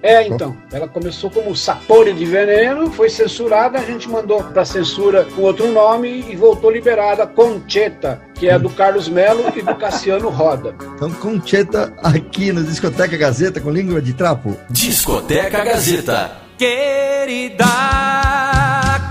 É, 0.04 0.28
então. 0.28 0.58
Ela 0.72 0.88
começou 0.88 1.30
como 1.30 1.56
Sapore 1.56 2.12
de 2.14 2.26
Veneno, 2.26 2.92
foi 2.92 3.10
censurada, 3.10 3.78
a 3.78 3.84
gente 3.84 4.10
mandou 4.10 4.44
para 4.44 4.66
censura 4.66 5.26
com 5.36 5.44
outro 5.44 5.72
nome 5.72 6.26
e 6.28 6.36
voltou 6.36 6.72
liberada 6.72 7.28
Concheta, 7.28 8.20
que 8.34 8.50
é 8.50 8.58
do 8.58 8.70
Carlos 8.70 9.08
Melo 9.08 9.46
e 9.56 9.62
do 9.62 9.76
Cassiano 9.76 10.30
Roda. 10.30 10.76
Então, 10.96 11.12
Concheta 11.12 11.94
aqui 12.02 12.52
no 12.52 12.64
Discoteca 12.64 13.16
Gazeta 13.16 13.62
com 13.62 13.70
língua 13.70 14.02
de 14.02 14.14
trapo. 14.14 14.58
Discoteca 14.70 15.64
Gazeta. 15.64 16.32
Querida 16.58 17.66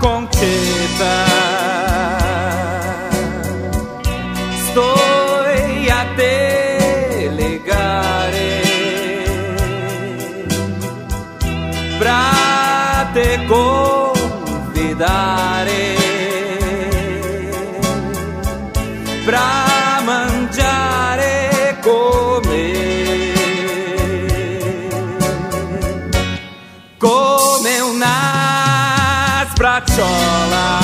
Concheta. 0.01 1.90
Sbracciola 29.61 30.80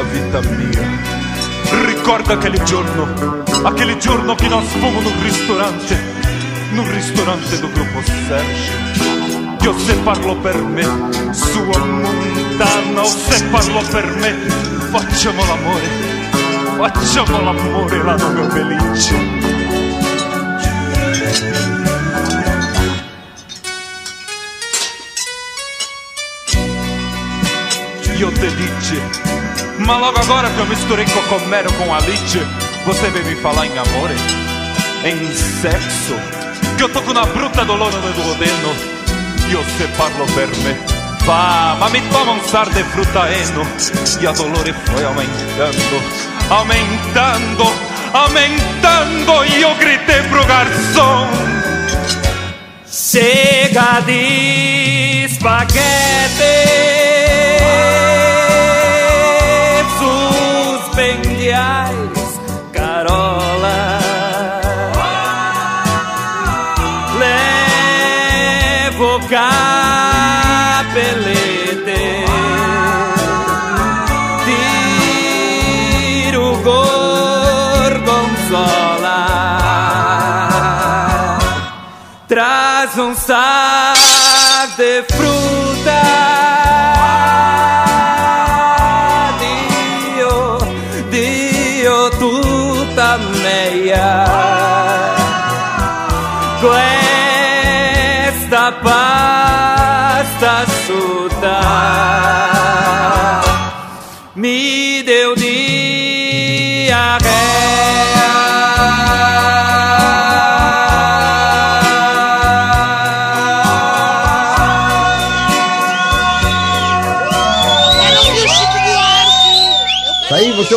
Concetta 0.00 0.40
vita 0.40 0.40
mia, 0.56 1.84
ricorda 1.84 2.32
aquele 2.32 2.62
giorno, 2.62 3.06
aquele 3.64 3.98
giorno 3.98 4.34
che 4.34 4.48
nós 4.48 4.64
fomos 4.72 5.04
num 5.04 5.22
ristorante, 5.22 5.94
num 6.72 6.90
ristorante 6.90 7.58
do 7.58 7.68
gruppo 7.68 8.00
Sergio. 8.26 8.72
Io 9.62 9.78
se 9.78 9.94
parlo 9.96 10.36
per 10.36 10.56
me, 10.56 10.84
sua 11.32 11.84
montana, 11.84 13.02
o 13.02 13.04
se 13.04 13.44
parlo 13.50 13.82
per 13.90 14.06
me, 14.16 14.32
facciamo 14.90 15.44
l'amore, 15.44 15.88
facciamo 16.78 17.40
l'amore 17.42 18.02
là 18.02 18.16
no 18.16 18.30
meu 18.30 18.50
felice. 18.50 19.48
Io 28.16 28.30
te 28.32 28.54
dice, 28.54 29.29
ma 29.80 29.96
logo 29.96 30.18
agora 30.18 30.50
que 30.50 30.58
eu 30.58 30.66
misturei 30.66 31.06
cocomero 31.06 31.72
com 31.74 31.94
Alice, 31.94 32.38
você 32.84 33.10
vem 33.10 33.24
me 33.24 33.36
falar 33.36 33.66
em 33.66 33.78
amore, 33.78 34.14
em 35.04 35.34
sexo, 35.34 36.14
que 36.76 36.84
eu 36.84 36.88
toco 36.88 37.12
na 37.12 37.24
bruta 37.26 37.64
dolore 37.64 37.96
do 37.96 38.12
duodeno, 38.12 38.74
io 39.50 39.64
se 39.76 39.86
parlo 39.96 40.26
per 40.34 40.48
me, 40.58 40.76
va, 41.24 41.76
ma 41.78 41.88
mi 41.88 42.00
toma 42.10 42.32
un 42.32 42.44
sar 42.44 42.68
de 42.70 42.84
frutaeno, 42.84 43.66
e 44.20 44.26
a 44.26 44.32
dolore 44.32 44.74
foi 44.84 45.04
aumentando, 45.04 46.02
aumentando, 46.50 47.72
aumentando, 48.12 49.44
e 49.46 49.62
eu 49.62 49.74
gritei 49.76 50.22
pro 50.24 50.44
garçom, 50.44 51.28
Chega 52.92 54.00
de 54.04 55.24
espaguete 55.24 56.99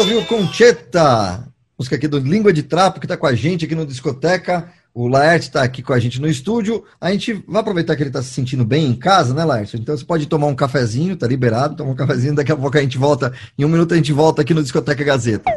ouviu 0.04 0.22
Concheta, 0.26 1.48
música 1.80 1.96
aqui 1.96 2.10
do 2.10 2.20
Língua 2.20 2.52
de 2.52 2.62
Trapo, 2.62 3.00
que 3.00 3.08
tá 3.08 3.16
com 3.16 3.26
a 3.26 3.34
gente 3.34 3.64
aqui 3.64 3.74
no 3.74 3.86
Discoteca. 3.86 4.70
O 4.94 5.08
Laerte 5.08 5.50
tá 5.50 5.64
aqui 5.64 5.82
com 5.82 5.94
a 5.94 6.00
gente 6.00 6.20
no 6.20 6.28
estúdio. 6.28 6.84
A 7.00 7.10
gente 7.10 7.42
vai 7.48 7.62
aproveitar 7.62 7.96
que 7.96 8.04
ele 8.04 8.10
tá 8.10 8.22
se 8.22 8.30
sentindo 8.30 8.66
bem 8.66 8.86
em 8.86 8.96
casa, 8.96 9.34
né, 9.34 9.46
Laerte? 9.46 9.78
Então 9.78 9.96
você 9.96 10.04
pode 10.04 10.26
tomar 10.26 10.48
um 10.48 10.56
cafezinho, 10.56 11.16
tá 11.16 11.26
liberado, 11.26 11.78
tomar 11.78 11.92
um 11.92 11.96
cafezinho, 11.96 12.36
daqui 12.36 12.52
a 12.52 12.56
pouco 12.58 12.78
a 12.78 12.82
gente 12.82 12.98
volta. 12.98 13.32
Em 13.58 13.64
um 13.64 13.70
minuto 13.70 13.94
a 13.94 13.98
gente 13.98 14.12
volta 14.12 14.42
aqui 14.42 14.54
no 14.54 14.62
Discoteca 14.62 15.06
Gazeta. 15.06 15.50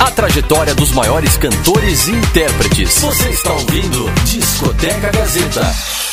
A 0.00 0.10
trajetória 0.10 0.74
dos 0.74 0.92
maiores 0.92 1.38
cantores 1.38 2.08
e 2.08 2.12
intérpretes. 2.12 2.98
Você 2.98 3.30
está 3.30 3.54
ouvindo 3.54 4.04
Discoteca 4.26 5.10
Gazeta. 5.10 6.07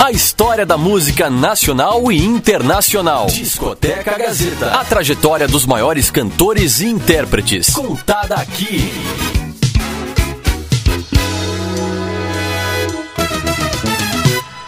A 0.00 0.12
história 0.12 0.64
da 0.64 0.78
música 0.78 1.28
nacional 1.28 2.12
e 2.12 2.24
internacional. 2.24 3.26
Discoteca 3.26 4.16
Gazeta. 4.16 4.70
A 4.74 4.84
trajetória 4.84 5.48
dos 5.48 5.66
maiores 5.66 6.08
cantores 6.08 6.80
e 6.80 6.86
intérpretes. 6.86 7.70
Contada 7.70 8.36
aqui. 8.36 8.92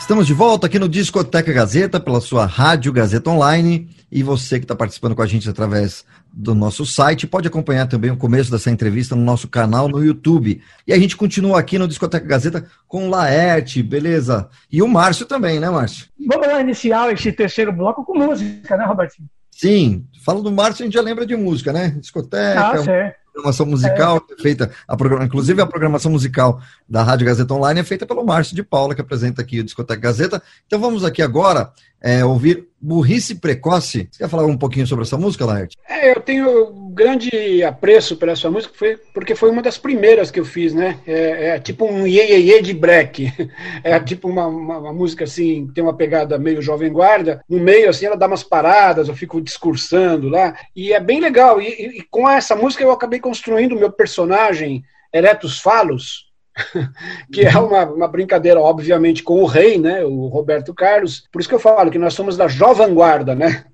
Estamos 0.00 0.26
de 0.26 0.34
volta 0.34 0.66
aqui 0.66 0.80
no 0.80 0.88
Discoteca 0.88 1.52
Gazeta, 1.52 2.00
pela 2.00 2.20
sua 2.20 2.44
Rádio 2.44 2.92
Gazeta 2.92 3.30
Online. 3.30 3.88
E 4.10 4.24
você 4.24 4.58
que 4.58 4.64
está 4.64 4.74
participando 4.74 5.14
com 5.14 5.22
a 5.22 5.26
gente 5.26 5.48
através 5.48 6.04
do 6.32 6.54
nosso 6.54 6.86
site, 6.86 7.26
pode 7.26 7.48
acompanhar 7.48 7.86
também 7.86 8.10
o 8.10 8.16
começo 8.16 8.50
dessa 8.50 8.70
entrevista 8.70 9.16
no 9.16 9.22
nosso 9.22 9.48
canal 9.48 9.88
no 9.88 10.02
YouTube. 10.04 10.62
E 10.86 10.92
a 10.92 10.98
gente 10.98 11.16
continua 11.16 11.58
aqui 11.58 11.78
no 11.78 11.88
Discoteca 11.88 12.26
Gazeta 12.26 12.66
com 12.86 13.06
o 13.06 13.10
Laerte, 13.10 13.82
beleza? 13.82 14.48
E 14.70 14.82
o 14.82 14.88
Márcio 14.88 15.26
também, 15.26 15.58
né, 15.58 15.68
Márcio? 15.68 16.06
Vamos 16.26 16.46
lá 16.46 16.60
iniciar 16.60 17.12
esse 17.12 17.32
terceiro 17.32 17.72
bloco 17.72 18.04
com 18.04 18.16
música, 18.16 18.76
né, 18.76 18.84
Robertinho? 18.84 19.28
Sim, 19.50 20.06
fala 20.24 20.40
do 20.40 20.50
Márcio, 20.50 20.82
a 20.82 20.86
gente 20.86 20.94
já 20.94 21.02
lembra 21.02 21.26
de 21.26 21.36
música, 21.36 21.72
né? 21.72 21.90
Discoteca, 22.00 22.60
Ah, 22.70 22.82
certo. 22.82 23.16
programação 23.32 23.66
musical 23.66 24.24
é. 24.38 24.42
feita, 24.42 24.70
a 24.88 24.96
programa, 24.96 25.24
inclusive 25.24 25.60
a 25.60 25.66
programação 25.66 26.10
musical 26.10 26.60
da 26.88 27.02
Rádio 27.02 27.26
Gazeta 27.26 27.52
Online 27.52 27.80
é 27.80 27.84
feita 27.84 28.06
pelo 28.06 28.24
Márcio 28.24 28.56
de 28.56 28.62
Paula, 28.62 28.94
que 28.94 29.00
apresenta 29.00 29.42
aqui 29.42 29.60
o 29.60 29.64
Discoteca 29.64 30.00
Gazeta. 30.00 30.42
Então 30.66 30.80
vamos 30.80 31.04
aqui 31.04 31.20
agora 31.20 31.72
é, 32.02 32.24
ouvir 32.24 32.68
Burrice 32.80 33.34
Precoce. 33.34 34.08
Você 34.10 34.22
quer 34.22 34.28
falar 34.28 34.46
um 34.46 34.56
pouquinho 34.56 34.86
sobre 34.86 35.04
essa 35.04 35.18
música, 35.18 35.44
Laerte? 35.44 35.76
É, 35.86 36.12
eu 36.12 36.20
tenho 36.20 36.72
grande 36.94 37.62
apreço 37.62 38.16
por 38.16 38.28
essa 38.28 38.50
música, 38.50 38.72
foi, 38.74 38.96
porque 39.12 39.34
foi 39.34 39.50
uma 39.50 39.60
das 39.60 39.76
primeiras 39.76 40.30
que 40.30 40.40
eu 40.40 40.44
fiz, 40.44 40.72
né? 40.72 40.98
É, 41.06 41.48
é 41.48 41.58
tipo 41.58 41.84
um 41.84 42.06
iê 42.06 42.62
de 42.62 42.72
break. 42.72 43.32
É 43.82 43.98
tipo 43.98 44.28
uma, 44.28 44.46
uma, 44.46 44.78
uma, 44.78 44.92
música 44.92 45.24
assim, 45.24 45.70
tem 45.74 45.82
uma 45.82 45.96
pegada 45.96 46.38
meio 46.38 46.60
jovem 46.60 46.92
guarda. 46.92 47.42
No 47.48 47.58
meio, 47.58 47.88
assim, 47.88 48.06
ela 48.06 48.16
dá 48.16 48.26
umas 48.26 48.42
paradas, 48.42 49.08
eu 49.08 49.14
fico 49.14 49.40
discursando 49.40 50.28
lá. 50.28 50.54
E 50.74 50.92
é 50.92 51.00
bem 51.00 51.20
legal. 51.20 51.60
E, 51.60 51.68
e, 51.68 51.98
e 51.98 52.02
com 52.10 52.28
essa 52.28 52.54
música 52.54 52.82
eu 52.82 52.90
acabei 52.90 53.20
construindo 53.20 53.72
o 53.72 53.78
meu 53.78 53.90
personagem, 53.90 54.84
Eretus 55.12 55.58
Falos, 55.58 56.29
que 57.32 57.42
é 57.42 57.58
uma, 57.58 57.84
uma, 57.84 58.08
brincadeira, 58.08 58.60
obviamente, 58.60 59.22
com 59.22 59.42
o 59.42 59.46
rei, 59.46 59.78
né, 59.78 60.04
o 60.04 60.26
Roberto 60.26 60.74
Carlos. 60.74 61.24
Por 61.32 61.40
isso 61.40 61.48
que 61.48 61.54
eu 61.54 61.60
falo 61.60 61.90
que 61.90 61.98
nós 61.98 62.14
somos 62.14 62.36
da 62.36 62.48
Jovem 62.48 62.92
Guarda, 62.92 63.34
né? 63.34 63.64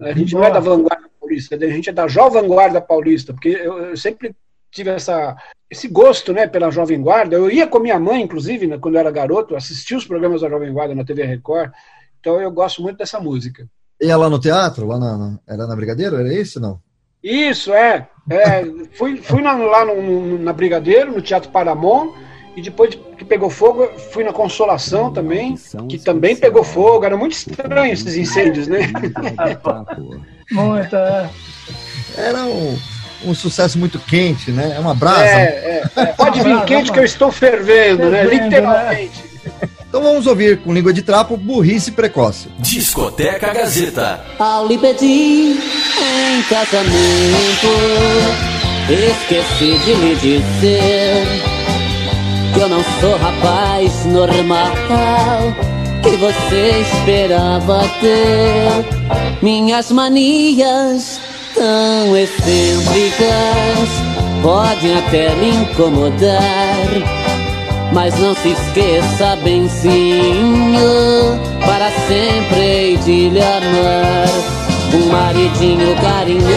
A 0.00 0.12
gente 0.12 0.34
não 0.34 0.44
é 0.44 0.50
da 0.50 0.60
vanguarda 0.60 1.08
paulista, 1.20 1.56
a 1.56 1.58
gente 1.58 1.90
é 1.90 1.92
da 1.92 2.08
Jovem 2.08 2.46
Guarda 2.46 2.80
paulista, 2.80 3.32
porque 3.32 3.48
eu, 3.48 3.78
eu 3.78 3.96
sempre 3.96 4.34
tive 4.70 4.90
essa, 4.90 5.36
esse 5.70 5.86
gosto, 5.88 6.32
né, 6.32 6.46
pela 6.46 6.70
Jovem 6.70 7.00
Guarda. 7.02 7.36
Eu 7.36 7.50
ia 7.50 7.66
com 7.66 7.78
minha 7.78 7.98
mãe, 7.98 8.22
inclusive, 8.22 8.66
né, 8.66 8.78
quando 8.78 8.94
eu 8.94 9.00
era 9.00 9.10
garoto, 9.10 9.54
assistia 9.54 9.96
os 9.96 10.06
programas 10.06 10.40
da 10.40 10.48
Jovem 10.48 10.72
Guarda 10.72 10.94
na 10.94 11.04
TV 11.04 11.24
Record. 11.24 11.70
Então 12.20 12.40
eu 12.40 12.50
gosto 12.50 12.82
muito 12.82 12.98
dessa 12.98 13.20
música. 13.20 13.68
E 14.00 14.14
lá 14.14 14.28
no 14.28 14.40
teatro, 14.40 14.86
lá 14.86 14.98
na, 14.98 15.16
na 15.16 15.38
era 15.46 15.66
na 15.66 15.76
Brigadeiro, 15.76 16.16
era 16.16 16.32
isso, 16.32 16.58
não? 16.58 16.80
Isso, 17.22 17.72
é. 17.72 18.08
é 18.30 18.64
fui 18.92 19.16
fui 19.16 19.42
na, 19.42 19.52
lá 19.52 19.84
no, 19.84 20.02
no, 20.02 20.38
na 20.38 20.52
Brigadeiro, 20.52 21.12
no 21.12 21.22
Teatro 21.22 21.50
Paramon, 21.50 22.12
e 22.56 22.60
depois 22.60 22.98
que 23.16 23.24
pegou 23.24 23.48
fogo, 23.48 23.88
fui 24.12 24.24
na 24.24 24.32
Consolação 24.32 25.12
também, 25.12 25.54
que 25.88 25.98
também 25.98 26.36
pegou 26.36 26.64
fogo. 26.64 27.04
Era 27.04 27.16
muito 27.16 27.32
estranho 27.32 27.92
esses 27.92 28.16
incêndios, 28.16 28.66
né? 28.68 28.80
Muito, 30.50 30.94
é. 30.94 31.30
Era 32.14 32.44
um, 32.44 32.78
um 33.24 33.34
sucesso 33.34 33.78
muito 33.78 33.98
quente, 33.98 34.50
né? 34.50 34.74
É 34.76 34.78
uma 34.78 34.94
brasa. 34.94 35.24
É, 35.24 35.44
é, 35.96 36.00
é. 36.00 36.06
Pode 36.08 36.42
vir 36.44 36.62
quente 36.64 36.92
que 36.92 36.98
eu 36.98 37.04
estou 37.04 37.32
fervendo, 37.32 38.10
né? 38.10 38.24
Literalmente. 38.24 39.24
Então 39.92 40.02
vamos 40.02 40.26
ouvir 40.26 40.56
com 40.62 40.72
língua 40.72 40.90
de 40.90 41.02
trapo 41.02 41.36
Burrice 41.36 41.92
Precoce. 41.92 42.48
Discoteca 42.58 43.52
Gazeta. 43.52 44.24
Ao 44.38 44.66
lhe 44.66 44.78
pedir 44.78 45.58
em 45.58 46.42
casamento, 46.48 47.66
esqueci 48.88 49.78
de 49.84 49.92
lhe 49.92 50.14
dizer 50.14 51.26
que 52.54 52.60
eu 52.60 52.70
não 52.70 52.82
sou 53.02 53.18
rapaz 53.18 54.06
normal 54.06 54.72
que 56.02 56.16
você 56.16 56.80
esperava 56.80 57.86
ter. 58.00 59.42
Minhas 59.42 59.90
manias 59.90 61.20
tão 61.54 62.16
excêntricas 62.16 63.90
podem 64.42 64.96
até 64.96 65.34
lhe 65.34 65.50
incomodar. 65.50 67.31
Mas 67.92 68.18
não 68.18 68.34
se 68.34 68.48
esqueça, 68.52 69.36
benzinho, 69.44 70.80
para 71.64 71.90
sempre 72.08 72.58
hei 72.58 72.96
de 72.96 73.28
lhe 73.28 73.42
amar. 73.42 74.28
Um 74.94 75.12
maridinho 75.12 75.94
carinhoso, 75.96 76.48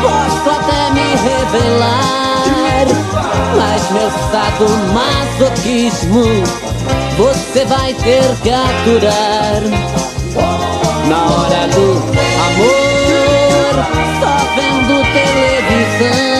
posso 0.00 0.50
até 0.50 0.90
me 0.94 1.02
revelar. 1.02 2.86
Mas 3.56 3.90
meu 3.90 4.10
sado 4.30 4.66
masoquismo, 4.94 6.24
você 7.18 7.64
vai 7.66 7.92
ter 7.94 8.34
que 8.42 8.50
aturar. 8.50 9.62
Na 11.06 11.22
hora 11.34 11.68
do 11.68 12.02
amor, 12.48 13.74
só 14.20 14.34
vendo 14.56 14.94
televisão 15.12 16.30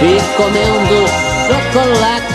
e 0.00 0.04
comendo 0.36 1.31
chocolate 1.52 2.32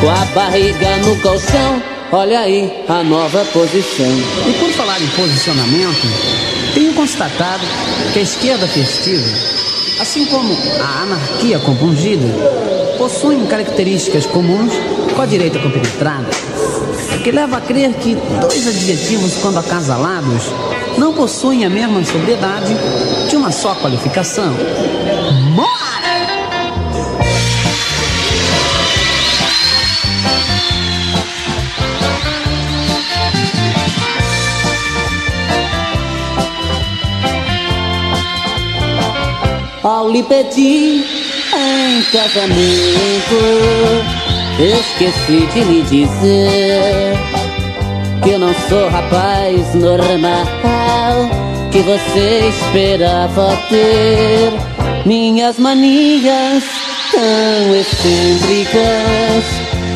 com 0.00 0.10
a 0.10 0.24
barriga 0.26 0.96
no 0.98 1.16
colchão. 1.20 1.82
Olha 2.12 2.40
aí 2.40 2.84
a 2.88 3.02
nova 3.02 3.44
posição. 3.46 4.06
E 4.46 4.52
por 4.52 4.70
falar 4.70 5.00
em 5.02 5.06
posicionamento, 5.08 6.06
tenho 6.74 6.94
constatado 6.94 7.64
que 8.12 8.20
a 8.20 8.22
esquerda 8.22 8.68
festiva, 8.68 9.28
assim 10.00 10.24
como 10.26 10.56
a 10.80 11.02
anarquia 11.02 11.58
compungida, 11.58 12.26
possuem 12.96 13.44
características 13.46 14.26
comuns 14.26 14.72
com 15.14 15.20
a 15.20 15.26
direita 15.26 15.58
compenetrada, 15.58 16.28
que 17.24 17.30
leva 17.32 17.56
a 17.56 17.60
crer 17.60 17.92
que 17.94 18.14
dois 18.40 18.66
adjetivos, 18.68 19.34
quando 19.42 19.58
acasalados, 19.58 20.44
não 20.96 21.12
possuem 21.12 21.64
a 21.64 21.70
mesma 21.70 22.04
sobriedade 22.04 22.74
de 23.28 23.36
uma 23.36 23.50
só 23.50 23.74
qualificação. 23.74 24.54
Ao 39.88 40.10
lhe 40.10 40.22
pedir 40.22 41.02
em 41.56 42.02
casamento, 42.12 43.40
esqueci 44.60 45.46
de 45.46 45.60
lhe 45.64 45.80
dizer 45.80 47.16
que 48.22 48.32
eu 48.32 48.38
não 48.38 48.52
sou 48.68 48.90
rapaz 48.90 49.74
normal 49.74 50.44
que 51.72 51.78
você 51.78 52.50
esperava 52.50 53.56
ter. 53.70 54.52
Minhas 55.06 55.58
manias 55.58 56.64
tão 57.10 57.74
excêntricas 57.74 59.44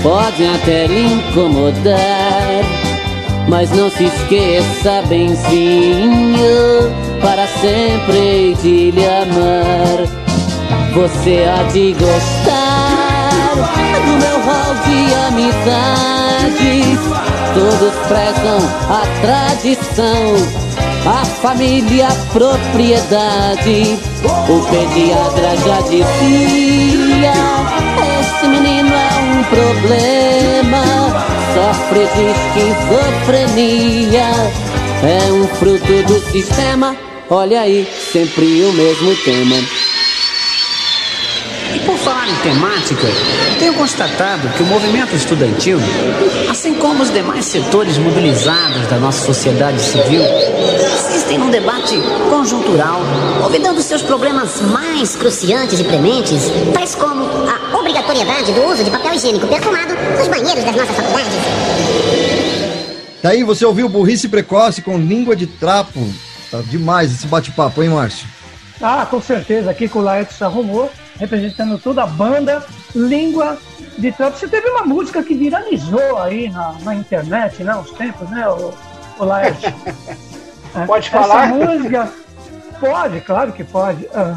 podem 0.03 0.49
até 0.55 0.87
lhe 0.87 1.05
incomodar, 1.05 2.65
mas 3.47 3.71
não 3.73 3.91
se 3.91 4.05
esqueça, 4.05 5.03
benzinho 5.07 7.12
para 7.23 7.47
sempre 7.47 8.55
de 8.61 8.91
lhe 8.91 9.07
amar. 9.07 10.07
Você 10.95 11.47
há 11.49 11.63
de 11.73 11.95
gostar 11.95 13.55
do 14.05 14.13
meu 14.19 14.39
rol 14.43 14.75
de 14.85 15.15
amizades. 15.29 16.99
Todos 17.55 17.95
prezam 18.09 18.61
a 18.91 19.03
tradição, 19.21 20.25
a 21.07 21.25
família, 21.25 22.09
a 22.09 22.15
propriedade. 22.33 23.99
O 24.49 24.61
pediatra 24.71 25.57
já 25.65 25.81
dizia: 25.83 27.35
Esse 28.21 28.47
menino 28.49 28.93
é 28.93 29.11
um 29.23 29.43
problema, 29.45 30.83
sofre 31.55 32.05
de 32.17 32.25
esquizofrenia. 32.67 34.31
É 35.05 35.33
um 35.33 35.49
fruto 35.49 35.95
do 36.07 36.21
sistema 36.31 36.95
Olha 37.31 37.63
aí, 37.63 37.89
sempre 38.13 38.65
o 38.65 38.73
mesmo 38.73 39.15
tema. 39.17 39.57
E 41.75 41.79
por 41.87 41.97
falar 41.97 42.29
em 42.29 42.35
temática, 42.43 43.07
tenho 43.59 43.73
constatado 43.75 44.49
que 44.51 44.63
o 44.63 44.67
movimento 44.67 45.15
estudantil, 45.15 45.79
assim 46.51 46.75
como 46.75 47.03
os 47.03 47.11
demais 47.11 47.47
setores 47.47 47.97
mobilizados 47.97 48.87
da 48.89 48.99
nossa 48.99 49.25
sociedade 49.25 49.81
civil, 49.81 50.21
existem 51.09 51.39
num 51.39 51.49
debate 51.49 51.97
conjuntural, 52.29 53.01
olvidando 53.43 53.81
seus 53.81 54.03
problemas 54.03 54.61
mais 54.61 55.17
cruciantes 55.17 55.81
e 55.81 55.85
prementes, 55.85 56.51
tais 56.75 56.95
como 56.95 57.25
a 57.25 57.79
obrigatoriedade 57.79 58.53
do 58.53 58.67
uso 58.67 58.85
de 58.85 58.91
papel 58.91 59.15
higiênico 59.15 59.47
perfumado 59.47 59.95
nos 60.19 60.29
banheiros 60.29 60.65
das 60.65 60.77
nossas 60.77 60.97
faculdades. 60.97 61.39
Daí 63.23 63.45
você 63.45 63.65
ouviu 63.65 63.89
burrice 63.89 64.29
precoce 64.29 64.83
com 64.83 64.99
língua 64.99 65.35
de 65.35 65.47
trapo 65.47 66.07
Tá 66.53 66.61
demais 66.61 67.11
esse 67.11 67.27
bate-papo, 67.27 67.83
hein, 67.83 67.89
Márcio? 67.89 68.29
Ah, 68.83 69.07
com 69.07 69.23
certeza. 69.23 69.71
Aqui 69.71 69.89
com 69.89 70.01
o 70.01 70.03
Laerte 70.03 70.45
arrumou, 70.45 70.93
representando 71.19 71.79
toda 71.79 72.03
a 72.03 72.07
banda, 72.07 72.63
língua 72.95 73.57
de 73.97 74.13
trapo. 74.13 74.37
Você 74.37 74.47
teve 74.47 74.69
uma 74.69 74.85
música 74.85 75.23
que 75.23 75.35
viralizou 75.35 76.19
aí 76.19 76.51
na, 76.51 76.75
na 76.83 76.95
internet, 76.95 77.65
né? 77.65 77.75
Uns 77.75 77.91
tempos, 77.93 78.29
né, 78.29 78.47
o, 78.49 78.75
o 79.19 79.25
Laerte? 79.25 79.75
pode 80.87 81.09
falar? 81.09 81.47
Essa 81.47 81.55
música. 81.55 82.13
Pode, 82.79 83.21
claro 83.23 83.53
que 83.53 83.65
pode. 83.65 84.07
Ah. 84.15 84.37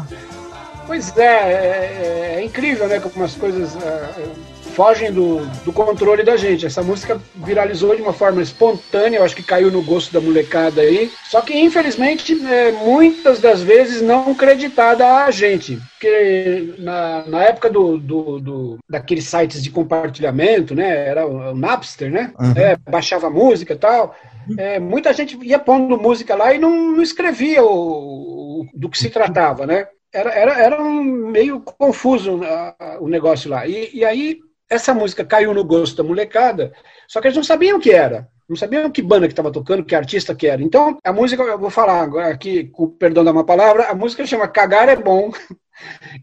Pois 0.86 1.14
é, 1.18 1.22
é, 1.22 2.34
é, 2.36 2.44
incrível, 2.44 2.88
né? 2.88 2.98
Como 2.98 3.26
as 3.26 3.34
coisas. 3.34 3.76
É, 3.76 4.55
fogem 4.76 5.10
do, 5.10 5.38
do 5.64 5.72
controle 5.72 6.22
da 6.22 6.36
gente. 6.36 6.66
Essa 6.66 6.82
música 6.82 7.18
viralizou 7.34 7.96
de 7.96 8.02
uma 8.02 8.12
forma 8.12 8.42
espontânea, 8.42 9.16
eu 9.16 9.24
acho 9.24 9.34
que 9.34 9.42
caiu 9.42 9.70
no 9.70 9.82
gosto 9.82 10.12
da 10.12 10.20
molecada 10.20 10.82
aí. 10.82 11.10
Só 11.30 11.40
que, 11.40 11.58
infelizmente, 11.58 12.38
é, 12.46 12.72
muitas 12.72 13.40
das 13.40 13.62
vezes 13.62 14.02
não 14.02 14.34
creditada 14.34 15.24
a 15.24 15.30
gente. 15.30 15.78
Porque 15.94 16.74
na, 16.78 17.24
na 17.26 17.42
época 17.44 17.70
do, 17.70 17.96
do, 17.96 18.38
do, 18.38 18.78
daqueles 18.86 19.24
sites 19.24 19.62
de 19.62 19.70
compartilhamento, 19.70 20.74
né? 20.74 21.08
Era 21.08 21.26
o, 21.26 21.52
o 21.52 21.54
Napster, 21.54 22.10
né? 22.10 22.34
Uhum. 22.38 22.52
É, 22.54 22.76
baixava 22.76 23.30
música 23.30 23.72
e 23.72 23.78
tal. 23.78 24.14
É, 24.58 24.78
muita 24.78 25.12
gente 25.14 25.38
ia 25.42 25.58
pondo 25.58 25.96
música 25.96 26.36
lá 26.36 26.52
e 26.52 26.58
não, 26.58 26.92
não 26.92 27.02
escrevia 27.02 27.64
o, 27.64 28.60
o, 28.60 28.66
do 28.74 28.90
que 28.90 28.98
se 28.98 29.08
tratava, 29.08 29.66
né? 29.66 29.86
Era, 30.12 30.30
era, 30.30 30.52
era 30.60 30.82
um 30.82 31.02
meio 31.02 31.60
confuso 31.60 32.36
uh, 32.36 33.00
o 33.00 33.08
negócio 33.08 33.50
lá. 33.50 33.66
E, 33.66 33.90
e 33.92 34.04
aí 34.04 34.38
essa 34.68 34.92
música 34.92 35.24
caiu 35.24 35.54
no 35.54 35.64
gosto 35.64 35.96
da 35.96 36.02
molecada, 36.02 36.72
só 37.08 37.20
que 37.20 37.28
eles 37.28 37.36
não 37.36 37.44
sabiam 37.44 37.78
o 37.78 37.80
que 37.80 37.92
era. 37.92 38.28
Não 38.48 38.56
sabiam 38.56 38.90
que 38.90 39.02
banda 39.02 39.26
que 39.26 39.32
estava 39.32 39.50
tocando, 39.50 39.84
que 39.84 39.94
artista 39.94 40.34
que 40.34 40.46
era. 40.46 40.62
Então, 40.62 40.98
a 41.02 41.12
música, 41.12 41.42
eu 41.42 41.58
vou 41.58 41.70
falar 41.70 42.00
agora 42.00 42.28
aqui, 42.28 42.64
com 42.64 42.88
perdão 42.88 43.24
da 43.24 43.32
uma 43.32 43.44
palavra, 43.44 43.88
a 43.88 43.94
música 43.94 44.24
chama 44.24 44.46
Cagar 44.46 44.88
é 44.88 44.96
Bom. 44.96 45.30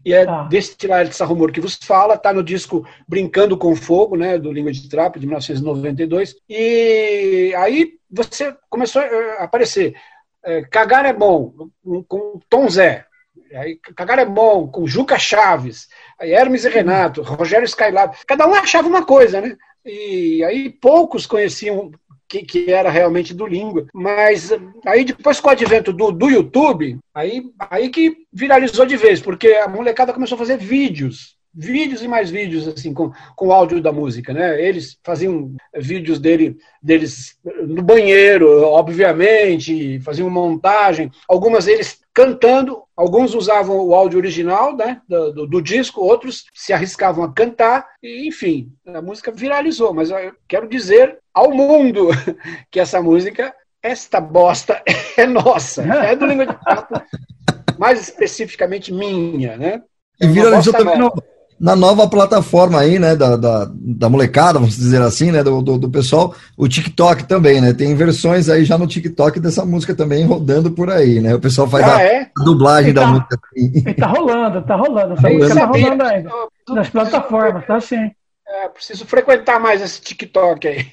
E 0.04 0.12
é 0.12 0.28
ah. 0.28 0.42
desse 0.50 0.76
esse 0.80 1.22
rumor 1.22 1.52
que 1.52 1.60
vos 1.60 1.76
fala, 1.76 2.18
tá 2.18 2.32
no 2.32 2.42
disco 2.42 2.84
Brincando 3.06 3.56
com 3.56 3.76
Fogo, 3.76 4.16
né, 4.16 4.36
do 4.36 4.50
Língua 4.50 4.72
de 4.72 4.88
Trapo, 4.88 5.20
de 5.20 5.26
1992. 5.26 6.34
E 6.48 7.54
aí 7.56 7.92
você 8.10 8.52
começou 8.68 9.00
a 9.00 9.44
aparecer. 9.44 9.94
É, 10.42 10.62
cagar 10.62 11.06
é 11.06 11.12
bom, 11.12 11.70
com 12.08 12.40
Tom 12.48 12.68
Zé. 12.68 13.06
Aí, 13.54 13.78
cagar 13.96 14.18
é 14.18 14.26
bom, 14.26 14.66
com 14.66 14.86
Juca 14.86 15.18
Chaves. 15.18 15.88
Hermes 16.26 16.64
e 16.64 16.68
Renato, 16.68 17.22
Rogério 17.22 17.64
Skylab, 17.64 18.16
cada 18.26 18.46
um 18.46 18.54
achava 18.54 18.88
uma 18.88 19.04
coisa, 19.04 19.40
né? 19.40 19.56
E 19.84 20.42
aí 20.44 20.70
poucos 20.70 21.26
conheciam 21.26 21.92
que, 22.28 22.42
que 22.42 22.72
era 22.72 22.90
realmente 22.90 23.34
do 23.34 23.46
língua. 23.46 23.86
Mas 23.92 24.50
aí 24.86 25.04
depois 25.04 25.40
com 25.40 25.48
o 25.48 25.52
advento 25.52 25.92
do, 25.92 26.10
do 26.10 26.30
YouTube, 26.30 26.98
aí, 27.14 27.44
aí 27.58 27.88
que 27.90 28.26
viralizou 28.32 28.86
de 28.86 28.96
vez, 28.96 29.20
porque 29.20 29.48
a 29.48 29.68
molecada 29.68 30.12
começou 30.12 30.36
a 30.36 30.38
fazer 30.38 30.56
vídeos 30.58 31.36
vídeos 31.54 32.02
e 32.02 32.08
mais 32.08 32.30
vídeos 32.30 32.66
assim 32.66 32.92
com, 32.92 33.12
com 33.36 33.48
o 33.48 33.52
áudio 33.52 33.80
da 33.80 33.92
música, 33.92 34.32
né? 34.32 34.60
Eles 34.60 34.98
faziam 35.02 35.54
vídeos 35.76 36.18
dele 36.18 36.56
deles 36.82 37.38
no 37.44 37.82
banheiro, 37.82 38.62
obviamente, 38.62 40.00
faziam 40.00 40.28
montagem, 40.28 41.10
algumas 41.28 41.66
deles 41.66 42.02
cantando, 42.12 42.82
alguns 42.96 43.34
usavam 43.34 43.76
o 43.76 43.94
áudio 43.94 44.18
original, 44.18 44.76
né, 44.76 45.00
do, 45.08 45.32
do, 45.32 45.46
do 45.48 45.62
disco, 45.62 46.00
outros 46.00 46.44
se 46.54 46.72
arriscavam 46.72 47.24
a 47.24 47.32
cantar, 47.32 47.84
e, 48.00 48.28
enfim, 48.28 48.72
a 48.86 49.02
música 49.02 49.32
viralizou, 49.32 49.92
mas 49.92 50.10
eu 50.10 50.32
quero 50.46 50.68
dizer 50.68 51.18
ao 51.34 51.50
mundo 51.50 52.08
que 52.70 52.78
essa 52.78 53.02
música 53.02 53.52
esta 53.82 54.20
bosta 54.20 54.80
é 55.18 55.26
nossa, 55.26 55.82
é 55.82 56.14
do 56.14 56.24
Língua 56.24 56.46
de 56.46 56.54
Papo, 56.64 57.02
mais 57.78 58.00
especificamente 58.00 58.92
minha, 58.92 59.56
né? 59.56 59.82
É 60.20 60.26
e 60.26 60.28
viralizou 60.28 60.72
também 60.72 60.96
no, 60.96 61.12
na 61.58 61.76
nova 61.76 62.08
plataforma 62.08 62.80
aí, 62.80 62.98
né, 62.98 63.14
da, 63.14 63.36
da, 63.36 63.70
da, 63.70 64.08
molecada, 64.08 64.58
vamos 64.58 64.76
dizer 64.76 65.00
assim, 65.00 65.30
né, 65.30 65.42
do, 65.42 65.62
do, 65.62 65.78
do, 65.78 65.90
pessoal, 65.90 66.34
o 66.56 66.68
TikTok 66.68 67.24
também, 67.24 67.60
né, 67.60 67.72
tem 67.72 67.94
versões 67.94 68.48
aí 68.48 68.64
já 68.64 68.76
no 68.76 68.86
TikTok 68.86 69.38
dessa 69.38 69.64
música 69.64 69.94
também 69.94 70.24
rodando 70.24 70.70
por 70.70 70.90
aí, 70.90 71.20
né, 71.20 71.34
o 71.34 71.40
pessoal 71.40 71.68
faz 71.68 71.86
ah, 71.86 71.96
a, 71.96 72.02
é? 72.02 72.30
a, 72.36 72.44
dublagem 72.44 72.92
da 72.92 73.02
tá, 73.02 73.06
música. 73.08 73.38
E 73.56 73.94
tá 73.94 74.06
rolando, 74.06 74.62
tá 74.62 74.76
rolando, 74.76 75.14
essa 75.14 75.28
música 75.28 75.54
tá 75.54 75.66
rolando 75.66 76.02
ainda, 76.02 76.30
nas 76.68 76.90
plataformas, 76.90 77.66
tá 77.66 77.80
sim. 77.80 78.10
É, 78.46 78.68
preciso 78.68 79.06
frequentar 79.06 79.58
mais 79.58 79.80
esse 79.80 80.00
TikTok 80.02 80.68
aí. 80.68 80.86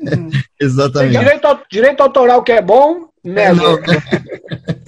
Exatamente. 0.58 1.18
Direito, 1.18 1.60
direito 1.70 2.00
autoral 2.02 2.42
que 2.42 2.50
é 2.50 2.62
bom, 2.62 3.08
né? 3.22 3.48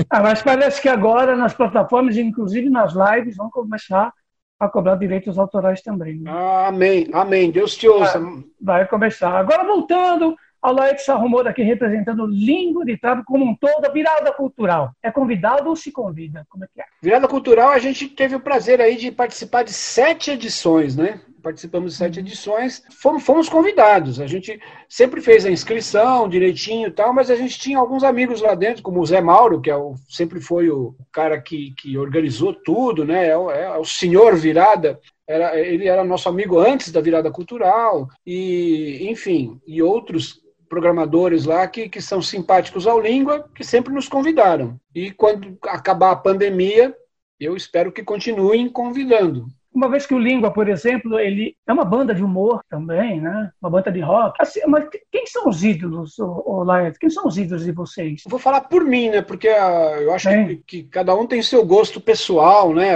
ah, 0.09 0.21
mas 0.21 0.41
parece 0.41 0.81
que 0.81 0.89
agora 0.89 1.37
nas 1.37 1.53
plataformas, 1.53 2.17
inclusive 2.17 2.71
nas 2.71 2.95
lives, 2.95 3.37
vão 3.37 3.51
começar 3.51 4.13
a 4.61 4.69
cobrar 4.69 4.97
direitos 4.97 5.39
autorais 5.39 5.81
também. 5.81 6.21
Né? 6.21 6.31
amém, 6.31 7.09
amém. 7.15 7.51
Deus 7.51 7.75
te 7.75 7.89
ouça. 7.89 8.21
Vai, 8.21 8.45
vai 8.61 8.87
começar. 8.87 9.31
Agora 9.31 9.65
voltando 9.65 10.37
ao 10.61 10.75
Laex 10.75 11.09
Arrumou 11.09 11.41
aqui 11.41 11.63
representando 11.63 12.27
língua 12.27 12.85
de 12.85 12.99
trave 12.99 13.25
como 13.25 13.47
um 13.47 13.57
todo, 13.57 13.83
a 13.83 13.91
virada 13.91 14.31
cultural. 14.33 14.93
É 15.03 15.11
convidado 15.11 15.71
ou 15.71 15.75
se 15.75 15.91
convida? 15.91 16.47
Como 16.51 16.65
é 16.65 16.69
que 16.73 16.83
é? 16.83 16.85
Virada 17.01 17.27
cultural, 17.27 17.71
a 17.71 17.79
gente 17.79 18.07
teve 18.09 18.37
o 18.37 18.41
prazer 18.41 18.81
aí 18.81 18.97
de 18.97 19.11
participar 19.11 19.63
de 19.63 19.73
sete 19.73 20.33
edições, 20.33 20.95
né? 20.95 21.23
Participamos 21.43 21.93
de 21.93 21.99
sete 21.99 22.21
edições, 22.21 22.83
fomos, 23.01 23.25
fomos 23.25 23.49
convidados. 23.49 24.21
A 24.21 24.27
gente 24.27 24.61
sempre 24.89 25.21
fez 25.21 25.47
a 25.47 25.51
inscrição 25.51 26.29
direitinho 26.29 26.89
e 26.89 26.93
tal, 26.93 27.13
mas 27.13 27.31
a 27.31 27.37
gente 27.37 27.59
tinha 27.59 27.79
alguns 27.79 28.05
amigos 28.05 28.41
lá 28.41 28.55
dentro, 28.55 28.83
como 28.83 29.01
o 29.01 29.07
Zé 29.07 29.21
Mauro, 29.21 29.61
que 29.61 29.71
é 29.71 29.77
o, 29.77 29.95
sempre 30.09 30.41
foi 30.41 30.71
o 30.71 30.95
cara 31.13 31.41
que, 31.41 31.73
que 31.79 31.97
organizou 31.97 32.53
tudo, 32.53 33.05
né? 33.05 33.29
É 33.29 33.37
o, 33.37 33.51
é 33.51 33.79
o 33.79 33.85
senhor 33.85 34.37
virada. 34.37 35.01
Era, 35.27 35.59
ele 35.59 35.87
era 35.87 36.05
nosso 36.05 36.29
amigo 36.29 36.59
antes 36.59 36.91
da 36.91 37.01
virada 37.01 37.31
cultural, 37.31 38.09
e 38.27 39.07
enfim, 39.09 39.61
e 39.67 39.81
outros 39.81 40.41
programadores 40.69 41.45
lá 41.45 41.67
que, 41.67 41.89
que 41.89 42.01
são 42.01 42.23
simpáticos 42.23 42.87
ao 42.87 43.01
língua, 43.01 43.49
que 43.55 43.65
sempre 43.65 43.93
nos 43.93 44.09
convidaram. 44.09 44.79
E 44.95 45.11
quando 45.11 45.59
acabar 45.63 46.13
a 46.13 46.17
pandemia, 46.17 46.95
eu 47.39 47.57
espero 47.57 47.91
que 47.91 48.05
continuem 48.05 48.69
convidando. 48.69 49.47
Uma 49.73 49.89
vez 49.89 50.05
que 50.05 50.15
o 50.15 50.19
Língua, 50.19 50.51
por 50.51 50.69
exemplo, 50.69 51.19
ele 51.19 51.57
é 51.67 51.73
uma 51.73 51.85
banda 51.85 52.15
de 52.15 52.25
humor 52.25 52.63
também, 52.69 53.21
né? 53.21 53.51
Uma 53.63 53.71
banda 53.71 53.91
de 53.91 54.01
rock. 54.01 54.37
Assim, 54.41 54.61
mas 54.67 54.89
quem 55.13 55.27
são 55.27 55.49
os 55.49 55.63
ídolos, 55.63 56.19
o 56.19 56.65
Quem 56.99 57.09
são 57.09 57.27
os 57.27 57.39
ídolos 57.39 57.65
de 57.65 57.73
vocês? 57.73 58.23
vou 58.27 58.39
falar 58.39 58.63
por 58.63 58.85
mim, 58.85 59.11
né? 59.11 59.23
Porque 59.23 59.49
uh, 59.49 60.01
eu 60.01 60.13
acho 60.13 60.29
que, 60.29 60.57
que, 60.67 60.83
cada 60.85 61.15
um 61.15 61.27
tem 61.27 61.43
seu 61.43 61.65
gosto 61.65 62.01
pessoal, 62.01 62.75
né? 62.75 62.95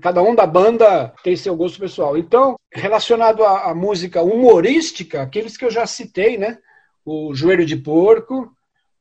Cada 0.00 0.22
um 0.22 0.34
da 0.34 0.46
banda 0.46 1.12
tem 1.22 1.36
seu 1.36 1.54
gosto 1.54 1.78
pessoal. 1.78 2.16
Então, 2.16 2.56
relacionado 2.72 3.44
à, 3.44 3.70
à 3.70 3.74
música 3.74 4.22
humorística, 4.22 5.22
aqueles 5.22 5.56
que 5.56 5.64
eu 5.64 5.70
já 5.70 5.86
citei, 5.86 6.38
né? 6.38 6.58
o 7.04 7.34
Joelho 7.34 7.66
de 7.66 7.76
Porco, 7.76 8.50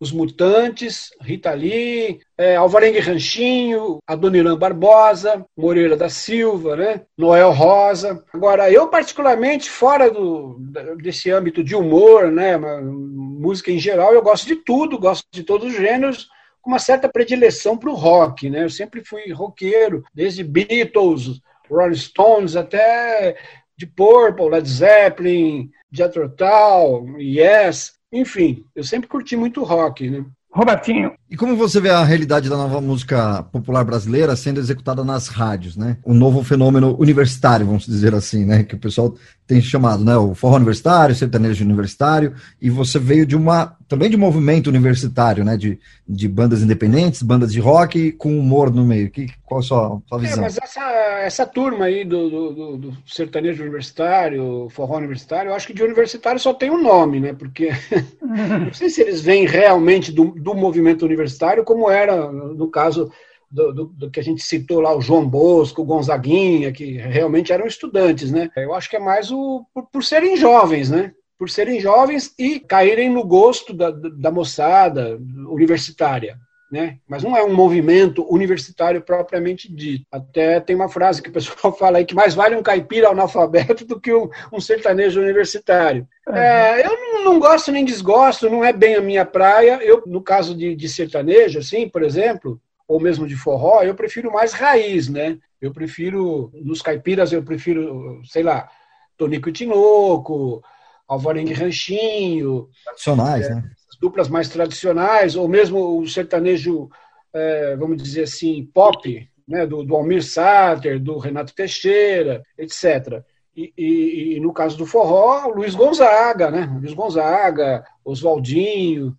Os 0.03 0.11
Mutantes, 0.11 1.11
Rita 1.21 1.53
Lee, 1.53 2.19
é, 2.37 2.57
Alvarengue 2.57 2.99
Ranchinho, 2.99 3.99
Adoniran 4.05 4.57
Barbosa, 4.57 5.45
Moreira 5.55 5.95
da 5.95 6.09
Silva, 6.09 6.75
né? 6.75 7.01
Noel 7.17 7.51
Rosa. 7.51 8.21
Agora, 8.33 8.69
eu 8.69 8.89
particularmente, 8.89 9.69
fora 9.69 10.11
do, 10.11 10.57
desse 11.01 11.31
âmbito 11.31 11.63
de 11.63 11.73
humor, 11.73 12.29
né? 12.29 12.57
música 12.57 13.71
em 13.71 13.79
geral, 13.79 14.13
eu 14.13 14.21
gosto 14.21 14.45
de 14.45 14.57
tudo, 14.57 14.99
gosto 14.99 15.25
de 15.31 15.43
todos 15.43 15.69
os 15.69 15.75
gêneros, 15.75 16.27
com 16.61 16.69
uma 16.69 16.79
certa 16.79 17.07
predileção 17.07 17.77
para 17.77 17.89
o 17.89 17.95
rock, 17.95 18.49
né? 18.49 18.63
Eu 18.63 18.69
sempre 18.69 19.05
fui 19.05 19.31
roqueiro, 19.31 20.03
desde 20.13 20.43
Beatles, 20.43 21.41
Rolling 21.69 21.95
Stones, 21.95 22.57
até 22.57 23.37
de 23.77 23.87
Purple, 23.87 24.49
Led 24.49 24.67
Zeppelin, 24.67 25.69
Jethro 25.89 26.29
Tull, 26.29 27.19
Yes, 27.19 27.93
enfim, 28.13 28.65
eu 28.75 28.83
sempre 28.83 29.09
curti 29.09 29.35
muito 29.35 29.63
rock, 29.63 30.09
né? 30.09 30.23
Robertinho. 30.51 31.13
E 31.33 31.35
como 31.35 31.55
você 31.55 31.81
vê 31.81 31.89
a 31.89 32.03
realidade 32.03 32.47
da 32.47 32.55
nova 32.55 32.79
música 32.79 33.41
popular 33.51 33.83
brasileira 33.83 34.35
sendo 34.35 34.59
executada 34.59 35.03
nas 35.03 35.29
rádios, 35.29 35.75
né? 35.75 35.97
O 36.03 36.13
novo 36.13 36.43
fenômeno 36.43 36.95
universitário, 36.99 37.65
vamos 37.65 37.87
dizer 37.87 38.13
assim, 38.13 38.45
né? 38.45 38.63
Que 38.63 38.75
o 38.75 38.77
pessoal 38.77 39.15
tem 39.47 39.59
chamado, 39.59 40.05
né? 40.05 40.15
O 40.15 40.35
forró 40.35 40.57
universitário, 40.57 41.15
sertanejo 41.15 41.65
universitário, 41.65 42.35
e 42.61 42.69
você 42.69 42.99
veio 42.99 43.25
de 43.25 43.35
uma, 43.35 43.75
também 43.87 44.11
de 44.11 44.15
um 44.15 44.19
movimento 44.19 44.67
universitário, 44.67 45.43
né? 45.43 45.57
De, 45.57 45.79
de 46.07 46.27
bandas 46.27 46.61
independentes, 46.61 47.23
bandas 47.23 47.51
de 47.51 47.59
rock 47.59 48.11
com 48.11 48.37
humor 48.37 48.71
no 48.71 48.85
meio. 48.85 49.09
Que, 49.09 49.27
qual 49.43 49.59
a 49.59 49.63
sua, 49.63 50.01
sua 50.07 50.17
é, 50.19 50.21
visão? 50.21 50.37
É, 50.37 50.41
mas 50.41 50.57
essa, 50.57 50.81
essa 51.23 51.45
turma 51.45 51.85
aí 51.85 52.05
do, 52.05 52.29
do, 52.29 52.77
do, 52.77 52.97
sertanejo 53.07 53.63
universitário, 53.63 54.67
forró 54.69 54.97
universitário, 54.97 55.49
eu 55.49 55.55
acho 55.55 55.67
que 55.67 55.73
de 55.73 55.83
universitário 55.83 56.39
só 56.39 56.53
tem 56.53 56.69
um 56.69 56.81
nome, 56.81 57.19
né? 57.19 57.33
Porque 57.33 57.69
não 58.21 58.73
sei 58.73 58.89
se 58.89 59.01
eles 59.01 59.21
vêm 59.21 59.45
realmente 59.45 60.11
do, 60.11 60.25
do 60.25 60.53
movimento 60.53 61.05
universitário, 61.23 61.63
como 61.63 61.89
era 61.89 62.31
no 62.31 62.69
caso 62.69 63.11
do, 63.49 63.71
do, 63.71 63.85
do, 63.85 64.11
que 64.11 64.19
a 64.19 64.23
gente 64.23 64.43
citou 64.43 64.81
lá, 64.81 64.95
o 64.95 65.01
João 65.01 65.27
Bosco, 65.27 65.81
o 65.81 65.85
Gonzaguinha, 65.85 66.71
que 66.71 66.97
realmente 66.97 67.53
eram 67.53 67.65
estudantes, 67.65 68.31
né? 68.31 68.49
Eu 68.55 68.73
acho 68.73 68.89
que 68.89 68.95
é 68.95 68.99
mais 68.99 69.31
o 69.31 69.65
por, 69.73 69.87
por 69.91 70.03
serem 70.03 70.35
jovens, 70.35 70.89
né? 70.89 71.13
Por 71.37 71.49
serem 71.49 71.79
jovens 71.79 72.33
e 72.37 72.59
caírem 72.59 73.09
no 73.09 73.23
gosto 73.23 73.73
da, 73.73 73.91
da 73.91 74.31
moçada 74.31 75.19
universitária. 75.49 76.37
Né? 76.73 76.97
Mas 77.07 77.21
não 77.21 77.37
é 77.37 77.43
um 77.43 77.53
movimento 77.53 78.25
universitário 78.27 78.99
propriamente 78.99 79.71
dito. 79.71 80.07
Até 80.11 80.59
tem 80.59 80.75
uma 80.75 80.89
frase 80.89 81.21
que 81.21 81.29
o 81.29 81.31
pessoal 81.31 81.71
fala 81.77 81.99
aí 81.99 82.05
que 82.05 82.15
mais 82.15 82.33
vale 82.33 82.55
um 82.55 82.63
caipira 82.63 83.09
analfabeto 83.09 83.85
do 83.85 84.01
que 84.01 84.11
um, 84.11 84.27
um 84.51 84.59
sertanejo 84.59 85.21
universitário. 85.21 86.07
Uhum. 86.27 86.35
É, 86.35 86.83
eu 86.83 86.89
não, 86.89 87.25
não, 87.25 87.39
gosto 87.39 87.71
nem 87.71 87.85
desgosto, 87.85 88.49
não 88.49 88.65
é 88.65 88.73
bem 88.73 88.95
a 88.95 89.01
minha 89.01 89.23
praia. 89.23 89.77
Eu, 89.83 90.01
no 90.07 90.19
caso 90.19 90.57
de, 90.57 90.75
de 90.75 90.89
sertanejo, 90.89 91.59
assim, 91.59 91.87
por 91.87 92.01
exemplo, 92.01 92.59
ou 92.87 92.99
mesmo 92.99 93.27
de 93.27 93.35
forró, 93.35 93.83
eu 93.83 93.93
prefiro 93.93 94.33
mais 94.33 94.51
raiz, 94.53 95.07
né? 95.07 95.37
Eu 95.61 95.71
prefiro, 95.71 96.51
nos 96.55 96.81
caipiras, 96.81 97.31
eu 97.31 97.43
prefiro, 97.43 98.19
sei 98.25 98.41
lá, 98.41 98.67
Tonico 99.15 99.47
e 99.47 99.51
Tinoco, 99.51 100.63
Alvarengue 101.07 101.53
Ranchinho. 101.53 102.67
Tradicionais, 102.83 103.45
é, 103.45 103.53
né? 103.53 103.63
Duplas 104.03 104.27
mais 104.27 104.49
tradicionais, 104.49 105.37
ou 105.37 105.47
mesmo 105.47 105.97
o 105.97 106.05
sertanejo, 106.05 106.89
é, 107.33 107.73
vamos 107.77 108.03
dizer 108.03 108.23
assim, 108.23 108.69
pop, 108.73 109.29
né, 109.47 109.65
do, 109.65 109.81
do 109.81 109.95
Almir 109.95 110.21
Sater, 110.21 110.99
do 110.99 111.17
Renato 111.17 111.55
Teixeira, 111.55 112.43
etc. 112.57 113.23
E, 113.55 113.73
e, 113.77 114.35
e, 114.35 114.39
no 114.41 114.51
caso 114.51 114.77
do 114.77 114.85
forró, 114.85 115.47
Luiz 115.47 115.73
Gonzaga, 115.73 116.51
né? 116.51 116.69
Luiz 116.81 116.93
Gonzaga, 116.93 117.85
Oswaldinho, 118.03 119.15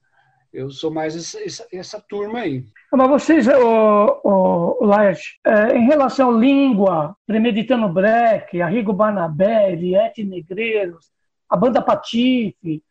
eu 0.52 0.70
sou 0.70 0.90
mais 0.90 1.16
essa, 1.16 1.42
essa, 1.42 1.66
essa 1.72 2.00
turma 2.00 2.40
aí. 2.40 2.66
Mas 2.92 3.08
vocês, 3.08 3.48
o, 3.48 4.20
o, 4.22 4.86
o 4.86 4.92
é, 4.92 5.76
em 5.76 5.86
relação 5.86 6.30
à 6.30 6.38
língua, 6.38 7.16
Premeditando 7.26 7.88
Breck, 7.88 8.60
Arrigo 8.60 8.92
Barnabé, 8.92 9.72
Eliette 9.72 10.22
Negreiros, 10.22 11.10
a 11.48 11.56
banda 11.56 11.80
Patife 11.80 12.82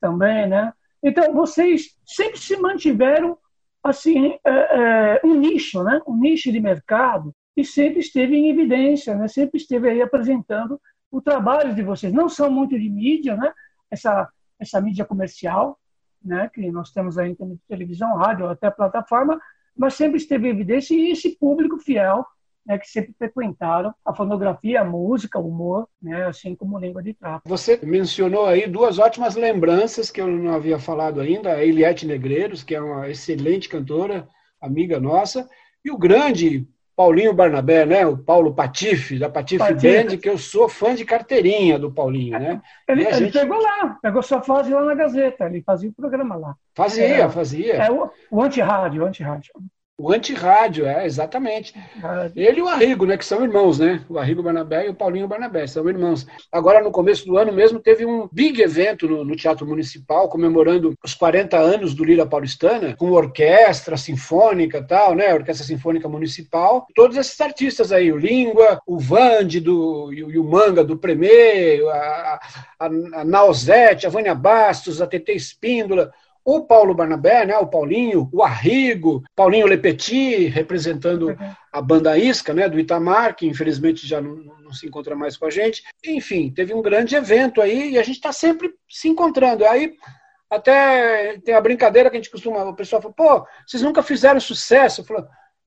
também, 0.00 0.48
né? 0.48 0.72
Então, 1.02 1.32
vocês 1.34 1.96
sempre 2.04 2.38
se 2.38 2.56
mantiveram 2.56 3.38
assim 3.82 4.38
é, 4.44 4.50
é, 4.50 5.20
um 5.24 5.34
nicho, 5.34 5.82
né? 5.82 6.00
um 6.06 6.16
nicho 6.16 6.50
de 6.50 6.60
mercado, 6.60 7.34
e 7.56 7.64
sempre 7.64 8.00
esteve 8.00 8.36
em 8.36 8.50
evidência, 8.50 9.14
né? 9.14 9.28
sempre 9.28 9.58
esteve 9.58 9.88
aí 9.88 10.02
apresentando 10.02 10.80
o 11.10 11.20
trabalho 11.20 11.74
de 11.74 11.82
vocês. 11.82 12.12
Não 12.12 12.28
são 12.28 12.50
muito 12.50 12.78
de 12.78 12.88
mídia, 12.88 13.36
né? 13.36 13.52
essa, 13.90 14.28
essa 14.58 14.80
mídia 14.80 15.04
comercial, 15.04 15.78
né? 16.22 16.50
que 16.52 16.70
nós 16.70 16.90
temos 16.90 17.16
aí 17.16 17.30
em 17.38 17.60
televisão, 17.68 18.16
rádio, 18.16 18.48
até 18.48 18.70
plataforma, 18.70 19.40
mas 19.76 19.94
sempre 19.94 20.16
esteve 20.16 20.48
em 20.48 20.50
evidência 20.50 20.94
e 20.94 21.10
esse 21.10 21.36
público 21.36 21.78
fiel 21.78 22.26
né, 22.66 22.78
que 22.78 22.88
sempre 22.88 23.14
frequentaram 23.16 23.94
a 24.04 24.14
fonografia, 24.14 24.80
a 24.80 24.84
música, 24.84 25.38
o 25.38 25.48
humor, 25.48 25.88
né, 26.02 26.26
assim 26.26 26.54
como 26.54 26.78
língua 26.78 27.02
de 27.02 27.14
trapo. 27.14 27.48
Você 27.48 27.78
mencionou 27.82 28.46
aí 28.46 28.66
duas 28.66 28.98
ótimas 28.98 29.36
lembranças 29.36 30.10
que 30.10 30.20
eu 30.20 30.26
não 30.26 30.52
havia 30.52 30.78
falado 30.78 31.20
ainda, 31.20 31.52
a 31.52 31.64
Eliette 31.64 32.06
Negreiros, 32.06 32.62
que 32.62 32.74
é 32.74 32.80
uma 32.80 33.08
excelente 33.08 33.68
cantora, 33.68 34.28
amiga 34.60 34.98
nossa, 34.98 35.48
e 35.84 35.90
o 35.90 35.96
grande 35.96 36.66
Paulinho 36.96 37.34
Barnabé, 37.34 37.84
né? 37.84 38.06
O 38.06 38.16
Paulo 38.16 38.54
Patife, 38.54 39.18
da 39.18 39.28
Patife, 39.28 39.58
Patife. 39.58 40.04
Band, 40.04 40.16
que 40.16 40.28
eu 40.28 40.38
sou 40.38 40.66
fã 40.66 40.94
de 40.94 41.04
carteirinha 41.04 41.78
do 41.78 41.92
Paulinho, 41.92 42.38
né? 42.38 42.62
Ele, 42.88 43.04
gente... 43.04 43.16
ele, 43.16 43.32
pegou 43.32 43.60
lá, 43.60 43.98
pegou 44.00 44.22
sua 44.22 44.40
fase 44.40 44.72
lá 44.72 44.82
na 44.82 44.94
Gazeta, 44.94 45.44
ele 45.44 45.60
fazia 45.60 45.90
o 45.90 45.92
programa 45.92 46.36
lá. 46.36 46.54
Fazia, 46.74 47.04
é, 47.04 47.28
fazia. 47.28 47.74
É 47.74 47.90
o, 47.90 48.08
o 48.30 48.40
anti-rádio, 48.40 49.02
o 49.02 49.06
anti-rádio. 49.06 49.52
O 49.98 50.12
antirrádio, 50.12 50.84
é, 50.84 51.06
exatamente. 51.06 51.72
Ele 52.34 52.58
e 52.58 52.62
o 52.62 52.68
Arrigo, 52.68 53.06
né, 53.06 53.16
que 53.16 53.24
são 53.24 53.42
irmãos, 53.42 53.78
né? 53.78 54.04
O 54.10 54.18
Arrigo 54.18 54.42
Barnabé 54.42 54.84
e 54.84 54.90
o 54.90 54.94
Paulinho 54.94 55.26
Barnabé, 55.26 55.66
são 55.66 55.88
irmãos. 55.88 56.26
Agora, 56.52 56.82
no 56.82 56.90
começo 56.90 57.24
do 57.24 57.38
ano 57.38 57.50
mesmo, 57.50 57.80
teve 57.80 58.04
um 58.04 58.28
big 58.30 58.60
evento 58.60 59.08
no, 59.08 59.24
no 59.24 59.34
Teatro 59.34 59.66
Municipal, 59.66 60.28
comemorando 60.28 60.92
os 61.02 61.14
40 61.14 61.56
anos 61.56 61.94
do 61.94 62.04
Lira 62.04 62.26
Paulistana, 62.26 62.94
com 62.94 63.10
orquestra 63.12 63.96
sinfônica 63.96 64.86
tal, 64.86 65.14
né? 65.14 65.32
Orquestra 65.32 65.66
Sinfônica 65.66 66.06
Municipal. 66.06 66.86
Todos 66.94 67.16
esses 67.16 67.40
artistas 67.40 67.90
aí, 67.90 68.12
o 68.12 68.18
Língua, 68.18 68.78
o 68.86 68.98
Vande 68.98 69.60
do, 69.60 70.12
e, 70.12 70.38
o 70.38 70.44
Manga 70.44 70.84
do 70.84 70.98
Premê, 70.98 71.80
a, 71.90 72.40
a, 72.80 72.86
a 73.14 73.24
Nausete, 73.24 74.06
a 74.06 74.10
Vânia 74.10 74.34
Bastos, 74.34 75.00
a 75.00 75.06
TT 75.06 75.32
Espíndola, 75.32 76.12
o 76.46 76.60
Paulo 76.60 76.94
Barnabé, 76.94 77.44
né, 77.44 77.58
o 77.58 77.66
Paulinho, 77.66 78.30
o 78.32 78.40
Arrigo, 78.40 79.24
Paulinho 79.34 79.66
Lepetit, 79.66 80.46
representando 80.46 81.30
uhum. 81.30 81.54
a 81.72 81.82
banda 81.82 82.16
Isca, 82.16 82.54
né, 82.54 82.68
do 82.68 82.78
Itamar, 82.78 83.34
que 83.34 83.48
infelizmente 83.48 84.06
já 84.06 84.20
não, 84.20 84.36
não, 84.62 84.72
se 84.72 84.86
encontra 84.86 85.16
mais 85.16 85.36
com 85.36 85.46
a 85.46 85.50
gente. 85.50 85.82
Enfim, 86.04 86.48
teve 86.48 86.72
um 86.72 86.80
grande 86.80 87.16
evento 87.16 87.60
aí 87.60 87.90
e 87.90 87.98
a 87.98 88.02
gente 88.04 88.14
está 88.14 88.30
sempre 88.30 88.72
se 88.88 89.08
encontrando. 89.08 89.66
Aí 89.66 89.94
até 90.48 91.36
tem 91.38 91.52
a 91.52 91.60
brincadeira 91.60 92.08
que 92.08 92.16
a 92.16 92.20
gente 92.20 92.30
costuma, 92.30 92.62
o 92.62 92.76
pessoal 92.76 93.02
fala, 93.02 93.14
pô, 93.14 93.44
vocês 93.66 93.82
nunca 93.82 94.00
fizeram 94.00 94.38
sucesso. 94.38 95.00
Eu 95.00 95.04
falo, 95.04 95.26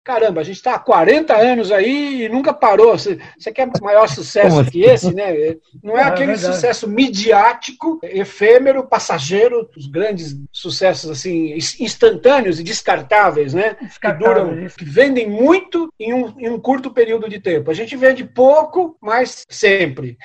caramba, 0.10 0.42
a 0.42 0.44
gente 0.44 0.56
está 0.56 0.74
há 0.74 0.80
40 0.80 1.38
anos 1.38 1.72
aí 1.72 2.24
e 2.24 2.30
nunca 2.30 2.52
parou. 2.52 2.98
Você, 2.98 3.20
você 3.38 3.52
quer 3.52 3.70
maior 3.80 4.08
sucesso 4.08 4.66
que 4.66 4.84
assim? 4.84 5.08
esse, 5.08 5.14
né? 5.14 5.56
Não 5.84 5.96
é, 5.96 6.02
é 6.02 6.04
aquele 6.06 6.34
verdade. 6.34 6.56
sucesso 6.56 6.90
midiático, 6.90 8.00
efêmero, 8.02 8.88
passageiro, 8.88 9.70
os 9.78 9.86
grandes 9.86 10.36
sucessos 10.52 11.12
assim 11.12 11.56
instantâneos 11.80 12.60
e 12.60 12.64
descartáveis, 12.64 13.54
né? 13.54 13.76
Que 14.02 14.12
duram, 14.14 14.68
que 14.76 14.84
vendem 14.84 15.30
muito 15.30 15.94
em 16.00 16.12
um, 16.12 16.34
em 16.40 16.50
um 16.50 16.60
curto 16.60 16.90
período 16.90 17.30
de 17.30 17.40
tempo. 17.40 17.70
A 17.70 17.76
gente 17.76 17.96
vende 17.96 18.24
pouco, 18.24 18.98
mas 19.00 19.46
sempre. 19.48 20.18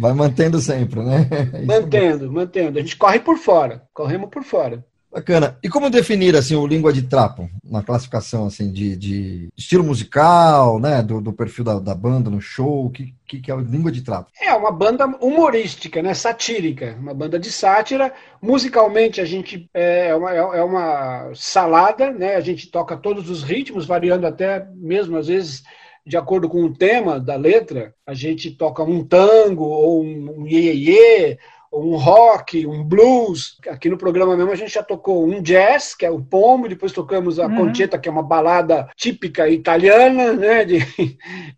Vai 0.00 0.14
mantendo 0.14 0.58
sempre, 0.58 1.00
né? 1.00 1.28
mantendo, 1.64 2.32
mantendo. 2.32 2.78
A 2.78 2.82
gente 2.82 2.96
corre 2.96 3.20
por 3.20 3.38
fora, 3.38 3.84
corremos 3.92 4.30
por 4.30 4.42
fora. 4.42 4.84
Bacana. 5.14 5.56
E 5.62 5.68
como 5.68 5.88
definir 5.88 6.34
assim 6.34 6.56
o 6.56 6.66
língua 6.66 6.92
de 6.92 7.02
trapo 7.02 7.48
na 7.62 7.84
classificação 7.84 8.46
assim 8.46 8.72
de, 8.72 8.96
de 8.96 9.48
estilo 9.56 9.84
musical, 9.84 10.80
né, 10.80 11.04
do, 11.04 11.20
do 11.20 11.32
perfil 11.32 11.62
da, 11.62 11.78
da, 11.78 11.94
banda 11.94 12.28
no 12.28 12.40
show, 12.40 12.86
o 12.86 12.90
que, 12.90 13.14
que, 13.24 13.40
que 13.40 13.48
é 13.48 13.54
o 13.54 13.60
língua 13.60 13.92
de 13.92 14.02
trapo? 14.02 14.32
É 14.42 14.52
uma 14.52 14.72
banda 14.72 15.06
humorística, 15.06 16.02
né, 16.02 16.14
satírica, 16.14 16.96
uma 16.98 17.14
banda 17.14 17.38
de 17.38 17.52
sátira. 17.52 18.12
Musicalmente 18.42 19.20
a 19.20 19.24
gente 19.24 19.70
é 19.72 20.12
uma, 20.16 20.32
é 20.32 20.64
uma 20.64 21.30
salada, 21.32 22.10
né? 22.10 22.34
A 22.34 22.40
gente 22.40 22.68
toca 22.68 22.96
todos 22.96 23.30
os 23.30 23.44
ritmos, 23.44 23.86
variando 23.86 24.26
até 24.26 24.66
mesmo 24.74 25.16
às 25.16 25.28
vezes 25.28 25.62
de 26.04 26.16
acordo 26.16 26.48
com 26.48 26.64
o 26.64 26.74
tema 26.74 27.20
da 27.20 27.36
letra, 27.36 27.94
a 28.04 28.12
gente 28.12 28.50
toca 28.50 28.82
um 28.82 29.04
tango 29.04 29.64
ou 29.64 30.02
um 30.02 30.44
iê, 30.44 30.74
iê 30.74 31.38
um 31.74 31.96
rock, 31.96 32.66
um 32.66 32.84
blues. 32.84 33.58
Aqui 33.68 33.88
no 33.88 33.98
programa 33.98 34.36
mesmo 34.36 34.52
a 34.52 34.56
gente 34.56 34.72
já 34.72 34.82
tocou 34.82 35.26
um 35.26 35.42
jazz, 35.42 35.94
que 35.94 36.06
é 36.06 36.10
o 36.10 36.22
pombo, 36.22 36.68
depois 36.68 36.92
tocamos 36.92 37.38
a 37.38 37.46
uhum. 37.46 37.56
conchetta, 37.56 37.98
que 37.98 38.08
é 38.08 38.12
uma 38.12 38.22
balada 38.22 38.88
típica 38.96 39.48
italiana, 39.48 40.32
né, 40.32 40.64
de, 40.64 40.78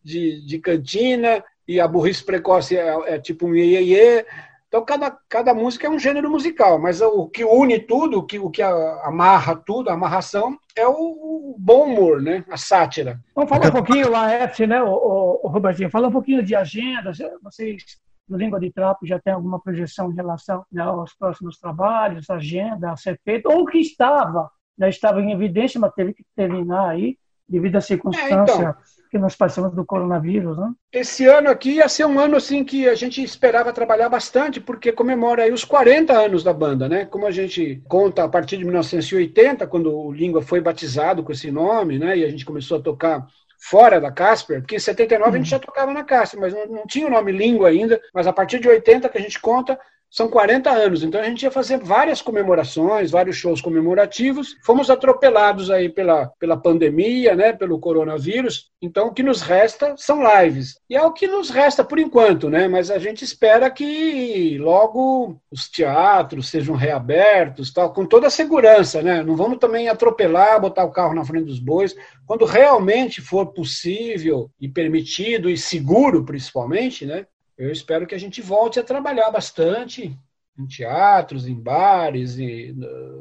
de, 0.02 0.46
de 0.46 0.58
cantina, 0.58 1.44
e 1.68 1.80
a 1.80 1.86
burrice 1.86 2.24
precoce 2.24 2.76
é, 2.76 3.14
é 3.14 3.18
tipo 3.18 3.46
um 3.46 3.54
iê, 3.54 3.82
iê. 3.82 4.26
Então, 4.68 4.84
cada, 4.84 5.16
cada 5.28 5.54
música 5.54 5.86
é 5.86 5.90
um 5.90 5.98
gênero 5.98 6.28
musical, 6.28 6.78
mas 6.78 7.00
o 7.00 7.28
que 7.28 7.44
une 7.44 7.78
tudo, 7.78 8.18
o 8.18 8.22
que, 8.22 8.38
o 8.38 8.50
que 8.50 8.62
amarra 8.62 9.54
tudo, 9.54 9.88
a 9.88 9.94
amarração, 9.94 10.58
é 10.76 10.86
o, 10.86 10.92
o 10.92 11.56
bom 11.58 11.84
humor, 11.84 12.20
né? 12.20 12.44
a 12.50 12.56
sátira. 12.56 13.20
Vamos 13.34 13.48
falar 13.48 13.68
um 13.68 13.72
pouquinho, 13.72 14.10
Laerte, 14.10 14.66
né, 14.66 14.82
o, 14.82 14.88
o, 14.88 15.40
o 15.44 15.48
Robertinho, 15.48 15.90
fala 15.90 16.08
um 16.08 16.12
pouquinho 16.12 16.42
de 16.42 16.54
agenda. 16.54 17.12
Vocês 17.42 17.98
no 18.28 18.36
Língua 18.36 18.60
de 18.60 18.70
Trapo 18.70 19.06
já 19.06 19.18
tem 19.18 19.32
alguma 19.32 19.60
projeção 19.60 20.10
em 20.10 20.14
relação 20.14 20.64
né, 20.70 20.82
aos 20.82 21.14
próximos 21.14 21.58
trabalhos, 21.58 22.28
agenda 22.30 22.90
a 22.90 22.96
ser 22.96 23.20
feita, 23.24 23.48
ou 23.48 23.64
que 23.66 23.78
estava, 23.78 24.50
né, 24.76 24.88
estava 24.88 25.20
em 25.20 25.32
evidência, 25.32 25.80
mas 25.80 25.92
teve 25.94 26.12
que 26.14 26.24
terminar 26.34 26.88
aí, 26.88 27.16
devido 27.48 27.76
à 27.76 27.80
circunstância 27.80 28.34
é, 28.34 28.42
então, 28.42 28.74
que 29.08 29.18
nós 29.18 29.36
passamos 29.36 29.72
do 29.72 29.84
coronavírus. 29.84 30.58
Né? 30.58 30.72
Esse 30.92 31.26
ano 31.26 31.48
aqui 31.48 31.74
ia 31.74 31.88
ser 31.88 32.04
um 32.04 32.18
ano 32.18 32.36
assim 32.36 32.64
que 32.64 32.88
a 32.88 32.94
gente 32.94 33.22
esperava 33.22 33.72
trabalhar 33.72 34.08
bastante, 34.08 34.60
porque 34.60 34.90
comemora 34.90 35.44
aí 35.44 35.52
os 35.52 35.64
40 35.64 36.12
anos 36.12 36.42
da 36.42 36.52
banda, 36.52 36.88
né? 36.88 37.04
Como 37.04 37.24
a 37.24 37.30
gente 37.30 37.82
conta 37.88 38.24
a 38.24 38.28
partir 38.28 38.56
de 38.56 38.64
1980, 38.64 39.66
quando 39.68 39.96
o 39.96 40.12
Língua 40.12 40.42
foi 40.42 40.60
batizado 40.60 41.22
com 41.22 41.30
esse 41.30 41.50
nome, 41.50 41.98
né? 41.98 42.18
E 42.18 42.24
a 42.24 42.28
gente 42.28 42.44
começou 42.44 42.78
a 42.78 42.82
tocar 42.82 43.26
fora 43.68 44.00
da 44.00 44.12
Casper, 44.12 44.60
porque 44.60 44.76
em 44.76 44.78
79 44.78 45.30
a 45.30 45.38
gente 45.38 45.50
já 45.50 45.58
tocava 45.58 45.92
na 45.92 46.04
Casper, 46.04 46.40
mas 46.40 46.54
não, 46.54 46.66
não 46.66 46.86
tinha 46.86 47.06
o 47.06 47.10
nome 47.10 47.32
língua 47.32 47.68
ainda, 47.68 48.00
mas 48.14 48.26
a 48.26 48.32
partir 48.32 48.60
de 48.60 48.68
80 48.68 49.08
que 49.08 49.18
a 49.18 49.20
gente 49.20 49.40
conta, 49.40 49.78
são 50.16 50.28
40 50.28 50.70
anos, 50.70 51.02
então 51.02 51.20
a 51.20 51.24
gente 51.24 51.42
ia 51.42 51.50
fazer 51.50 51.76
várias 51.76 52.22
comemorações, 52.22 53.10
vários 53.10 53.36
shows 53.36 53.60
comemorativos. 53.60 54.56
Fomos 54.64 54.88
atropelados 54.88 55.70
aí 55.70 55.90
pela, 55.90 56.32
pela 56.38 56.56
pandemia, 56.56 57.36
né, 57.36 57.52
pelo 57.52 57.78
coronavírus. 57.78 58.70
Então 58.80 59.08
o 59.08 59.12
que 59.12 59.22
nos 59.22 59.42
resta 59.42 59.94
são 59.98 60.22
lives. 60.40 60.80
E 60.88 60.96
é 60.96 61.02
o 61.02 61.12
que 61.12 61.26
nos 61.26 61.50
resta 61.50 61.84
por 61.84 61.98
enquanto, 61.98 62.48
né? 62.48 62.66
Mas 62.66 62.90
a 62.90 62.98
gente 62.98 63.24
espera 63.24 63.70
que 63.70 64.56
logo 64.56 65.38
os 65.50 65.68
teatros 65.68 66.48
sejam 66.48 66.74
reabertos, 66.74 67.70
tal, 67.70 67.92
com 67.92 68.06
toda 68.06 68.28
a 68.28 68.30
segurança, 68.30 69.02
né? 69.02 69.22
Não 69.22 69.36
vamos 69.36 69.58
também 69.58 69.86
atropelar, 69.86 70.58
botar 70.58 70.84
o 70.84 70.92
carro 70.92 71.14
na 71.14 71.26
frente 71.26 71.44
dos 71.44 71.60
bois. 71.60 71.94
Quando 72.26 72.46
realmente 72.46 73.20
for 73.20 73.52
possível 73.52 74.50
e 74.58 74.66
permitido 74.66 75.50
e 75.50 75.58
seguro, 75.58 76.24
principalmente, 76.24 77.04
né? 77.04 77.26
Eu 77.58 77.70
espero 77.70 78.06
que 78.06 78.14
a 78.14 78.18
gente 78.18 78.42
volte 78.42 78.78
a 78.78 78.84
trabalhar 78.84 79.30
bastante 79.30 80.16
em 80.58 80.66
teatros, 80.66 81.46
em 81.46 81.54
bares, 81.54 82.38
e 82.38 82.74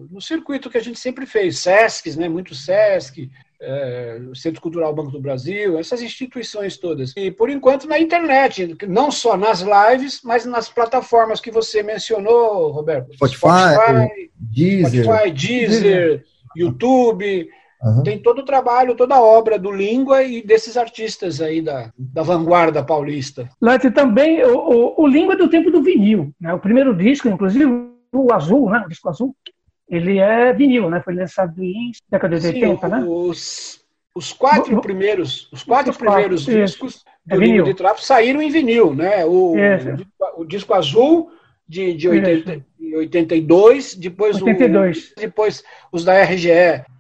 no 0.10 0.22
circuito 0.22 0.70
que 0.70 0.78
a 0.78 0.82
gente 0.82 0.98
sempre 0.98 1.26
fez, 1.26 1.60
SESCs, 1.60 2.16
né, 2.16 2.30
muito 2.30 2.56
SESC, 2.56 3.30
é, 3.60 4.22
Centro 4.34 4.62
Cultural 4.62 4.94
Banco 4.94 5.12
do 5.12 5.20
Brasil, 5.20 5.78
essas 5.78 6.02
instituições 6.02 6.78
todas. 6.78 7.14
E, 7.16 7.32
por 7.32 7.50
enquanto, 7.50 7.88
na 7.88 8.00
internet, 8.00 8.76
não 8.88 9.12
só 9.12 9.36
nas 9.36 9.62
lives, 9.62 10.22
mas 10.24 10.46
nas 10.46 10.70
plataformas 10.70 11.42
que 11.42 11.52
você 11.52 11.84
mencionou, 11.84 12.72
Roberto. 12.72 13.14
Spotify, 13.14 13.74
Spotify 13.74 14.32
Deezer, 14.36 15.04
Spotify, 15.04 15.32
Deezer 15.32 16.26
YouTube, 16.56 17.50
Uhum. 17.86 18.02
Tem 18.02 18.18
todo 18.18 18.40
o 18.40 18.46
trabalho, 18.46 18.96
toda 18.96 19.14
a 19.14 19.22
obra 19.22 19.60
do 19.60 19.72
Língua 19.72 20.24
e 20.24 20.42
desses 20.42 20.76
artistas 20.76 21.40
aí 21.40 21.62
da, 21.62 21.92
da 21.96 22.24
vanguarda 22.24 22.84
paulista. 22.84 23.48
Lete, 23.62 23.92
também 23.92 24.44
o, 24.44 24.58
o, 24.58 25.04
o 25.04 25.08
Língua 25.08 25.36
é 25.36 25.38
do 25.38 25.48
tempo 25.48 25.70
do 25.70 25.84
vinil. 25.84 26.34
Né? 26.42 26.52
O 26.52 26.60
primeiro 26.60 26.96
disco, 26.96 27.28
inclusive 27.28 27.66
o 28.12 28.34
azul, 28.34 28.72
né? 28.72 28.82
o 28.84 28.90
disco 28.90 29.08
azul, 29.08 29.36
ele 29.88 30.18
é 30.18 30.52
vinil, 30.52 30.90
né? 30.90 31.00
foi 31.00 31.14
lançado 31.14 31.64
em 31.64 31.92
década 32.10 32.38
de 32.38 32.48
Sim, 32.48 32.66
80, 32.66 32.88
né? 32.88 33.06
Os, 33.08 33.86
os 34.16 34.34
quatro 34.34 34.82
primeiros, 34.82 35.48
os 35.52 35.62
quatro 35.62 35.92
os 35.92 35.98
primeiros 35.98 36.44
quatro, 36.44 36.62
discos 36.62 36.96
isso. 36.96 37.06
do 37.24 37.36
é 37.36 37.38
Língua 37.38 37.66
de 37.66 37.74
Trapo 37.76 38.02
saíram 38.02 38.42
em 38.42 38.50
vinil. 38.50 38.96
Né? 38.96 39.24
O, 39.26 39.54
o, 39.54 40.42
o 40.42 40.46
disco 40.46 40.74
azul 40.74 41.30
de, 41.68 41.94
de 41.94 42.10
80, 42.10 42.66
82, 42.96 43.96
depois, 43.96 44.42
82. 44.42 45.12
O, 45.12 45.16
depois 45.20 45.64
os 45.92 46.04
da 46.04 46.24
RGE 46.24 46.50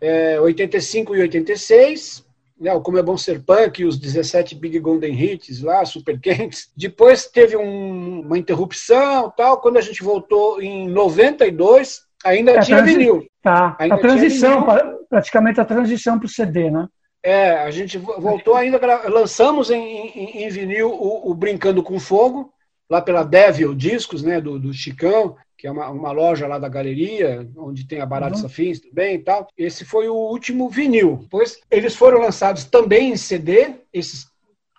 é, 0.02 0.40
85 0.40 1.16
e 1.16 1.22
86, 1.22 2.26
né, 2.60 2.74
o 2.74 2.82
Como 2.82 2.98
é 2.98 3.04
Bom 3.04 3.18
Ser 3.18 3.42
Punk, 3.44 3.84
os 3.84 3.98
17 3.98 4.56
Big 4.56 4.80
Golden 4.80 5.14
Hits 5.14 5.62
lá, 5.62 5.84
super 5.86 6.20
quentes. 6.20 6.70
Depois 6.76 7.28
teve 7.28 7.58
um, 7.58 8.22
uma 8.22 8.38
interrupção 8.38 9.32
tal, 9.36 9.60
quando 9.60 9.78
a 9.78 9.82
gente 9.82 10.04
voltou 10.04 10.62
em 10.62 10.88
92, 10.88 12.02
ainda 12.24 12.52
é, 12.52 12.60
tinha 12.60 12.82
vinil. 12.82 13.26
Tá, 13.42 13.76
ainda 13.80 13.96
a 13.96 14.00
transição, 14.00 14.66
praticamente 15.10 15.60
a 15.60 15.66
transição 15.66 16.18
para 16.18 16.26
o 16.26 16.30
CD, 16.30 16.72
né? 16.72 16.88
É, 17.24 17.64
a 17.64 17.72
gente 17.72 17.98
voltou 17.98 18.54
ainda, 18.54 18.80
lançamos 19.10 19.72
em, 19.72 19.82
em, 19.82 20.44
em 20.44 20.50
vinil 20.50 20.92
o, 20.92 21.32
o 21.32 21.34
Brincando 21.34 21.82
com 21.82 22.00
Fogo, 22.00 22.54
lá 22.88 23.02
pela 23.02 23.24
Devil 23.24 23.74
Discos, 23.74 24.22
né, 24.22 24.40
do, 24.40 24.60
do 24.60 24.72
Chicão, 24.72 25.36
que 25.58 25.68
é 25.68 25.72
uma, 25.72 25.90
uma 25.90 26.12
loja 26.12 26.48
lá 26.48 26.60
da 26.60 26.70
galeria, 26.70 27.48
onde 27.58 27.88
tem 27.88 28.02
a 28.02 28.06
Baratos 28.06 28.42
uhum. 28.42 28.48
Afins 28.48 28.80
também 28.80 29.16
e 29.16 29.20
tal. 29.20 29.48
Esse 29.58 29.86
foi 29.86 30.08
o 30.10 30.16
último 30.16 30.70
vinil. 30.70 31.20
Depois 31.22 31.60
eles 31.72 31.96
foram 31.96 32.20
lançados 32.20 32.66
também 32.66 33.12
em 33.12 33.18
CD, 33.18 33.76
esses 33.94 34.28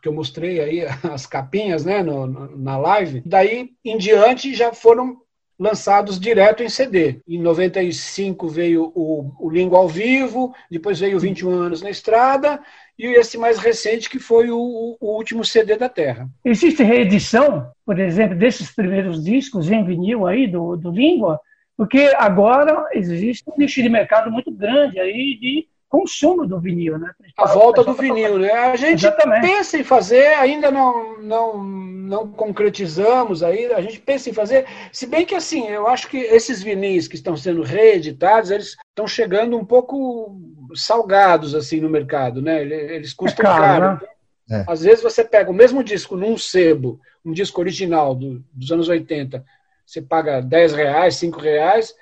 que 0.03 0.09
eu 0.09 0.13
mostrei 0.13 0.61
aí, 0.61 0.87
as 1.13 1.27
capinhas, 1.27 1.85
né, 1.85 2.03
no, 2.03 2.27
na 2.57 2.79
live. 2.79 3.23
Daí 3.27 3.71
em 3.85 3.99
diante 3.99 4.55
já 4.55 4.73
foram 4.73 5.17
lançados 5.59 6.21
direto 6.21 6.63
em 6.63 6.69
CD. 6.69 7.21
Em 7.27 7.41
95 7.41 8.49
veio 8.49 8.93
o, 8.95 9.33
o 9.41 9.51
Língua 9.51 9.79
ao 9.79 9.89
Vivo, 9.89 10.55
depois 10.71 11.01
veio 11.01 11.19
21 11.19 11.51
anos 11.51 11.83
na 11.83 11.91
estrada, 11.91 12.61
e 12.99 13.07
esse 13.19 13.39
mais 13.39 13.59
recente 13.59 14.09
que 14.09 14.19
foi 14.19 14.51
o, 14.51 14.97
o, 15.01 15.17
último 15.17 15.45
CD 15.45 15.77
da 15.77 15.89
Terra. 15.89 16.29
Existe 16.45 16.83
reedição, 16.83 17.71
por 17.85 17.99
exemplo, 17.99 18.37
desses 18.37 18.71
primeiros 18.71 19.23
discos 19.25 19.71
em 19.71 19.85
vinil 19.85 20.27
aí 20.27 20.47
do, 20.47 20.77
do 20.77 20.91
Língua, 20.91 21.41
porque 21.77 22.13
agora 22.17 22.89
existe 22.93 23.45
um 23.49 23.59
nicho 23.59 23.83
de 23.83 23.89
mercado 23.89 24.31
muito 24.31 24.51
grande 24.51 24.99
aí 24.99 25.39
de 25.39 25.69
consumo 25.97 26.47
do 26.47 26.61
vinil, 26.61 26.99
né? 26.99 27.11
A 27.39 27.47
volta 27.47 27.83
do 27.83 27.95
vinil, 27.95 28.39
né? 28.39 28.53
A 28.53 28.77
gente 28.77 29.07
Exatamente. 29.07 29.47
pensa 29.47 29.79
em 29.79 29.85
fazer, 29.85 30.27
ainda 30.35 30.71
não, 30.71 31.23
não, 31.23 31.65
não 31.65 32.29
concretizamos 32.29 33.43
aí, 33.43 33.73
a 33.73 33.81
gente 33.81 33.99
pensa 34.01 34.29
em 34.29 34.35
fazer, 34.35 34.67
se 34.93 35.07
bem 35.07 35.25
que 35.25 35.35
assim, 35.35 35.67
eu 35.69 35.87
acho 35.89 36.09
que 36.09 36.19
esses 36.19 36.63
vinis 36.63 37.09
que 37.09 37.15
estão 37.15 37.35
sendo 37.35 37.63
reeditados, 37.63 38.51
eles 38.51 38.77
estão 38.89 39.07
chegando 39.07 39.57
um 39.57 39.65
pouco 39.65 40.39
salgados 40.75 41.55
assim 41.55 41.81
no 41.81 41.89
mercado, 41.89 42.43
né? 42.43 42.63
Eles 42.63 43.15
custam 43.15 43.45
é 43.47 43.49
caro. 43.49 43.83
caro. 43.83 44.01
Né? 44.49 44.65
É. 44.69 44.71
Às 44.71 44.83
vezes 44.83 45.03
você 45.03 45.25
pega 45.25 45.51
o 45.51 45.55
mesmo 45.55 45.83
disco 45.83 46.15
num 46.15 46.37
sebo, 46.37 47.01
um 47.25 47.33
disco 47.33 47.61
original 47.61 48.15
do, 48.15 48.45
dos 48.53 48.71
anos 48.71 48.89
80, 48.89 49.43
você 49.85 50.03
paga 50.03 50.43
10 50.43 50.75
reais, 50.75 51.17
5 51.17 51.41
reais, 51.41 51.95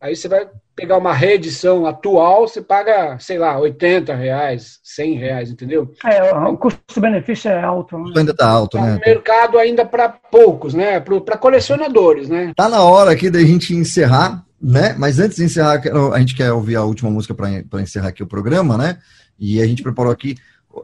aí 0.00 0.14
você 0.14 0.28
vai 0.28 0.48
pegar 0.78 0.96
uma 0.96 1.12
reedição 1.12 1.86
atual, 1.86 2.46
você 2.46 2.62
paga, 2.62 3.18
sei 3.18 3.36
lá, 3.36 3.58
80 3.58 4.14
reais, 4.14 4.78
100 4.84 5.18
reais, 5.18 5.50
entendeu? 5.50 5.92
É, 6.04 6.32
o 6.32 6.56
custo-benefício 6.56 7.50
é 7.50 7.60
alto. 7.60 7.98
Né? 7.98 8.12
Ainda 8.16 8.30
está 8.30 8.48
alto, 8.48 8.78
é 8.78 8.82
né? 8.82 9.00
Mercado 9.04 9.58
ainda 9.58 9.84
para 9.84 10.08
poucos, 10.08 10.74
né? 10.74 11.00
Para 11.00 11.36
colecionadores, 11.36 12.28
né? 12.28 12.52
Tá 12.54 12.68
na 12.68 12.80
hora 12.80 13.10
aqui 13.10 13.28
da 13.28 13.40
gente 13.40 13.74
encerrar, 13.74 14.44
né? 14.62 14.94
Mas 14.96 15.18
antes 15.18 15.38
de 15.38 15.44
encerrar, 15.44 15.82
a 16.12 16.20
gente 16.20 16.36
quer 16.36 16.52
ouvir 16.52 16.76
a 16.76 16.84
última 16.84 17.10
música 17.10 17.34
para 17.34 17.82
encerrar 17.82 18.10
aqui 18.10 18.22
o 18.22 18.28
programa, 18.28 18.78
né? 18.78 18.98
E 19.36 19.60
a 19.60 19.66
gente 19.66 19.82
preparou 19.82 20.12
aqui 20.12 20.36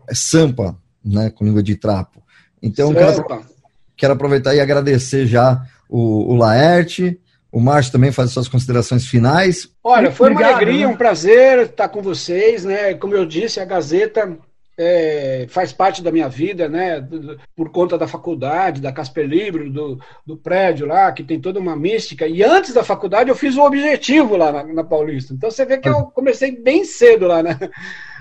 é 0.09 0.14
Sampa, 0.14 0.76
né? 1.05 1.30
Com 1.30 1.45
língua 1.45 1.62
de 1.62 1.76
trapo. 1.76 2.20
Então, 2.61 2.92
quero, 2.92 3.24
quero 3.97 4.12
aproveitar 4.14 4.57
e 4.57 4.61
agradecer 4.61 5.24
já 5.24 5.64
o, 5.88 6.32
o 6.32 6.36
Laerte, 6.36 7.20
o 7.55 7.61
Márcio 7.61 7.92
também 7.92 8.11
faz 8.11 8.32
suas 8.32 8.48
considerações 8.48 9.07
finais. 9.07 9.68
Olha, 9.84 10.11
foi 10.11 10.28
Obrigado, 10.28 10.50
uma 10.50 10.57
alegria, 10.57 10.88
né? 10.88 10.92
um 10.92 10.96
prazer 10.96 11.61
estar 11.61 11.88
com 11.88 12.02
vocês, 12.02 12.64
né? 12.64 12.94
Como 12.94 13.14
eu 13.14 13.24
disse, 13.24 13.61
a 13.61 13.64
Gazeta 13.64 14.36
é, 14.76 15.46
faz 15.48 15.72
parte 15.72 16.02
da 16.02 16.11
minha 16.11 16.28
vida, 16.28 16.68
né? 16.68 17.07
Por 17.55 17.70
conta 17.70 17.96
da 17.96 18.09
faculdade, 18.09 18.80
da 18.80 18.90
Casper 18.90 19.28
Libro, 19.28 19.70
do, 19.70 20.00
do 20.26 20.36
prédio 20.36 20.84
lá, 20.84 21.12
que 21.12 21.22
tem 21.22 21.40
toda 21.40 21.61
uma 21.61 21.76
mística. 21.76 22.26
E 22.26 22.42
antes 22.42 22.74
da 22.74 22.82
faculdade 22.82 23.30
eu 23.30 23.36
fiz 23.36 23.57
o 23.57 23.62
objetivo 23.62 24.36
lá 24.36 24.50
na, 24.50 24.64
na 24.64 24.82
Paulista. 24.82 25.32
Então 25.32 25.48
você 25.48 25.64
vê 25.64 25.78
que 25.78 25.88
eu 25.88 26.07
comecei 26.07 26.61
bem 26.61 26.84
cedo 26.84 27.28
lá, 27.28 27.40
né? 27.40 27.57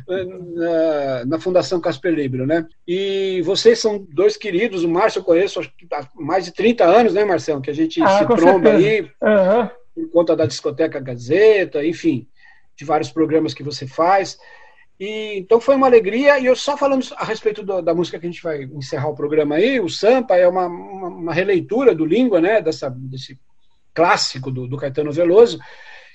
Na, 0.07 1.25
na, 1.25 1.39
Fundação 1.39 1.79
Casper 1.79 2.13
Libro, 2.13 2.45
né? 2.45 2.65
E 2.87 3.41
vocês 3.43 3.79
são 3.79 4.05
dois 4.11 4.37
queridos, 4.37 4.83
o 4.83 4.89
Márcio 4.89 5.19
eu 5.19 5.23
conheço 5.23 5.61
há 5.61 6.07
mais 6.15 6.45
de 6.45 6.51
30 6.51 6.83
anos, 6.83 7.13
né, 7.13 7.23
Marcelo? 7.23 7.61
Que 7.61 7.69
a 7.69 7.73
gente 7.73 8.01
ah, 8.01 8.19
se 8.19 8.25
tromba 8.27 8.71
aí 8.71 9.01
uhum. 9.01 9.69
por 9.95 10.11
conta 10.11 10.35
da 10.35 10.45
discoteca 10.45 10.99
Gazeta, 10.99 11.85
enfim, 11.85 12.27
de 12.75 12.85
vários 12.85 13.11
programas 13.11 13.53
que 13.53 13.63
você 13.63 13.87
faz. 13.87 14.37
E, 14.99 15.39
então 15.39 15.59
foi 15.59 15.75
uma 15.75 15.87
alegria, 15.87 16.39
e 16.39 16.45
eu 16.45 16.55
só 16.55 16.77
falando 16.77 17.05
a 17.17 17.25
respeito 17.25 17.63
do, 17.63 17.81
da 17.81 17.93
música 17.93 18.19
que 18.19 18.25
a 18.25 18.29
gente 18.29 18.43
vai 18.43 18.63
encerrar 18.63 19.09
o 19.09 19.15
programa 19.15 19.55
aí, 19.55 19.79
o 19.79 19.89
Sampa 19.89 20.35
é 20.35 20.47
uma, 20.47 20.67
uma, 20.67 21.07
uma 21.07 21.33
releitura 21.33 21.95
do 21.95 22.05
Língua, 22.05 22.39
né, 22.39 22.61
dessa, 22.61 22.89
desse 22.89 23.39
clássico 23.93 24.51
do, 24.51 24.67
do 24.67 24.77
Caetano 24.77 25.11
Veloso, 25.11 25.59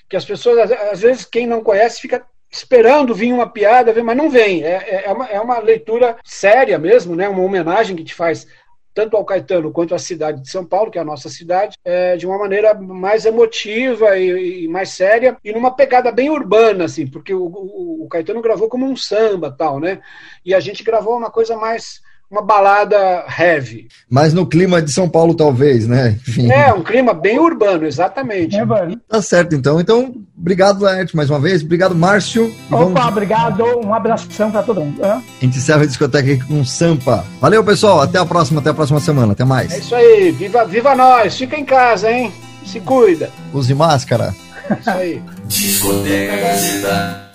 que 0.09 0.15
as 0.15 0.25
pessoas, 0.25 0.71
às 0.71 1.01
vezes, 1.01 1.25
quem 1.25 1.45
não 1.45 1.63
conhece, 1.63 2.01
fica 2.01 2.25
esperando 2.51 3.13
vir 3.13 3.33
uma 3.33 3.47
piada, 3.47 3.93
mas 4.03 4.17
não 4.17 4.29
vem. 4.29 4.63
É, 4.63 4.71
é, 4.71 5.03
é, 5.05 5.11
uma, 5.11 5.25
é 5.25 5.39
uma 5.39 5.59
leitura 5.59 6.17
séria 6.23 6.77
mesmo, 6.79 7.15
né? 7.15 7.29
uma 7.29 7.43
homenagem 7.43 7.95
que 7.95 8.03
te 8.03 8.13
faz 8.13 8.47
tanto 8.93 9.15
ao 9.15 9.23
Caetano 9.23 9.71
quanto 9.71 9.95
à 9.95 9.99
cidade 9.99 10.41
de 10.41 10.49
São 10.49 10.65
Paulo, 10.65 10.91
que 10.91 10.97
é 10.97 11.01
a 11.01 11.05
nossa 11.05 11.29
cidade, 11.29 11.77
é, 11.85 12.17
de 12.17 12.25
uma 12.25 12.37
maneira 12.37 12.73
mais 12.73 13.25
emotiva 13.25 14.17
e, 14.17 14.65
e, 14.65 14.67
mais 14.67 14.89
séria 14.89 15.37
e 15.43 15.53
numa 15.53 15.73
pegada 15.73 16.11
bem 16.11 16.29
urbana, 16.29 16.85
assim, 16.85 17.07
porque 17.07 17.33
o, 17.33 17.45
o, 17.45 18.03
o 18.03 18.07
Caetano 18.09 18.41
gravou 18.41 18.67
como 18.67 18.85
um 18.85 18.95
samba 18.95 19.55
tal, 19.55 19.79
né? 19.79 20.01
E 20.43 20.53
a 20.53 20.59
gente 20.59 20.83
gravou 20.83 21.17
uma 21.17 21.29
coisa 21.29 21.55
mais 21.55 22.01
uma 22.29 22.41
balada 22.41 23.25
heavy. 23.37 23.87
Mas 24.09 24.33
no 24.33 24.45
clima 24.45 24.81
de 24.81 24.91
São 24.91 25.09
Paulo, 25.09 25.33
talvez, 25.33 25.87
né? 25.87 26.17
Enfim. 26.27 26.51
É, 26.51 26.71
um 26.71 26.83
clima 26.83 27.13
bem 27.13 27.39
urbano, 27.39 27.85
exatamente. 27.85 28.55
É, 28.55 28.65
tá 29.07 29.21
certo, 29.21 29.55
então. 29.55 29.79
Então, 29.79 30.13
obrigado, 30.37 30.81
Laerte, 30.81 31.15
mais 31.15 31.29
uma 31.29 31.39
vez. 31.39 31.63
Obrigado, 31.63 31.95
Márcio. 31.95 32.53
Opa, 32.71 32.77
vamos... 32.77 33.05
obrigado. 33.05 33.63
Um 33.83 33.93
abração 33.93 34.51
para 34.51 34.61
todo 34.61 34.81
mundo. 34.81 35.03
É? 35.03 35.11
A 35.11 35.23
gente 35.41 35.57
encerra 35.57 35.83
a 35.83 35.87
discoteca 35.87 36.31
aqui 36.31 36.45
com 36.45 36.63
Sampa. 36.63 37.25
Valeu, 37.41 37.63
pessoal. 37.63 38.01
Até 38.01 38.19
a 38.19 38.25
próxima, 38.25 38.61
até 38.61 38.69
a 38.69 38.73
próxima 38.73 38.99
semana. 38.99 39.33
Até 39.33 39.43
mais. 39.43 39.71
É 39.71 39.79
isso 39.79 39.95
aí. 39.95 40.31
Viva, 40.31 40.65
viva 40.65 40.95
nós. 40.95 41.35
Fica 41.35 41.57
em 41.57 41.65
casa, 41.65 42.11
hein? 42.11 42.31
Se 42.65 42.79
cuida. 42.79 43.31
Use 43.51 43.73
máscara. 43.73 44.35
É 44.69 44.73
isso 44.79 44.89
aí. 44.91 45.23
Discoteca 45.47 46.37
Gazeta. 46.37 47.28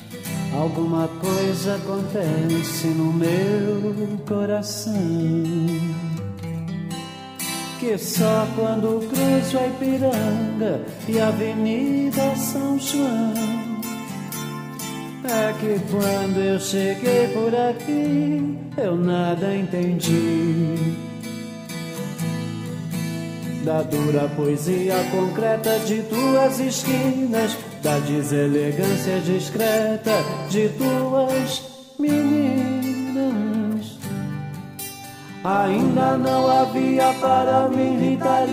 Alguma 0.55 1.09
coisa 1.21 1.75
acontece 1.75 2.87
no 2.89 3.13
meu 3.13 4.19
coração 4.27 4.95
Que 7.81 7.99
só 7.99 8.47
quando 8.55 9.07
cruzo 9.09 9.59
a 9.59 9.67
Ipiranga 9.67 10.85
e 11.09 11.19
a 11.19 11.29
Avenida 11.29 12.37
São 12.37 12.79
João 12.79 13.35
É 15.25 15.53
que 15.61 15.81
quando 15.91 16.39
eu 16.39 16.61
cheguei 16.61 17.29
por 17.29 17.55
aqui 17.55 18.65
eu 18.77 18.97
nada 18.97 19.55
entendi. 19.55 20.97
Da 23.65 23.83
dura 23.83 24.29
poesia 24.37 24.97
concreta 25.11 25.79
de 25.81 26.03
tuas 26.03 26.59
esquinas 26.59 27.57
da 27.85 27.99
deselegância 27.99 29.21
discreta 29.21 30.25
de 30.49 30.71
tuas 30.71 31.63
meninas. 31.99 33.99
Ainda 35.45 36.17
não 36.17 36.51
havia 36.51 37.13
para 37.21 37.69
mim, 37.69 37.99
Rita 37.99 38.47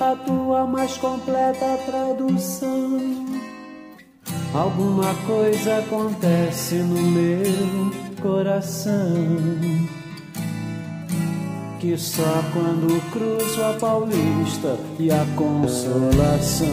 a 0.00 0.16
tua 0.16 0.66
mais 0.66 0.96
completa 0.96 1.78
tradução. 1.86 2.98
Alguma 4.52 5.14
coisa 5.24 5.78
acontece 5.78 6.74
no 6.74 7.00
meu 7.00 7.92
coração 8.20 9.38
que 11.78 11.96
só 11.96 12.42
quando 12.52 13.00
cruzo 13.10 13.62
a 13.62 13.74
Paulista 13.74 14.76
e 14.98 15.08
a 15.10 15.24
Consolação. 15.36 16.66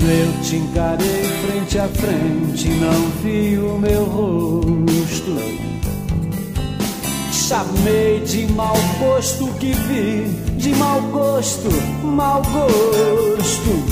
Quando 0.00 0.12
eu 0.12 0.42
te 0.42 0.56
encarei 0.56 1.24
frente 1.46 1.78
a 1.78 1.86
frente, 1.88 2.68
não 2.70 3.10
vi 3.22 3.58
o 3.58 3.78
meu 3.78 4.04
rosto. 4.04 5.36
Chamei 7.30 8.20
de 8.20 8.46
mau 8.52 8.74
gosto 8.98 9.46
que 9.58 9.72
vi, 9.72 10.24
de 10.56 10.74
mau 10.76 11.02
gosto, 11.02 11.68
mau 12.02 12.40
gosto. 12.40 13.84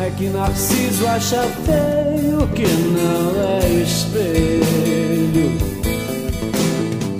É 0.00 0.10
que 0.10 0.28
Narciso 0.28 1.08
acha 1.08 1.42
feio 1.64 2.46
que 2.54 2.68
não 2.68 3.42
é 3.42 3.68
espelho. 3.82 5.73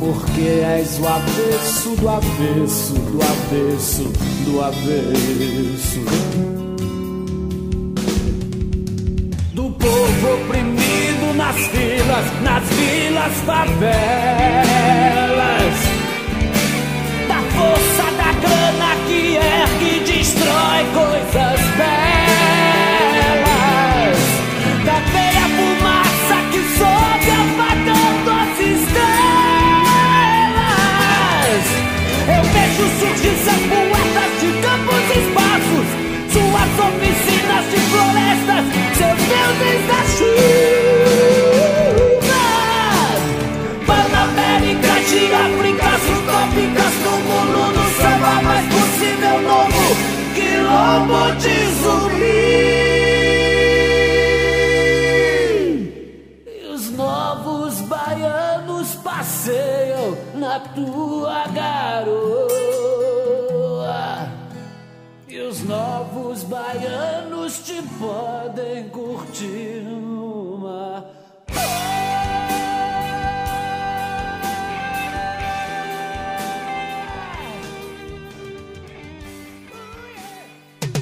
porque 0.00 0.40
és 0.40 0.98
o 0.98 1.06
avesso 1.06 1.94
do 1.96 2.08
avesso, 2.08 2.94
do 2.94 3.20
avesso, 3.22 4.04
do 4.46 4.62
avesso. 4.62 6.00
Do 9.52 9.70
povo 9.72 10.34
oprimido 10.36 11.34
nas 11.36 11.56
filas, 11.66 12.24
nas 12.42 12.64
vilas, 12.70 13.32
favelas. 13.44 13.90
Da 17.28 17.42
força 17.52 18.04
da 18.16 18.32
grana 18.40 18.96
que 19.06 19.36
ergue 19.36 19.96
e 19.96 20.04
destrói 20.06 20.86
coisas 20.94 21.59
quilombo 50.90 51.30
de 51.38 51.56
zumbi. 51.82 52.50
E 56.46 56.66
os 56.72 56.90
novos 56.90 57.80
baianos 57.82 58.96
passeiam 58.96 60.16
na 60.34 60.58
tua 60.58 61.46
garoa. 61.48 62.40
E 65.28 65.38
os 65.40 65.62
novos 65.62 66.42
baianos 66.44 67.58
te 67.60 67.80
podem 67.98 68.88